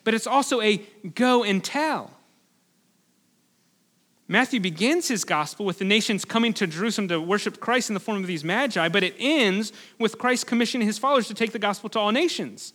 but 0.03 0.13
it's 0.13 0.27
also 0.27 0.61
a 0.61 0.77
go 1.15 1.43
and 1.43 1.63
tell. 1.63 2.11
Matthew 4.31 4.59
begins 4.59 5.07
his 5.07 5.25
gospel 5.25 5.65
with 5.65 5.79
the 5.79 5.85
nations 5.85 6.23
coming 6.23 6.53
to 6.53 6.67
Jerusalem 6.67 7.07
to 7.07 7.19
worship 7.19 7.59
Christ 7.59 7.89
in 7.89 7.95
the 7.95 7.99
form 7.99 8.21
of 8.21 8.27
these 8.27 8.43
magi, 8.43 8.87
but 8.87 9.03
it 9.03 9.15
ends 9.17 9.73
with 9.97 10.19
Christ 10.19 10.45
commissioning 10.45 10.85
his 10.85 10.99
followers 10.99 11.27
to 11.29 11.33
take 11.33 11.51
the 11.51 11.59
gospel 11.59 11.89
to 11.89 11.99
all 11.99 12.11
nations. 12.11 12.73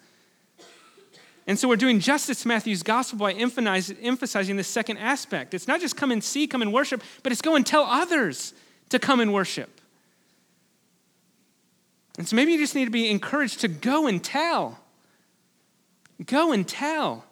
And 1.46 1.56
so 1.56 1.68
we're 1.68 1.76
doing 1.76 2.00
justice 2.00 2.42
to 2.42 2.48
Matthew's 2.48 2.82
gospel 2.82 3.18
by 3.20 3.32
emphasizing 3.34 4.56
the 4.56 4.64
second 4.64 4.96
aspect. 4.96 5.54
It's 5.54 5.68
not 5.68 5.80
just 5.80 5.96
come 5.96 6.10
and 6.10 6.24
see, 6.24 6.48
come 6.48 6.62
and 6.62 6.72
worship, 6.72 7.02
but 7.22 7.30
it's 7.30 7.42
go 7.42 7.54
and 7.54 7.64
tell 7.64 7.84
others 7.84 8.52
to 8.88 8.98
come 8.98 9.20
and 9.20 9.32
worship. 9.32 9.80
And 12.18 12.26
so 12.26 12.34
maybe 12.34 12.52
you 12.52 12.58
just 12.58 12.74
need 12.74 12.86
to 12.86 12.90
be 12.90 13.10
encouraged 13.10 13.60
to 13.60 13.68
go 13.68 14.06
and 14.08 14.24
tell. 14.24 14.80
Go 16.24 16.52
and 16.52 16.66
tell. 16.66 17.24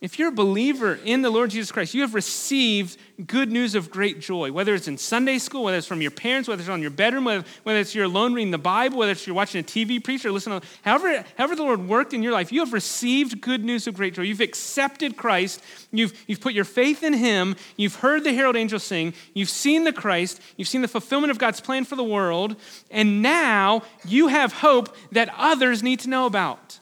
If 0.00 0.18
you're 0.18 0.28
a 0.28 0.32
believer 0.32 0.98
in 1.04 1.20
the 1.20 1.28
Lord 1.28 1.50
Jesus 1.50 1.70
Christ, 1.70 1.92
you 1.92 2.00
have 2.00 2.14
received 2.14 2.96
good 3.26 3.52
news 3.52 3.74
of 3.74 3.90
great 3.90 4.18
joy, 4.18 4.50
whether 4.50 4.74
it's 4.74 4.88
in 4.88 4.96
Sunday 4.96 5.36
school, 5.36 5.64
whether 5.64 5.76
it's 5.76 5.86
from 5.86 6.00
your 6.00 6.10
parents, 6.10 6.48
whether 6.48 6.60
it's 6.60 6.70
on 6.70 6.80
your 6.80 6.90
bedroom, 6.90 7.26
whether, 7.26 7.44
whether 7.64 7.80
it's 7.80 7.94
you're 7.94 8.06
alone 8.06 8.32
reading 8.32 8.50
the 8.50 8.56
Bible, 8.56 8.96
whether 8.96 9.12
it's 9.12 9.26
you're 9.26 9.36
watching 9.36 9.60
a 9.60 9.62
TV 9.62 10.02
preacher, 10.02 10.28
or 10.28 10.32
listening, 10.32 10.62
however, 10.80 11.22
however 11.36 11.54
the 11.54 11.64
Lord 11.64 11.86
worked 11.86 12.14
in 12.14 12.22
your 12.22 12.32
life, 12.32 12.50
you 12.50 12.60
have 12.60 12.72
received 12.72 13.42
good 13.42 13.62
news 13.62 13.86
of 13.86 13.92
great 13.92 14.14
joy. 14.14 14.22
You've 14.22 14.40
accepted 14.40 15.18
Christ, 15.18 15.62
you've, 15.92 16.14
you've 16.26 16.40
put 16.40 16.54
your 16.54 16.64
faith 16.64 17.02
in 17.02 17.12
Him, 17.12 17.54
you've 17.76 17.96
heard 17.96 18.24
the 18.24 18.32
herald 18.32 18.56
angels 18.56 18.84
sing, 18.84 19.12
you've 19.34 19.50
seen 19.50 19.84
the 19.84 19.92
Christ, 19.92 20.40
you've 20.56 20.68
seen 20.68 20.80
the 20.80 20.88
fulfillment 20.88 21.30
of 21.30 21.36
God's 21.36 21.60
plan 21.60 21.84
for 21.84 21.96
the 21.96 22.02
world, 22.02 22.56
and 22.90 23.20
now 23.20 23.82
you 24.06 24.28
have 24.28 24.54
hope 24.54 24.96
that 25.12 25.30
others 25.36 25.82
need 25.82 26.00
to 26.00 26.08
know 26.08 26.24
about. 26.24 26.79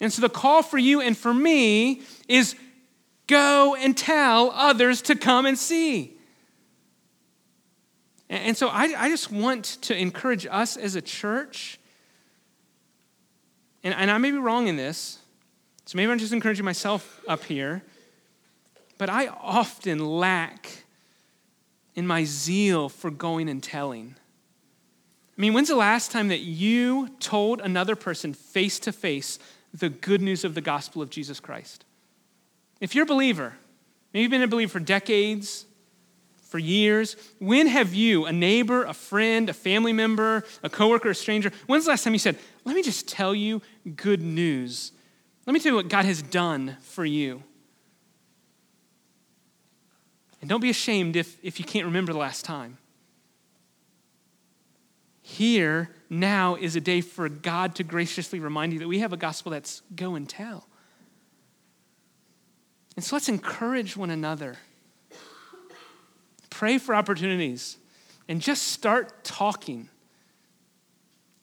And 0.00 0.12
so 0.12 0.22
the 0.22 0.30
call 0.30 0.62
for 0.62 0.78
you 0.78 1.00
and 1.00 1.16
for 1.16 1.34
me 1.34 2.02
is 2.26 2.54
go 3.26 3.76
and 3.76 3.96
tell 3.96 4.50
others 4.50 5.02
to 5.02 5.14
come 5.14 5.46
and 5.46 5.58
see. 5.58 6.16
And 8.28 8.56
so 8.56 8.68
I, 8.68 8.94
I 8.96 9.08
just 9.08 9.30
want 9.30 9.64
to 9.82 9.96
encourage 9.96 10.46
us 10.50 10.76
as 10.76 10.94
a 10.94 11.02
church, 11.02 11.80
and, 13.82 13.92
and 13.92 14.10
I 14.10 14.18
may 14.18 14.30
be 14.30 14.38
wrong 14.38 14.68
in 14.68 14.76
this, 14.76 15.18
so 15.84 15.96
maybe 15.96 16.12
I'm 16.12 16.18
just 16.18 16.32
encouraging 16.32 16.64
myself 16.64 17.20
up 17.26 17.42
here, 17.42 17.82
but 18.98 19.10
I 19.10 19.26
often 19.26 19.98
lack 19.98 20.84
in 21.96 22.06
my 22.06 22.22
zeal 22.24 22.88
for 22.88 23.10
going 23.10 23.48
and 23.48 23.60
telling. 23.60 24.14
I 25.36 25.40
mean, 25.40 25.52
when's 25.52 25.68
the 25.68 25.76
last 25.76 26.12
time 26.12 26.28
that 26.28 26.40
you 26.40 27.08
told 27.18 27.60
another 27.60 27.96
person 27.96 28.32
face 28.32 28.78
to 28.80 28.92
face 28.92 29.40
the 29.72 29.88
good 29.88 30.20
news 30.20 30.44
of 30.44 30.54
the 30.54 30.60
gospel 30.60 31.02
of 31.02 31.10
Jesus 31.10 31.40
Christ? 31.40 31.84
If 32.80 32.94
you're 32.94 33.04
a 33.04 33.06
believer, 33.06 33.54
maybe 34.12 34.22
you've 34.22 34.30
been 34.30 34.42
a 34.42 34.48
believer 34.48 34.72
for 34.72 34.80
decades, 34.80 35.66
for 36.50 36.58
years, 36.58 37.16
when 37.38 37.68
have 37.68 37.94
you, 37.94 38.26
a 38.26 38.32
neighbor, 38.32 38.84
a 38.84 38.92
friend, 38.92 39.48
a 39.48 39.52
family 39.52 39.92
member, 39.92 40.44
a 40.64 40.68
coworker, 40.68 41.10
a 41.10 41.14
stranger, 41.14 41.52
when's 41.66 41.84
the 41.84 41.90
last 41.90 42.02
time 42.02 42.12
you 42.12 42.18
said, 42.18 42.36
Let 42.64 42.74
me 42.74 42.82
just 42.82 43.06
tell 43.06 43.34
you 43.34 43.62
good 43.94 44.20
news? 44.20 44.90
Let 45.46 45.54
me 45.54 45.60
tell 45.60 45.72
you 45.72 45.76
what 45.76 45.88
God 45.88 46.04
has 46.04 46.22
done 46.22 46.76
for 46.82 47.04
you. 47.04 47.44
And 50.40 50.48
don't 50.48 50.60
be 50.60 50.70
ashamed 50.70 51.16
if, 51.16 51.36
if 51.42 51.60
you 51.60 51.64
can't 51.64 51.86
remember 51.86 52.12
the 52.12 52.18
last 52.18 52.44
time. 52.44 52.78
Here, 55.30 55.90
now, 56.10 56.56
is 56.56 56.74
a 56.74 56.80
day 56.80 57.00
for 57.00 57.28
God 57.28 57.76
to 57.76 57.84
graciously 57.84 58.40
remind 58.40 58.72
you 58.72 58.80
that 58.80 58.88
we 58.88 58.98
have 58.98 59.12
a 59.12 59.16
gospel 59.16 59.52
that's 59.52 59.80
go 59.94 60.16
and 60.16 60.28
tell. 60.28 60.66
And 62.96 63.04
so 63.04 63.14
let's 63.14 63.28
encourage 63.28 63.96
one 63.96 64.10
another. 64.10 64.56
Pray 66.50 66.78
for 66.78 66.96
opportunities 66.96 67.76
and 68.28 68.40
just 68.40 68.64
start 68.64 69.22
talking. 69.22 69.88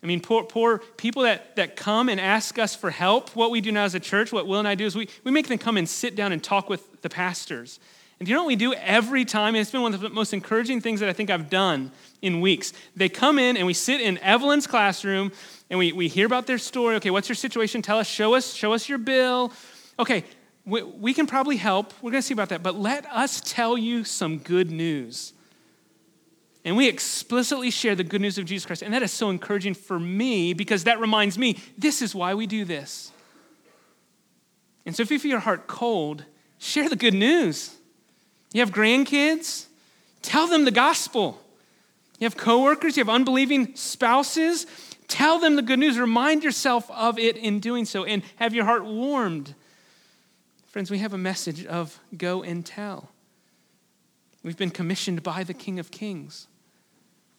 I 0.03 0.05
mean, 0.05 0.19
poor, 0.19 0.43
poor 0.43 0.79
people 0.97 1.23
that, 1.23 1.55
that 1.55 1.77
come 1.77 2.09
and 2.09 2.19
ask 2.19 2.59
us 2.59 2.75
for 2.75 2.89
help, 2.89 3.37
what 3.37 3.51
we 3.51 3.61
do 3.61 3.71
now 3.71 3.85
as 3.85 3.95
a 3.95 4.01
church, 4.01 4.33
what 4.33 4.47
Will 4.47 4.59
and 4.59 4.67
I 4.67 4.75
do 4.75 4.85
is 4.85 4.97
we, 4.97 5.07
we 5.23 5.31
make 5.31 5.47
them 5.47 5.57
come 5.57 5.77
and 5.77 5.87
sit 5.87 6.13
down 6.13 6.33
and 6.33 6.43
talk 6.43 6.69
with 6.69 7.01
the 7.03 7.09
pastors. 7.09 7.79
And 8.19 8.27
you 8.27 8.33
know 8.33 8.41
what 8.41 8.47
we 8.47 8.55
do 8.55 8.73
every 8.73 9.25
time? 9.25 9.53
And 9.53 9.61
it's 9.61 9.71
been 9.71 9.81
one 9.81 9.93
of 9.93 10.01
the 10.01 10.09
most 10.09 10.33
encouraging 10.33 10.81
things 10.81 10.99
that 11.01 11.09
I 11.09 11.13
think 11.13 11.29
I've 11.29 11.49
done 11.49 11.91
in 12.21 12.41
weeks. 12.41 12.73
They 12.95 13.09
come 13.09 13.37
in 13.37 13.57
and 13.57 13.67
we 13.67 13.73
sit 13.73 14.01
in 14.01 14.17
Evelyn's 14.19 14.65
classroom 14.65 15.31
and 15.69 15.77
we, 15.77 15.91
we 15.91 16.07
hear 16.07 16.25
about 16.25 16.47
their 16.47 16.57
story. 16.57 16.95
Okay, 16.95 17.11
what's 17.11 17.29
your 17.29 17.35
situation? 17.35 17.81
Tell 17.81 17.99
us, 17.99 18.07
show 18.07 18.33
us, 18.33 18.53
show 18.53 18.73
us 18.73 18.89
your 18.89 18.97
bill. 18.97 19.53
Okay, 19.99 20.23
we, 20.65 20.81
we 20.81 21.13
can 21.13 21.27
probably 21.27 21.57
help. 21.57 21.93
We're 22.01 22.11
going 22.11 22.21
to 22.21 22.27
see 22.27 22.33
about 22.33 22.49
that. 22.49 22.63
But 22.63 22.75
let 22.75 23.05
us 23.05 23.39
tell 23.45 23.77
you 23.77 24.03
some 24.03 24.39
good 24.39 24.71
news. 24.71 25.33
And 26.65 26.75
we 26.75 26.89
explicitly 26.89 27.71
share 27.71 27.95
the 27.95 28.03
good 28.03 28.19
news 28.19 28.37
of 28.37 28.45
Jesus 28.45 28.65
Christ. 28.65 28.81
And 28.81 28.93
that 28.93 29.03
is 29.03 29.11
so 29.11 29.29
encouraging 29.29 29.75
for 29.75 29.99
me 29.99 30.53
because 30.53 30.83
that 30.83 30.99
reminds 30.99 31.37
me 31.37 31.57
this 31.77 32.01
is 32.01 32.15
why 32.15 32.33
we 32.33 32.47
do 32.47 32.65
this. 32.65 33.11
And 34.85 34.95
so 34.95 35.03
if 35.03 35.11
you 35.11 35.19
feel 35.19 35.31
your 35.31 35.39
heart 35.39 35.67
cold, 35.67 36.25
share 36.57 36.89
the 36.89 36.95
good 36.95 37.13
news. 37.13 37.76
You 38.53 38.61
have 38.61 38.71
grandkids? 38.71 39.65
Tell 40.21 40.47
them 40.47 40.65
the 40.65 40.71
gospel. 40.71 41.41
You 42.19 42.25
have 42.25 42.37
coworkers, 42.37 42.97
you 42.97 43.01
have 43.01 43.13
unbelieving 43.13 43.75
spouses? 43.75 44.65
Tell 45.07 45.39
them 45.39 45.55
the 45.55 45.61
good 45.61 45.79
news. 45.79 45.99
Remind 45.99 46.43
yourself 46.43 46.89
of 46.91 47.17
it 47.17 47.37
in 47.37 47.59
doing 47.59 47.85
so 47.85 48.03
and 48.03 48.23
have 48.37 48.53
your 48.53 48.65
heart 48.65 48.85
warmed. 48.85 49.53
Friends, 50.65 50.91
we 50.91 50.97
have 50.99 51.13
a 51.13 51.17
message 51.17 51.65
of 51.65 51.99
go 52.17 52.43
and 52.43 52.65
tell. 52.65 53.09
We've 54.43 54.57
been 54.57 54.69
commissioned 54.69 55.23
by 55.23 55.43
the 55.43 55.53
King 55.53 55.79
of 55.79 55.91
Kings. 55.91 56.47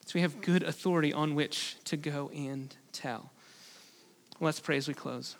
So 0.06 0.12
we 0.14 0.22
have 0.22 0.40
good 0.40 0.62
authority 0.62 1.12
on 1.12 1.34
which 1.34 1.76
to 1.84 1.96
go 1.96 2.30
and 2.34 2.74
tell. 2.92 3.30
Let's 4.40 4.60
pray 4.60 4.76
as 4.76 4.88
we 4.88 4.94
close. 4.94 5.36